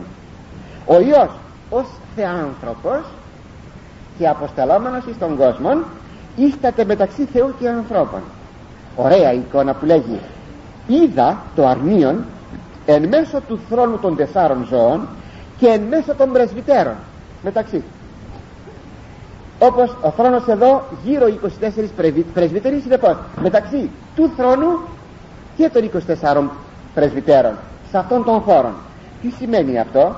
ο 0.86 1.00
Υιός 1.00 1.30
ως 1.70 1.86
θεάνθρωπος 2.16 3.02
και 4.18 4.28
αποστελόμενος 4.28 5.04
εις 5.04 5.18
τον 5.18 5.36
κόσμο 5.36 5.82
ίσταται 6.36 6.84
μεταξύ 6.84 7.24
Θεού 7.32 7.54
και 7.60 7.68
ανθρώπων. 7.68 8.20
Ωραία 8.96 9.32
εικόνα 9.32 9.74
που 9.74 9.86
λέγει 9.86 10.20
είδα 10.86 11.42
το 11.54 11.66
αρνίον 11.66 12.24
εν 12.86 13.08
μέσω 13.08 13.40
του 13.48 13.58
θρόνου 13.70 13.98
των 13.98 14.16
τεσσάρων 14.16 14.66
ζώων 14.70 15.08
και 15.58 15.66
εν 15.66 15.80
μέσω 15.80 16.14
των 16.14 16.32
πρεσβυτέρων 16.32 16.94
μεταξύ. 17.42 17.82
Όπως 19.58 19.96
ο 20.02 20.10
θρόνος 20.10 20.46
εδώ 20.46 20.84
γύρω 21.04 21.26
24 21.96 22.14
πρεσβύτεροι 22.34 22.80
συνεπώς 22.80 23.16
μεταξύ 23.42 23.90
του 24.16 24.30
θρόνου 24.36 24.78
και 25.56 25.70
των 25.72 25.90
24 26.20 26.48
πρεσβυτέρων 26.94 27.54
σε 27.90 27.98
αυτόν 27.98 28.24
τον 28.24 28.40
χώρο 28.40 28.72
τι 29.22 29.30
σημαίνει 29.30 29.78
αυτό; 29.78 30.14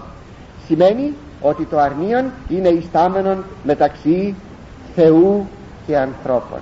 Σημαίνει 0.67 1.15
ότι 1.41 1.65
το 1.65 1.79
αρνίον 1.79 2.25
είναι 2.49 2.69
ιστάμενον 2.69 3.45
μεταξύ 3.63 4.35
Θεού 4.95 5.47
και 5.87 5.99
ανθρώπων. 5.99 6.59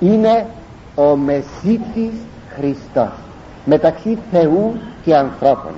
Είναι 0.00 0.46
ο 0.94 1.16
Μεσίτης 1.16 2.12
Χριστός 2.54 3.10
μεταξύ 3.64 4.18
Θεού 4.30 4.80
και 5.04 5.16
ανθρώπων. 5.16 5.72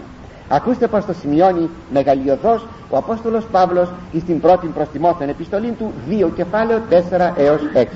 Ακούστε 0.48 0.86
πως 0.86 1.04
το 1.04 1.12
σημειώνει 1.12 1.70
μεγαλειωδώς 1.92 2.66
ο 2.90 2.96
Απόστολος 2.96 3.44
Παύλος 3.44 3.88
στην 4.20 4.40
πρώτη 4.40 4.66
προς 4.66 4.88
Τιμόθεων 4.88 5.30
επιστολή 5.30 5.70
του 5.70 5.92
2 6.08 6.30
κεφάλαιο 6.34 6.82
4 6.90 6.94
έως 7.36 7.60
6 7.74 7.86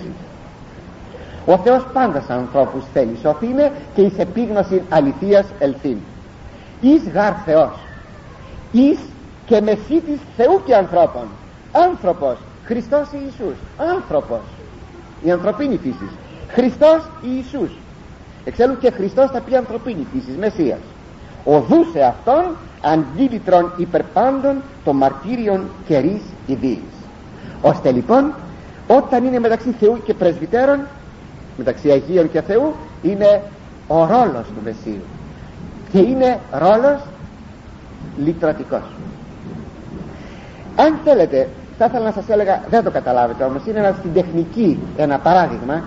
ο 1.47 1.59
Θεός 1.59 1.87
πάντα 1.93 2.21
σε 2.21 2.33
ανθρώπους 2.33 2.85
θέλει 2.93 3.19
σοφήνε 3.23 3.73
και 3.95 4.03
εις 4.03 4.19
επίγνωση 4.19 4.83
αληθείας 4.89 5.47
ελθύν. 5.59 5.97
Εις 6.81 7.03
γάρ 7.13 7.33
Θεός 7.45 7.87
εις 8.73 8.99
και 9.47 9.61
μεσίτης 9.61 10.19
Θεού 10.37 10.63
και 10.65 10.75
ανθρώπων. 10.75 11.27
Άνθρωπος 11.73 12.37
Χριστός 12.65 13.09
Ιησούς. 13.13 13.57
Άνθρωπος. 13.77 14.41
Η 15.23 15.31
ανθρωπίνη 15.31 15.77
φύσης. 15.77 16.11
Χριστός 16.49 17.03
Ιησούς. 17.23 17.71
Εξάλλου 18.45 18.79
και 18.79 18.91
Χριστός 18.91 19.31
θα 19.31 19.41
πει 19.41 19.57
ανθρωπίνη 19.57 20.07
φύσης 20.13 20.37
Μεσσίας. 20.37 20.79
Οδούσε 21.45 22.03
αυτόν 22.03 22.45
αντίλητρον 22.81 23.73
υπερπάντων 23.77 24.63
των 24.85 24.97
μαρτύριων 24.97 25.65
κερίς 25.87 26.23
ιδίης. 26.47 26.95
Ώστε 27.63 27.91
λοιπόν 27.93 28.33
όταν 28.87 29.25
είναι 29.25 29.39
μεταξύ 29.39 29.75
Θεού 29.81 30.01
και 30.05 30.15
πρεσβυτέρων 30.15 30.81
μεταξύ 31.57 31.91
Αγίων 31.91 32.31
και 32.31 32.41
Θεού 32.41 32.75
είναι 33.03 33.43
ο 33.87 34.07
ρόλος 34.07 34.47
του 34.47 34.61
Μεσσίου. 34.65 35.03
Και 35.93 35.99
είναι 35.99 36.39
ρόλος 36.53 37.01
λυτρωτικός. 38.25 38.83
Αν 40.77 40.99
θέλετε 41.05 41.49
θα 41.79 41.85
ήθελα 41.85 42.05
να 42.05 42.13
σας 42.13 42.29
έλεγα 42.29 42.63
δεν 42.71 42.85
το 42.85 42.91
καταλάβετε 42.91 43.45
όμως 43.45 43.63
είναι 43.67 43.79
ένα, 43.79 43.95
στην 43.99 44.13
τεχνική 44.13 44.79
ένα 44.97 45.19
παράδειγμα 45.19 45.83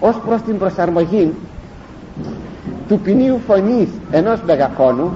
ως 0.00 0.16
προς 0.26 0.42
την 0.42 0.58
προσαρμογή 0.58 1.34
του 2.88 2.98
ποινίου 2.98 3.40
φωνής 3.46 3.88
ενός 4.10 4.40
μεγαφώνου 4.46 5.12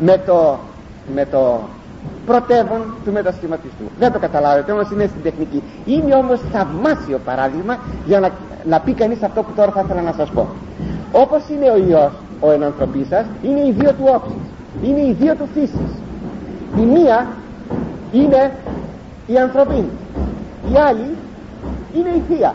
με 0.00 0.22
το, 0.26 0.58
με 1.14 1.26
το 1.30 1.60
πρωτεύον 2.26 2.80
του 3.04 3.12
μετασχηματιστού. 3.12 3.84
Δεν 3.98 4.12
το 4.12 4.18
καταλάβετε 4.18 4.72
όμως 4.72 4.90
είναι 4.90 5.06
στην 5.06 5.22
τεχνική. 5.22 5.62
Είναι 5.84 6.14
όμως 6.14 6.40
θαυμάσιο 6.52 7.18
παράδειγμα 7.24 7.78
για 8.06 8.20
να, 8.20 8.30
να 8.64 8.80
πει 8.80 8.92
κανείς 8.92 9.22
αυτό 9.22 9.42
που 9.42 9.52
τώρα 9.56 9.70
θα 9.70 9.80
ήθελα 9.84 10.00
να 10.00 10.12
σας 10.12 10.30
πω. 10.30 10.48
Όπως 11.12 11.42
είναι 11.48 11.70
ο 11.70 11.76
Υιός 11.76 12.12
ο 12.40 12.50
ενανθρωπής 12.50 13.06
σας 13.08 13.24
είναι 13.42 13.60
οι 13.60 13.70
δύο 13.78 13.92
του 13.92 14.04
όψεις. 14.14 14.42
Είναι 14.82 15.00
οι 15.00 15.16
δύο 15.20 15.34
του 15.34 15.48
φύσης. 15.54 15.90
Η 16.76 16.80
μία 16.80 17.26
είναι 18.12 18.52
η 19.26 19.38
ανθρωπίνη 19.38 19.90
η 20.72 20.76
άλλη 20.76 21.16
είναι 21.94 22.08
η 22.08 22.22
θεία. 22.28 22.54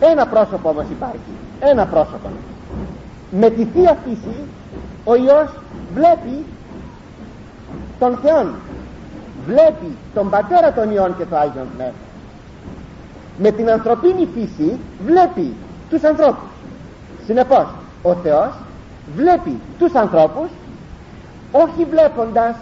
Ένα 0.00 0.26
πρόσωπο 0.26 0.68
όμως 0.68 0.84
υπάρχει. 0.90 1.32
Ένα 1.60 1.86
πρόσωπο. 1.86 2.28
Με 3.30 3.50
τη 3.50 3.64
θεία 3.64 3.96
φύση 4.04 4.36
ο 5.04 5.14
Υιός 5.14 5.48
βλέπει 5.94 6.44
τον 7.98 8.18
Θεόν. 8.22 8.54
Βλέπει 9.46 9.96
τον 10.14 10.30
Πατέρα 10.30 10.72
των 10.72 10.90
Υιών 10.90 11.16
και 11.16 11.24
το 11.24 11.36
Άγιον 11.36 11.66
Πνεύμα. 11.74 11.92
Με 13.38 13.50
την 13.50 13.70
ανθρωπίνη 13.70 14.28
φύση 14.34 14.78
βλέπει 15.06 15.54
τους 15.90 16.02
ανθρώπους. 16.02 16.48
Συνεπώς 17.26 17.66
ο 18.02 18.14
Θεός 18.14 18.52
βλέπει 19.16 19.60
τους 19.78 19.94
ανθρώπους 19.94 20.48
όχι 21.52 21.84
βλέποντας 21.90 22.56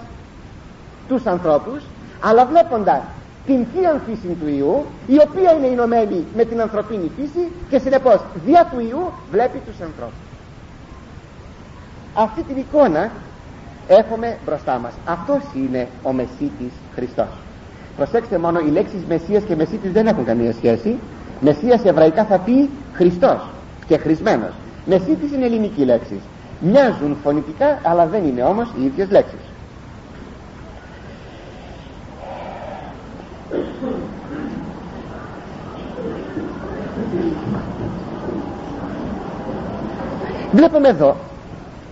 τους 1.08 1.26
ανθρώπους 1.26 1.82
αλλά 2.20 2.46
βλέποντας 2.46 3.00
την 3.46 3.66
θεία 3.72 4.00
φύση 4.06 4.36
του 4.40 4.48
Ιού 4.48 4.84
η 5.06 5.20
οποία 5.28 5.52
είναι 5.52 5.66
ενωμένη 5.66 6.24
με 6.36 6.44
την 6.44 6.60
ανθρωπίνη 6.60 7.10
φύση 7.16 7.52
και 7.70 7.78
συνεπώς 7.78 8.20
δια 8.46 8.68
του 8.72 8.80
Ιού 8.80 9.12
βλέπει 9.30 9.58
τους 9.58 9.80
ανθρώπους. 9.80 10.24
Αυτή 12.14 12.42
την 12.42 12.56
εικόνα 12.56 13.10
έχουμε 13.88 14.36
μπροστά 14.44 14.78
μας. 14.78 14.92
Αυτός 15.06 15.40
είναι 15.54 15.88
ο 16.02 16.12
Μεσίτης 16.12 16.72
Χριστός. 16.94 17.28
Προσέξτε 17.96 18.38
μόνο 18.38 18.58
οι 18.58 18.70
λέξεις 18.70 19.04
Μεσσίας 19.08 19.42
και 19.42 19.56
Μεσίτης 19.56 19.92
δεν 19.92 20.06
έχουν 20.06 20.24
καμία 20.24 20.52
σχέση. 20.52 20.98
Μεσσίας 21.40 21.84
εβραϊκά 21.84 22.24
θα 22.24 22.38
πει 22.38 22.70
Χριστός 22.92 23.40
και 23.86 23.96
χρησμένος. 23.96 24.52
Μεσίτης 24.86 25.32
είναι 25.32 25.44
ελληνική 25.44 25.84
λέξη. 25.84 26.20
Μοιάζουν 26.60 27.16
φωνητικά 27.22 27.78
αλλά 27.82 28.06
δεν 28.06 28.24
είναι 28.24 28.42
όμως 28.42 28.68
οι 28.78 28.84
ίδιες 28.84 29.10
λέξεις. 29.10 29.38
Βλέπουμε 40.52 40.88
εδώ 40.88 41.16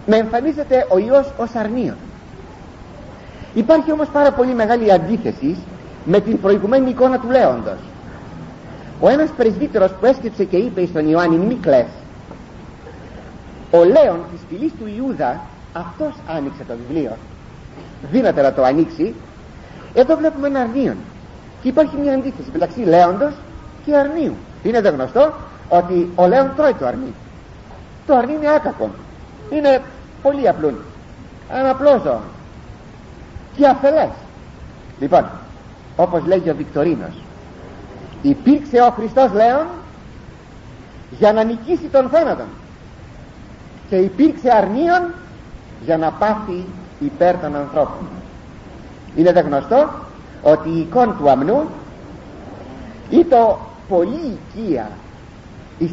να 0.07 0.17
εμφανίζεται 0.17 0.87
ο 0.89 0.99
Υιός 0.99 1.33
ως 1.37 1.55
αρνίον. 1.55 1.97
Υπάρχει 3.55 3.93
όμως 3.93 4.09
πάρα 4.09 4.33
πολύ 4.33 4.55
μεγάλη 4.55 4.93
αντίθεση 4.93 5.57
με 6.05 6.21
την 6.21 6.41
προηγουμένη 6.41 6.91
εικόνα 6.91 7.19
του 7.19 7.31
Λέοντος. 7.31 7.79
Ο 9.01 9.09
ένας 9.09 9.31
πρεσβύτερος 9.37 9.91
που 9.91 10.07
έσκυψε 10.07 10.45
και 10.45 10.57
είπε 10.57 10.87
στον 10.87 11.09
Ιωάννη 11.09 11.37
μη 11.37 11.55
κλαις 11.55 11.87
ο 13.73 13.85
Λέον 13.85 14.21
της 14.33 14.41
φυλής 14.49 14.73
του 14.79 14.87
Ιούδα 14.97 15.41
αυτός 15.73 16.13
άνοιξε 16.37 16.65
το 16.69 16.75
βιβλίο. 16.87 17.17
Δύναται 18.11 18.43
να 18.43 18.53
το 18.53 18.63
ανοίξει. 18.63 19.15
Εδώ 19.95 20.17
βλέπουμε 20.17 20.47
ένα 20.47 20.61
αρνίον. 20.61 20.97
Και 21.63 21.69
υπάρχει 21.69 21.97
μια 21.97 22.15
αντίθεση 22.15 22.49
μεταξύ 22.53 22.81
Λέοντος 22.81 23.33
και 23.85 23.97
αρνίου. 23.97 24.35
Είναι 24.63 24.81
δε 24.81 24.89
γνωστό 24.89 25.33
ότι 25.69 26.11
ο 26.15 26.27
Λέον 26.27 26.51
τρώει 26.57 26.75
το 26.75 26.87
αρνί. 26.87 27.13
Το 28.07 28.17
αρνί 28.17 28.33
είναι 28.33 28.51
άκακο. 28.55 28.91
Είναι 29.51 29.81
πολύ 30.23 30.49
απλούν. 30.49 30.75
Αναπλώζω 31.51 32.21
και 33.57 33.67
αφελές 33.67 34.11
λοιπόν 35.01 35.25
όπως 35.97 36.25
λέγει 36.27 36.51
ο 36.51 36.55
Βικτορίνος 36.55 37.13
υπήρξε 38.23 38.81
ο 38.81 38.91
Χριστός 38.91 39.33
Λέον 39.33 39.67
για 41.19 41.33
να 41.33 41.45
νικήσει 41.45 41.89
τον 41.93 42.09
θάνατον 42.09 42.47
και 43.89 43.97
υπήρξε 43.97 44.51
αρνίον 44.51 45.15
για 45.85 45.97
να 45.97 46.11
πάθει 46.11 46.65
υπέρ 47.01 47.37
των 47.37 47.57
ανθρώπων 47.57 48.09
είναι 49.17 49.33
δε 49.33 49.41
γνωστό 49.41 49.89
ότι 50.43 50.69
η 50.69 50.79
εικόνα 50.81 51.13
του 51.13 51.31
αμνού 51.31 51.69
ήταν 53.11 53.57
πολύ 53.89 54.39
οικία 54.55 54.91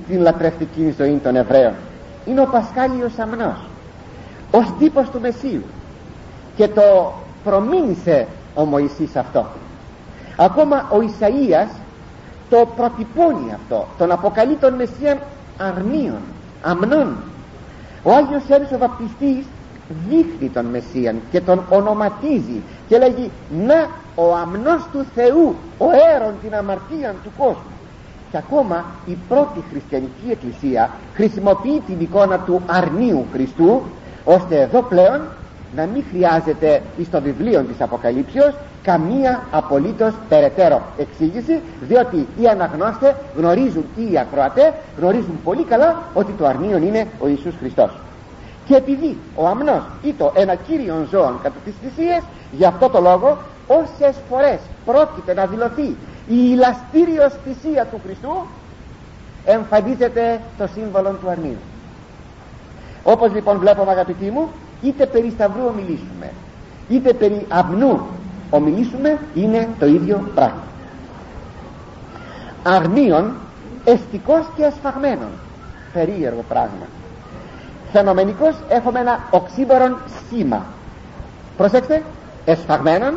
στην 0.06 0.22
λατρευτική 0.22 0.94
ζωή 0.98 1.20
των 1.24 1.36
Εβραίων 1.36 1.74
είναι 2.26 2.42
ο 2.42 2.46
Πασχάλιος 2.46 3.18
αμνός 3.18 3.58
ως 4.52 4.74
τύπος 4.80 5.10
του 5.10 5.20
Μεσσίου. 5.20 5.64
Και 6.56 6.68
το 6.68 7.14
προμήνυσε 7.44 8.28
ο 8.56 8.66
Μωυσής 8.66 9.16
αυτό. 9.16 9.46
Ακόμα 10.38 10.88
ο 10.92 10.98
Ισαΐας 11.00 11.70
το 12.50 12.68
προτυπώνει 12.76 13.54
αυτό 13.54 13.88
τον 13.98 14.12
αποκαλεί 14.12 14.56
τον 14.56 14.74
Μεσσίαν 14.74 15.18
αρνίων 15.58 16.22
αμνών. 16.62 17.16
Ο 18.04 18.12
Άγιος 18.14 18.44
Ιωάννης 18.50 18.72
ο 18.72 18.78
Βαπτιστής 18.78 19.46
δείχνει 20.10 20.50
τον 20.50 20.66
Μεσσίαν 20.66 21.22
και 21.32 21.42
τον 21.42 21.64
ονοματίζει 21.70 22.62
και 22.88 22.98
λέγει 22.98 23.32
να 23.66 23.88
ο 24.16 24.36
αμνός 24.36 24.88
του 24.92 25.06
Θεού 25.16 25.56
ο 25.78 25.86
έρον 26.16 26.34
την 26.42 26.56
αμαρτία 26.56 27.16
του 27.24 27.32
κόσμου 27.38 27.78
και 28.32 28.38
ακόμα 28.38 28.86
η 29.06 29.18
πρώτη 29.28 29.64
χριστιανική 29.70 30.30
εκκλησία 30.32 30.90
χρησιμοποιεί 31.14 31.82
την 31.88 32.00
εικόνα 32.00 32.40
του 32.40 32.62
αρνίου 32.66 33.26
Χριστού 33.32 33.82
ώστε 34.24 34.62
εδώ 34.62 34.82
πλέον 34.82 35.22
να 35.76 35.86
μην 35.86 36.04
χρειάζεται 36.10 36.82
στο 37.04 37.22
βιβλίο 37.22 37.62
της 37.62 37.82
Αποκαλύψεως 37.82 38.54
καμία 38.84 39.44
απολύτως 39.52 40.14
περαιτέρω 40.30 40.82
εξήγηση 40.98 41.62
διότι 41.82 42.28
οι 42.40 42.48
αναγνώστες 42.48 43.14
γνωρίζουν 43.38 43.86
ή 43.96 44.12
οι 44.12 44.18
ακροατές 44.18 44.72
γνωρίζουν 45.00 45.40
πολύ 45.44 45.64
καλά 45.64 46.04
ότι 46.14 46.32
το 46.32 46.46
αρνίον 46.46 46.84
είναι 46.84 47.08
ο 47.20 47.28
Ιησούς 47.28 47.54
Χριστός. 47.60 47.92
Και 48.66 48.76
επειδή 48.76 49.18
ο 49.36 49.48
αμνός 49.48 49.84
ήταν 50.04 50.30
ένα 50.34 50.56
κύριον 50.56 51.08
ζώον 51.12 51.40
κατά 51.44 51.56
τις 51.66 51.74
θυσίες 51.82 52.22
γι' 52.52 52.66
αυτό 52.66 52.90
το 52.90 53.00
λόγο 53.02 53.38
όσες 53.68 54.16
φορές 54.30 54.60
πρόκειται 54.86 55.34
να 55.34 55.46
δηλωθεί 55.46 55.88
η 56.28 56.38
ηλαστήριος 56.54 57.34
θυσία 57.44 57.86
του 57.86 58.00
Χριστού 58.06 58.46
εμφανίζεται 59.46 60.40
το 60.58 60.68
σύμβολο 60.74 61.10
του 61.22 61.30
αρνίου 61.30 61.58
όπως 63.04 63.32
λοιπόν 63.34 63.58
βλέπουμε 63.58 63.92
αγαπητοί 63.92 64.30
μου 64.30 64.50
είτε 64.82 65.06
περί 65.06 65.30
σταυρού 65.30 65.62
ομιλήσουμε 65.68 66.32
είτε 66.90 67.14
περί 67.14 67.46
αμνού 67.50 68.00
ομιλήσουμε 68.50 69.18
είναι 69.34 69.68
το 69.80 69.86
ίδιο 69.86 70.30
πράγμα. 70.36 70.64
Αρνίων 72.64 73.34
εστικός 73.84 74.46
και 74.56 74.66
ασφαγμένων 74.66 75.30
περίεργο 75.94 76.44
πράγμα. 76.50 76.88
Φαινομενικός 77.92 78.56
έχουμε 78.70 79.00
ένα 79.00 79.20
οξύμορον 79.32 79.98
σήμα. 80.30 80.66
Προσέξτε 81.58 82.04
εσφαγμένον 82.46 83.14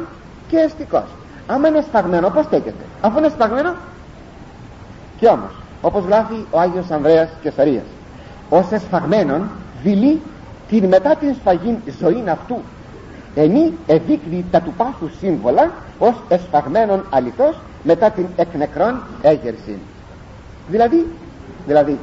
και 0.48 0.56
εστικός. 0.56 1.04
Άμα 1.46 1.68
είναι 1.68 1.84
σφαγμένο 1.88 2.30
πως 2.30 2.44
στέκεται; 2.44 2.84
Αφού 3.00 3.18
είναι 3.18 3.28
σφαγμένο 3.28 3.74
και 5.18 5.26
όμως 5.28 5.50
όπως 5.82 6.04
γράφει 6.04 6.44
ο 6.50 6.60
Άγιος 6.60 6.90
Ανδρέας 6.90 7.28
Κεσαρίας 7.42 7.84
ως 8.50 8.70
εσφαγμένον 8.70 9.50
δηλεί 9.82 10.20
την 10.68 10.84
μετά 10.88 11.16
την 11.16 11.34
σφαγή 11.34 11.78
ζωή 12.00 12.24
αυτού. 12.28 12.56
Ενή 13.34 13.72
εδείκνει 13.86 14.44
τα 14.50 14.60
του 14.60 14.72
πάθους 14.76 15.12
σύμβολα 15.18 15.72
ως 15.98 16.14
εσφαγμένον 16.28 17.04
αληθώς 17.10 17.58
μετά 17.82 18.10
την 18.10 18.26
εκνεκρόν 18.36 19.02
έγερση 19.22 19.78
δηλαδή 20.68 21.06
δηλαδή 21.66 21.98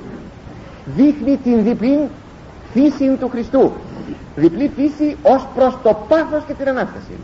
δείχνει 0.85 1.37
την 1.37 1.63
διπλή 1.63 2.09
φύση 2.73 3.15
του 3.19 3.29
Χριστού. 3.29 3.71
Διπλή 4.35 4.71
φύση 4.75 5.17
ως 5.21 5.47
προς 5.55 5.77
το 5.83 5.97
πάθος 6.07 6.43
και 6.47 6.53
την 6.53 6.69
Ανάσταση. 6.69 7.17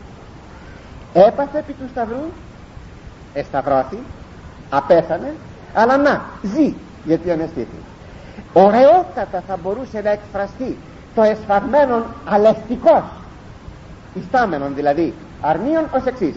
Έπαθε 1.14 1.58
επί 1.58 1.74
του 1.74 1.86
Σταυρού 1.92 2.26
εσταυρώθη 3.34 4.00
απέθανε 4.70 5.34
αλλά 5.74 5.98
να 5.98 6.22
ζει 6.44 6.74
γιατί 7.06 7.32
αναισθήθη 7.32 7.78
ωραιότατα 8.58 9.44
θα 9.48 9.58
μπορούσε 9.64 10.02
να 10.02 10.10
εκφραστεί 10.10 10.78
το 11.16 11.22
εσφαγμένον 11.22 12.04
αλεστικός 12.26 13.04
ιστάμενον 14.14 14.76
δηλαδή 14.76 15.14
αρνίων 15.42 15.84
ως 15.96 16.06
εξής. 16.06 16.36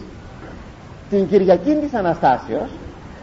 Την 1.09 1.27
Κυριακή 1.27 1.75
της 1.75 1.93
Αναστάσεως 1.93 2.69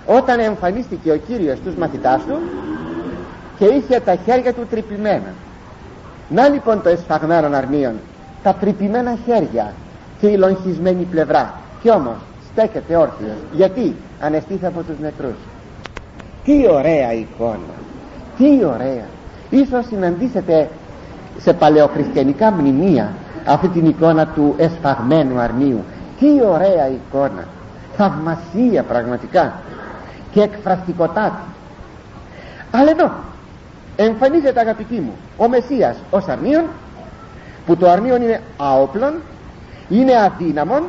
όταν 0.06 0.40
εμφανίστηκε 0.40 1.10
ο 1.12 1.16
Κύριος 1.16 1.58
στους 1.58 1.74
μαθητάς 1.74 2.20
του 2.26 2.38
και 3.58 3.64
είχε 3.64 4.00
τα 4.00 4.16
χέρια 4.24 4.52
του 4.52 4.66
τρυπημένα. 4.70 5.32
Να 6.28 6.48
λοιπόν 6.48 6.82
το 6.82 6.88
εσφαγμένον 6.88 7.54
αρνίων 7.54 7.94
τα 8.42 8.54
τρυπημένα 8.54 9.16
χέρια 9.24 9.72
και 10.20 10.26
η 10.26 10.36
λογισμένη 10.36 11.02
πλευρά. 11.02 11.54
Και 11.82 11.90
όμως 11.90 12.16
στέκεται 12.52 12.96
όρθιος. 12.96 13.36
Γιατί 13.52 13.96
αναισθήθη 14.20 14.66
από 14.66 14.82
τους 14.82 14.98
νεκρούς. 15.00 15.36
Τι 16.44 16.66
ωραία 16.70 17.12
εικόνα 17.12 17.84
τι 18.38 18.64
ωραία. 18.64 19.04
Ίσως 19.50 19.86
συναντήσετε 19.86 20.68
σε 21.38 21.52
παλαιοχριστιανικά 21.52 22.50
μνημεία 22.50 23.12
αυτή 23.46 23.68
την 23.68 23.86
εικόνα 23.86 24.26
του 24.26 24.54
εσφαγμένου 24.58 25.38
αρνίου. 25.38 25.84
Τι 26.18 26.26
ωραία 26.48 26.88
εικόνα. 26.88 27.44
Θαυμασία 27.96 28.82
πραγματικά. 28.82 29.52
Και 30.32 30.42
εκφραστικοτάτη 30.42 31.42
αλλά 32.70 32.90
εδώ 32.90 33.10
εμφανίζεται 33.96 34.60
αγαπητοί 34.60 34.94
μου 34.94 35.12
ο 35.36 35.48
Μεσσίας 35.48 35.96
ως 36.10 36.28
αρνίον 36.28 36.64
που 37.66 37.76
το 37.76 37.90
αρνίον 37.90 38.22
είναι 38.22 38.40
άοπλον 38.56 39.14
είναι 39.88 40.20
αδύναμον 40.22 40.82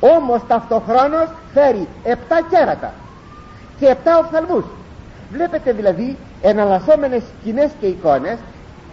όμως 0.00 0.40
ταυτοχρόνως 0.48 1.28
φέρει 1.54 1.88
επτά 2.04 2.40
κέρατα 2.50 2.92
και 3.78 3.86
επτά 3.86 4.18
οφθαλμούς 4.18 4.64
βλέπετε 5.32 5.72
δηλαδή 5.72 6.16
εναλλασσόμενες 6.42 7.22
σκηνές 7.40 7.70
και 7.80 7.86
εικόνες 7.86 8.38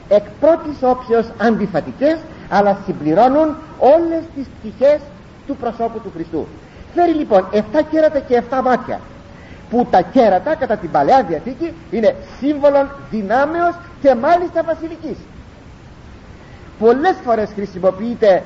εκ 0.09 0.23
πρώτης 0.39 0.77
όψεως 0.81 1.25
αντιφατικές 1.37 2.17
αλλά 2.49 2.77
συμπληρώνουν 2.85 3.55
όλες 3.79 4.23
τις 4.35 4.45
πτυχές 4.59 4.99
του 5.47 5.55
προσώπου 5.55 5.99
του 5.99 6.11
Χριστού. 6.15 6.47
Φέρει 6.95 7.13
λοιπόν 7.13 7.45
7 7.51 7.57
κέρατα 7.91 8.19
και 8.19 8.41
7 8.49 8.61
μάτια 8.63 8.99
που 9.69 9.87
τα 9.91 10.01
κέρατα 10.01 10.55
κατά 10.55 10.77
την 10.77 10.91
Παλαιά 10.91 11.23
Διαθήκη 11.23 11.73
είναι 11.91 12.15
σύμβολον 12.39 12.89
δυνάμεως 13.09 13.75
και 14.01 14.15
μάλιστα 14.15 14.63
βασιλικής. 14.63 15.17
Πολλές 16.79 17.15
φορές 17.25 17.49
χρησιμοποιείται 17.55 18.43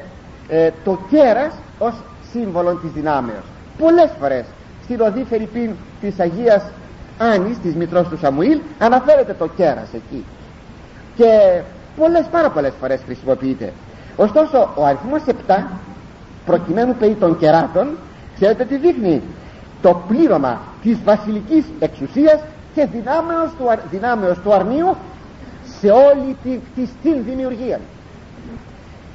ε, 0.47 0.69
το 0.83 0.99
κέρας 1.09 1.53
ως 1.79 1.93
σύμβολο 2.31 2.73
της 2.73 2.91
δυνάμεως. 2.91 3.43
Πολλές 3.77 4.09
φορές. 4.19 4.45
Στην 4.83 5.01
οδή 5.01 5.23
Φερρυπίν 5.29 5.69
της 6.01 6.19
Αγίας 6.19 6.63
Άνης 7.18 7.59
της 7.59 7.76
μητρός 7.76 8.07
του 8.07 8.18
Σαμουήλ 8.18 8.59
αναφέρεται 8.80 9.34
το 9.34 9.47
κέρας 9.47 9.88
εκεί. 9.93 10.26
Και 11.16 11.61
πολλές 11.97 12.26
πάρα 12.32 12.49
πολλές 12.49 12.74
φορές 12.80 12.99
χρησιμοποιείται. 13.05 13.74
Ωστόσο 14.16 14.74
ο 14.76 14.86
αριθμός 14.86 15.22
7 15.47 15.64
προκειμένου 16.45 16.95
περί 16.95 17.14
των 17.14 17.38
κεράτων 17.38 17.88
ξέρετε 18.36 18.64
τι 18.66 18.78
δείχνει; 18.78 19.22
Το 19.82 20.01
πλήρωμα 20.07 20.61
της 20.82 20.97
βασιλικής 21.03 21.66
εξουσίας 21.80 22.39
και 22.74 22.86
δυνάμεως 22.86 23.51
του, 23.57 23.66
δυνάμεως 23.91 24.38
του 24.43 24.53
αρνίου 24.53 24.95
σε 25.80 25.89
όλη 25.89 26.38
τη 26.43 26.49
κτιστή 26.72 27.20
δημιουργία. 27.20 27.80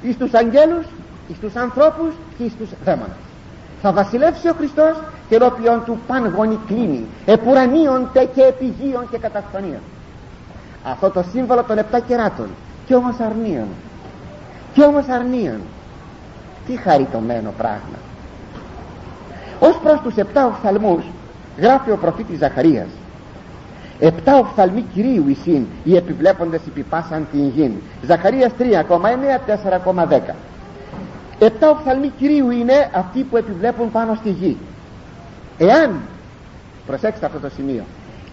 Εις 0.01 0.17
τους 0.17 0.33
αγγέλους 0.33 0.85
εις 1.27 1.39
τους 1.39 1.55
ανθρώπους 1.55 2.13
και 2.37 2.43
εις 2.43 2.53
τους 2.59 2.69
δαίμονες 2.83 3.28
θα 3.81 3.91
βασιλεύσει 3.91 4.49
ο 4.49 4.53
Χριστός 4.57 4.95
και 5.29 5.35
ενώπιον 5.35 5.83
του 5.85 5.99
παν 6.07 6.57
κλίνη 6.67 7.05
επουρανίων 7.25 8.09
και 8.13 8.41
επιγείων 8.41 9.09
και 9.11 9.17
καταφθονίων. 9.17 9.81
Αυτό 10.83 11.09
το 11.09 11.23
σύμβολο 11.31 11.63
των 11.63 11.77
επτά 11.77 11.99
κεράτων 11.99 12.47
και 12.85 12.95
όμως 12.95 13.19
αρνίων. 13.19 13.67
Και 14.73 14.83
όμως 14.83 15.07
αρνίων. 15.07 15.61
Τι 16.67 16.75
χαριτωμένο 16.75 17.53
πράγμα. 17.57 17.97
Ως 19.59 19.79
προς 19.83 19.99
τους 19.99 20.15
επτά 20.15 20.45
οφθαλμούς 20.45 21.03
γράφει 21.57 21.91
ο 21.91 21.97
προφήτης 21.97 22.37
Ζαχαρίας 22.37 22.87
επτά 23.99 24.37
οφθαλμοί 24.37 24.85
Κυρίου 24.93 25.27
εισήν 25.27 25.65
οι 25.83 25.95
επιβλέποντες 25.95 26.61
επιπάσαν 26.67 27.27
την 27.31 27.47
γην 27.47 27.71
Ζαχαρίας 28.07 28.51
3,9 28.59 28.69
4,10 29.47 30.33
επτά 31.39 31.69
οφθαλμοί 31.69 32.11
Κυρίου 32.17 32.49
είναι 32.49 32.89
αυτοί 32.93 33.23
που 33.23 33.37
επιβλέπουν 33.37 33.91
πάνω 33.91 34.13
στη 34.13 34.29
γη. 34.29 34.57
Εάν 35.57 35.99
προσέξτε 36.85 37.25
αυτό 37.25 37.39
το 37.39 37.49
σημείο 37.49 37.83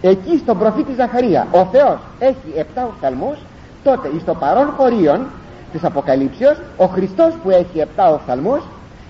εκεί 0.01 0.37
στον 0.37 0.57
προφήτη 0.57 0.93
Ζαχαρία 0.93 1.47
ο 1.51 1.65
Θεός 1.65 1.97
έχει 2.19 2.53
επτά 2.55 2.85
οφθαλμούς 2.85 3.37
τότε 3.83 4.09
εις 4.15 4.23
το 4.23 4.33
παρόν 4.33 4.73
χωρίον 4.77 5.25
της 5.71 5.83
Αποκαλύψεως 5.83 6.57
ο 6.77 6.85
Χριστός 6.85 7.33
που 7.43 7.49
έχει 7.49 7.79
επτά 7.79 8.13
οφθαλμούς 8.13 8.61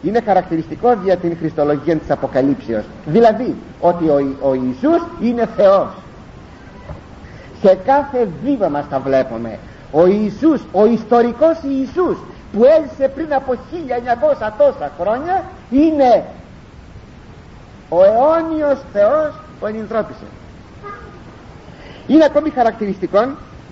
είναι 0.01 0.21
χαρακτηριστικό 0.25 0.97
για 1.03 1.17
την 1.17 1.37
Χριστολογία 1.37 1.95
της 1.95 2.11
Αποκαλύψεως. 2.11 2.83
Δηλαδή 3.05 3.55
ότι 3.79 4.05
ο, 4.09 4.35
ο 4.41 4.53
Ιησούς 4.53 5.01
είναι 5.21 5.49
Θεός. 5.55 5.87
Σε 7.61 7.77
κάθε 7.85 8.27
βήμα 8.43 8.67
μας 8.67 8.85
τα 8.89 8.99
βλέπουμε. 8.99 9.59
Ο 9.91 10.05
Ιησούς, 10.05 10.61
ο 10.71 10.85
ιστορικός 10.85 11.57
Ιησούς 11.69 12.17
που 12.51 12.63
έζησε 12.63 13.07
πριν 13.07 13.33
από 13.33 13.51
1900 13.51 14.51
τόσα 14.57 14.91
χρόνια 14.99 15.43
είναι 15.69 16.23
ο 17.89 18.03
αιώνιος 18.03 18.79
Θεός 18.93 19.33
που 19.59 19.65
ενυντρόπισε 19.65 20.25
είναι 22.07 22.23
ακόμη 22.23 22.49
χαρακτηριστικό 22.49 23.19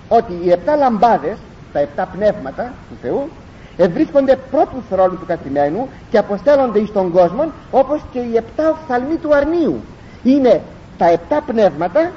ότι 0.08 0.32
οι 0.42 0.50
επτά 0.50 0.76
λαμπάδες 0.76 1.36
τα 1.72 1.78
επτά 1.78 2.06
πνεύματα 2.06 2.72
του 2.88 2.96
Θεού 3.02 3.28
ευρίσκονται 3.76 4.38
πρώτου 4.50 4.82
θρόνου 4.90 5.18
του 5.18 5.26
καθημένου 5.26 5.88
και 6.10 6.18
αποστέλλονται 6.18 6.78
εις 6.78 6.92
τον 6.92 7.10
κόσμο 7.12 7.52
όπως 7.70 8.00
και 8.12 8.18
οι 8.18 8.36
επτά 8.36 8.70
οφθαλμοί 8.70 9.16
του 9.16 9.34
αρνίου. 9.34 9.80
Είναι 10.22 10.60
τα 10.98 11.10
επτά 11.10 11.42
πνεύματα 11.46 12.10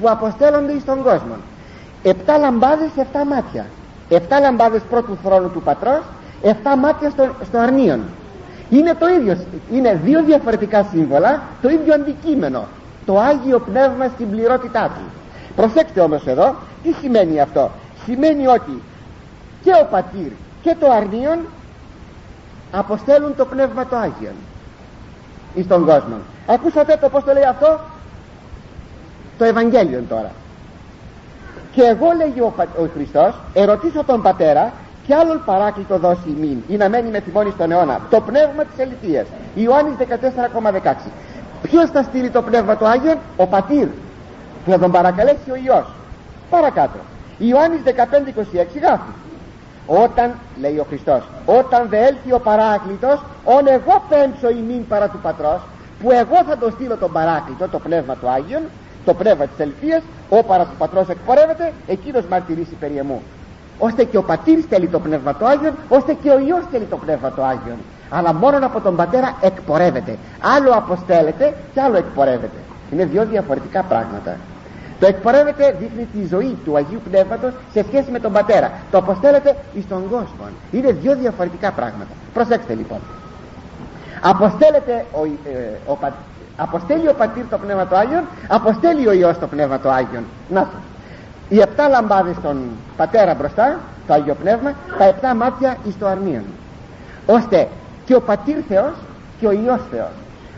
που 0.00 0.10
αποστέλλονται 0.10 0.72
εις 0.72 0.84
τον 0.84 1.02
κόσμο 1.02 1.36
επτά 2.02 2.38
λαμπάδες 2.38 2.90
επτά 2.96 3.24
μάτια 3.24 3.66
επτά 4.08 4.40
λαμπάδες 4.40 4.82
πρώτου 4.90 5.16
θρόνου 5.24 5.50
του 5.50 5.62
πατρός 5.62 6.02
επτά 6.42 6.76
μάτια 6.76 7.10
στο, 7.10 7.28
στο 7.44 7.58
αρνίον. 7.58 8.00
Είναι 8.70 8.94
το 8.94 9.08
ίδιο 9.08 9.36
είναι 9.72 10.00
δύο 10.04 10.22
διαφορετικά 10.22 10.86
σύμβολα 10.90 11.42
το 11.62 11.68
ίδιο 11.68 11.94
αντικείμενο 11.94 12.64
το 13.06 13.18
Άγιο 13.18 13.58
Πνεύμα 13.58 14.08
στην 14.08 14.30
πληρότητά 14.30 14.84
του. 14.84 15.00
Προσέξτε 15.56 16.00
όμως 16.00 16.26
εδώ 16.26 16.54
τι 16.82 16.92
σημαίνει 16.92 17.40
αυτό. 17.40 17.70
Σημαίνει 18.04 18.46
ότι 18.46 18.82
και 19.62 19.70
ο 19.82 19.86
πατήρ 19.90 20.30
και 20.62 20.76
το 20.80 20.90
αρνίον 20.90 21.38
αποστέλουν 22.72 23.36
το 23.36 23.44
Πνεύμα 23.44 23.86
το 23.86 23.96
Άγιον 23.96 24.34
εις 25.54 25.66
τον 25.66 25.84
κόσμο. 25.84 26.16
Ακούσατε 26.46 26.98
το 27.00 27.08
πως 27.08 27.24
το 27.24 27.32
λέει 27.32 27.44
αυτό; 27.44 27.80
Το 29.38 29.44
Ευαγγέλιο 29.44 30.02
τώρα 30.08 30.30
και 31.74 31.82
εγώ 31.82 32.06
λέγει 32.16 32.40
ο, 32.40 32.54
ο 32.56 32.86
Χριστός 32.94 33.34
ερωτήσω 33.54 34.04
τον 34.04 34.22
Πατέρα 34.22 34.72
και 35.06 35.14
άλλον 35.14 35.42
παράκλητο 35.44 35.98
δώσει 35.98 36.28
ημίν 36.28 36.62
ή 36.68 36.76
να 36.76 36.88
μένει 36.88 37.10
με 37.10 37.20
θυμώνει 37.20 37.50
στον 37.50 37.70
αιώνα 37.70 38.00
το 38.10 38.20
πνεύμα 38.20 38.64
της 38.64 38.78
ελιτίας 38.84 39.26
Ιωάννης 39.54 39.94
14,16 40.82 40.94
ποιος 41.62 41.90
θα 41.90 42.02
στείλει 42.02 42.30
το 42.30 42.42
πνεύμα 42.42 42.76
του 42.76 42.86
Άγιον; 42.86 43.18
Ο 43.36 43.46
πατήρ 43.46 43.86
που 44.64 44.70
θα 44.70 44.78
τον 44.78 44.90
παρακαλέσει 44.90 45.50
ο 45.50 45.54
Υιός 45.64 45.86
παρακάτω. 46.50 46.98
Ιωάννης 47.38 47.80
15,26 47.84 47.90
γράφει. 48.82 49.12
Όταν 49.86 50.34
λέει 50.60 50.78
ο 50.78 50.84
Χριστός 50.88 51.22
όταν 51.46 51.86
δε 51.88 51.98
έλθει 51.98 52.32
ο 52.32 52.38
παράκλητος 52.38 53.24
όν 53.44 53.66
εγώ 53.66 54.02
πέμψω 54.08 54.50
ημίν 54.50 54.86
παρά 54.86 55.08
του 55.08 55.18
πατρός 55.22 55.60
που 56.00 56.10
εγώ 56.10 56.38
θα 56.48 56.58
τον 56.58 56.70
στείλω 56.72 56.96
τον 56.96 57.12
παράκλητο 57.12 57.68
το 57.68 57.78
πνεύμα 57.78 58.14
του 58.14 58.28
Άγιον 58.28 58.62
το 59.04 59.14
πνεύμα 59.14 59.46
της 59.46 59.58
ελπίας 59.58 60.02
ο 60.28 60.42
παρά 60.42 60.64
του 60.64 60.76
πατρός 60.78 61.08
εκπορεύεται 61.08 61.72
εκείνος 61.86 62.24
μαρτυρήσει 62.26 62.74
περί 62.80 62.96
εμού. 62.96 63.22
Ώστε 63.78 64.04
και 64.04 64.16
ο 64.16 64.22
πατήρ 64.22 64.60
στέλνει 64.60 64.88
το 64.88 65.00
πνεύμα 65.00 65.34
του 65.34 65.46
Άγιον 65.46 65.74
ώστε 65.88 66.12
και 66.22 66.30
ο 66.30 66.38
Υιός 66.38 66.62
στέλνει 66.68 66.86
το 66.86 66.96
πνεύμα 66.96 67.30
του 67.30 67.42
Άγιον. 67.42 67.76
Αλλά 68.10 68.34
μόνο 68.34 68.66
από 68.66 68.80
τον 68.80 68.96
πατέρα 68.96 69.36
εκπορεύεται. 69.40 70.16
Άλλο 70.56 70.70
αποστέλλεται 70.70 71.54
και 71.74 71.80
άλλο 71.80 71.96
εκπορεύεται. 71.96 72.58
Είναι 72.92 73.04
δύο 73.04 73.24
διαφορετικά 73.24 73.82
πράγματα. 73.82 74.36
Το 75.00 75.06
εκπορεύεται 75.06 75.76
δείχνει 75.78 76.08
τη 76.12 76.26
ζωή 76.26 76.56
του 76.64 76.76
Αγίου 76.76 77.00
Πνεύματος 77.10 77.52
σε 77.72 77.84
σχέση 77.88 78.10
με 78.10 78.18
τον 78.18 78.32
πατέρα. 78.32 78.72
Το 78.90 78.98
αποστέλλεται 78.98 79.56
εις 79.74 79.88
τον 79.88 80.08
κόσμο 80.10 80.48
είναι 80.72 80.92
δύο 80.92 81.16
διαφορετικά 81.16 81.70
πράγματα. 81.70 82.10
Προσέξτε 82.32 82.74
λοιπόν. 82.74 82.98
Αποστέλλεται 84.20 85.04
ο, 85.12 85.24
ε, 85.24 85.92
ο, 85.92 85.98
αποστέλει 86.56 87.08
ο 87.08 87.14
πατήρ 87.14 87.44
το 87.50 87.58
Πνεύμα 87.58 87.86
του 87.86 87.96
Άγιον 87.96 88.24
αποστέλει 88.48 89.08
ο 89.08 89.12
Υιός 89.12 89.38
το 89.38 89.46
Πνεύμα 89.46 89.78
του 89.78 89.88
Άγιον. 89.88 90.24
Να 90.48 90.68
οι 91.48 91.60
επτά 91.60 91.88
λαμπάδες 91.88 92.36
στον 92.36 92.56
πατέρα 92.96 93.34
μπροστά 93.34 93.78
το 94.06 94.14
Άγιο 94.14 94.34
Πνεύμα 94.34 94.72
τα 94.98 95.04
επτά 95.04 95.34
μάτια 95.34 95.76
εις 95.84 95.98
το 95.98 96.06
αρνίον. 96.06 96.44
Ώστε 97.26 97.68
και 98.04 98.14
ο 98.14 98.20
πατήρ 98.20 98.56
Θεός 98.68 98.92
και 99.40 99.46
ο 99.46 99.52
Υιός 99.52 99.80
Θεός 99.90 100.12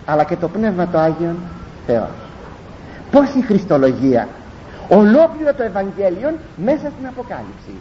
αλλά 0.07 0.25
και 0.25 0.37
το 0.37 0.49
Πνεύμα 0.49 0.87
το 0.87 0.99
Άγιον 0.99 1.37
Θεός. 1.87 2.15
Πως 3.11 3.35
η 3.35 3.41
Χριστολογία! 3.41 4.29
Ολόκληρο 4.89 5.55
το 5.55 5.63
Ευαγγέλιο 5.63 6.35
μέσα 6.57 6.91
στην 6.97 7.07
Αποκάλυψη. 7.07 7.75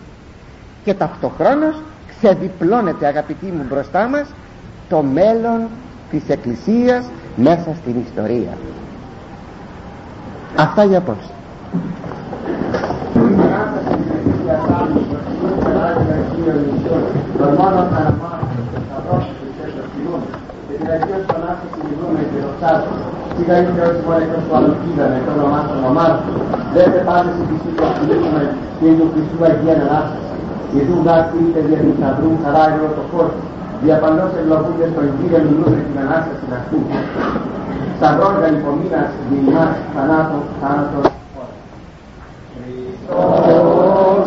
Και 0.84 0.94
ταυτοχρόνως 0.94 1.76
ξεδιπλώνεται 2.18 3.06
αγαπητοί 3.06 3.46
μου 3.46 3.66
μπροστά 3.70 4.08
μας 4.08 4.28
το 4.90 5.02
μέλλον 5.02 5.68
της 6.12 6.22
Εκκλησίας 6.28 7.06
μέσα 7.36 7.76
στην 7.82 7.96
ιστορία 8.08 8.58
αυτά 10.56 10.84
για 10.84 10.98
απόψε 10.98 11.30
Κυρίως 20.86 21.26
τον 21.32 21.42
άφησε 21.52 21.80
τη 21.86 21.92
δούμε 22.00 22.22
και 22.32 22.40
το 22.46 22.50
ψάχνω. 22.58 22.94
Σιγά 23.36 23.56
είναι 23.60 23.82
όσοι 23.88 24.02
μόνο 24.06 24.20
εκτός 24.26 24.42
του 24.46 24.54
άλλου 24.58 24.74
κοίτανε 24.82 25.18
το 25.26 25.32
όνομά 25.38 25.60
του 25.68 25.76
όνομά 25.82 26.08
του. 26.22 26.32
Δεν 26.74 26.86
σε 26.94 27.00
πάτε 27.08 27.30
στην 27.36 27.46
πιστή 27.50 27.72
του 27.76 27.84
αφιλήσουμε 27.90 28.42
και 28.80 28.88
του 28.98 29.06
Χριστού 29.14 29.38
Αγία 29.48 29.76
Ανάσταση. 29.86 30.36
Και 30.72 30.82
του 30.88 30.98
γάτι 31.06 31.38
είτε 31.46 31.60
δια 31.68 31.80
του 31.84 31.94
σταυρού 31.98 32.30
χαρά 32.44 32.64
εγώ 32.74 32.88
το 32.98 33.04
κόσμο. 33.14 33.44
Διαπαντός 33.85 34.31
ευλογούνται 34.41 34.87
στον 34.93 35.07
Κύριο 35.19 35.41
μιλούν 35.47 35.75
την 35.89 35.99
Ανάσταση 36.05 36.47
αυτού. 36.59 36.79
Σταυρών 37.97 38.35
γαλυπομήνας 38.41 39.11
διημάς 39.29 39.75
θανάτων 39.95 40.43
θάνατος. 40.61 41.07
Χριστός 42.55 44.27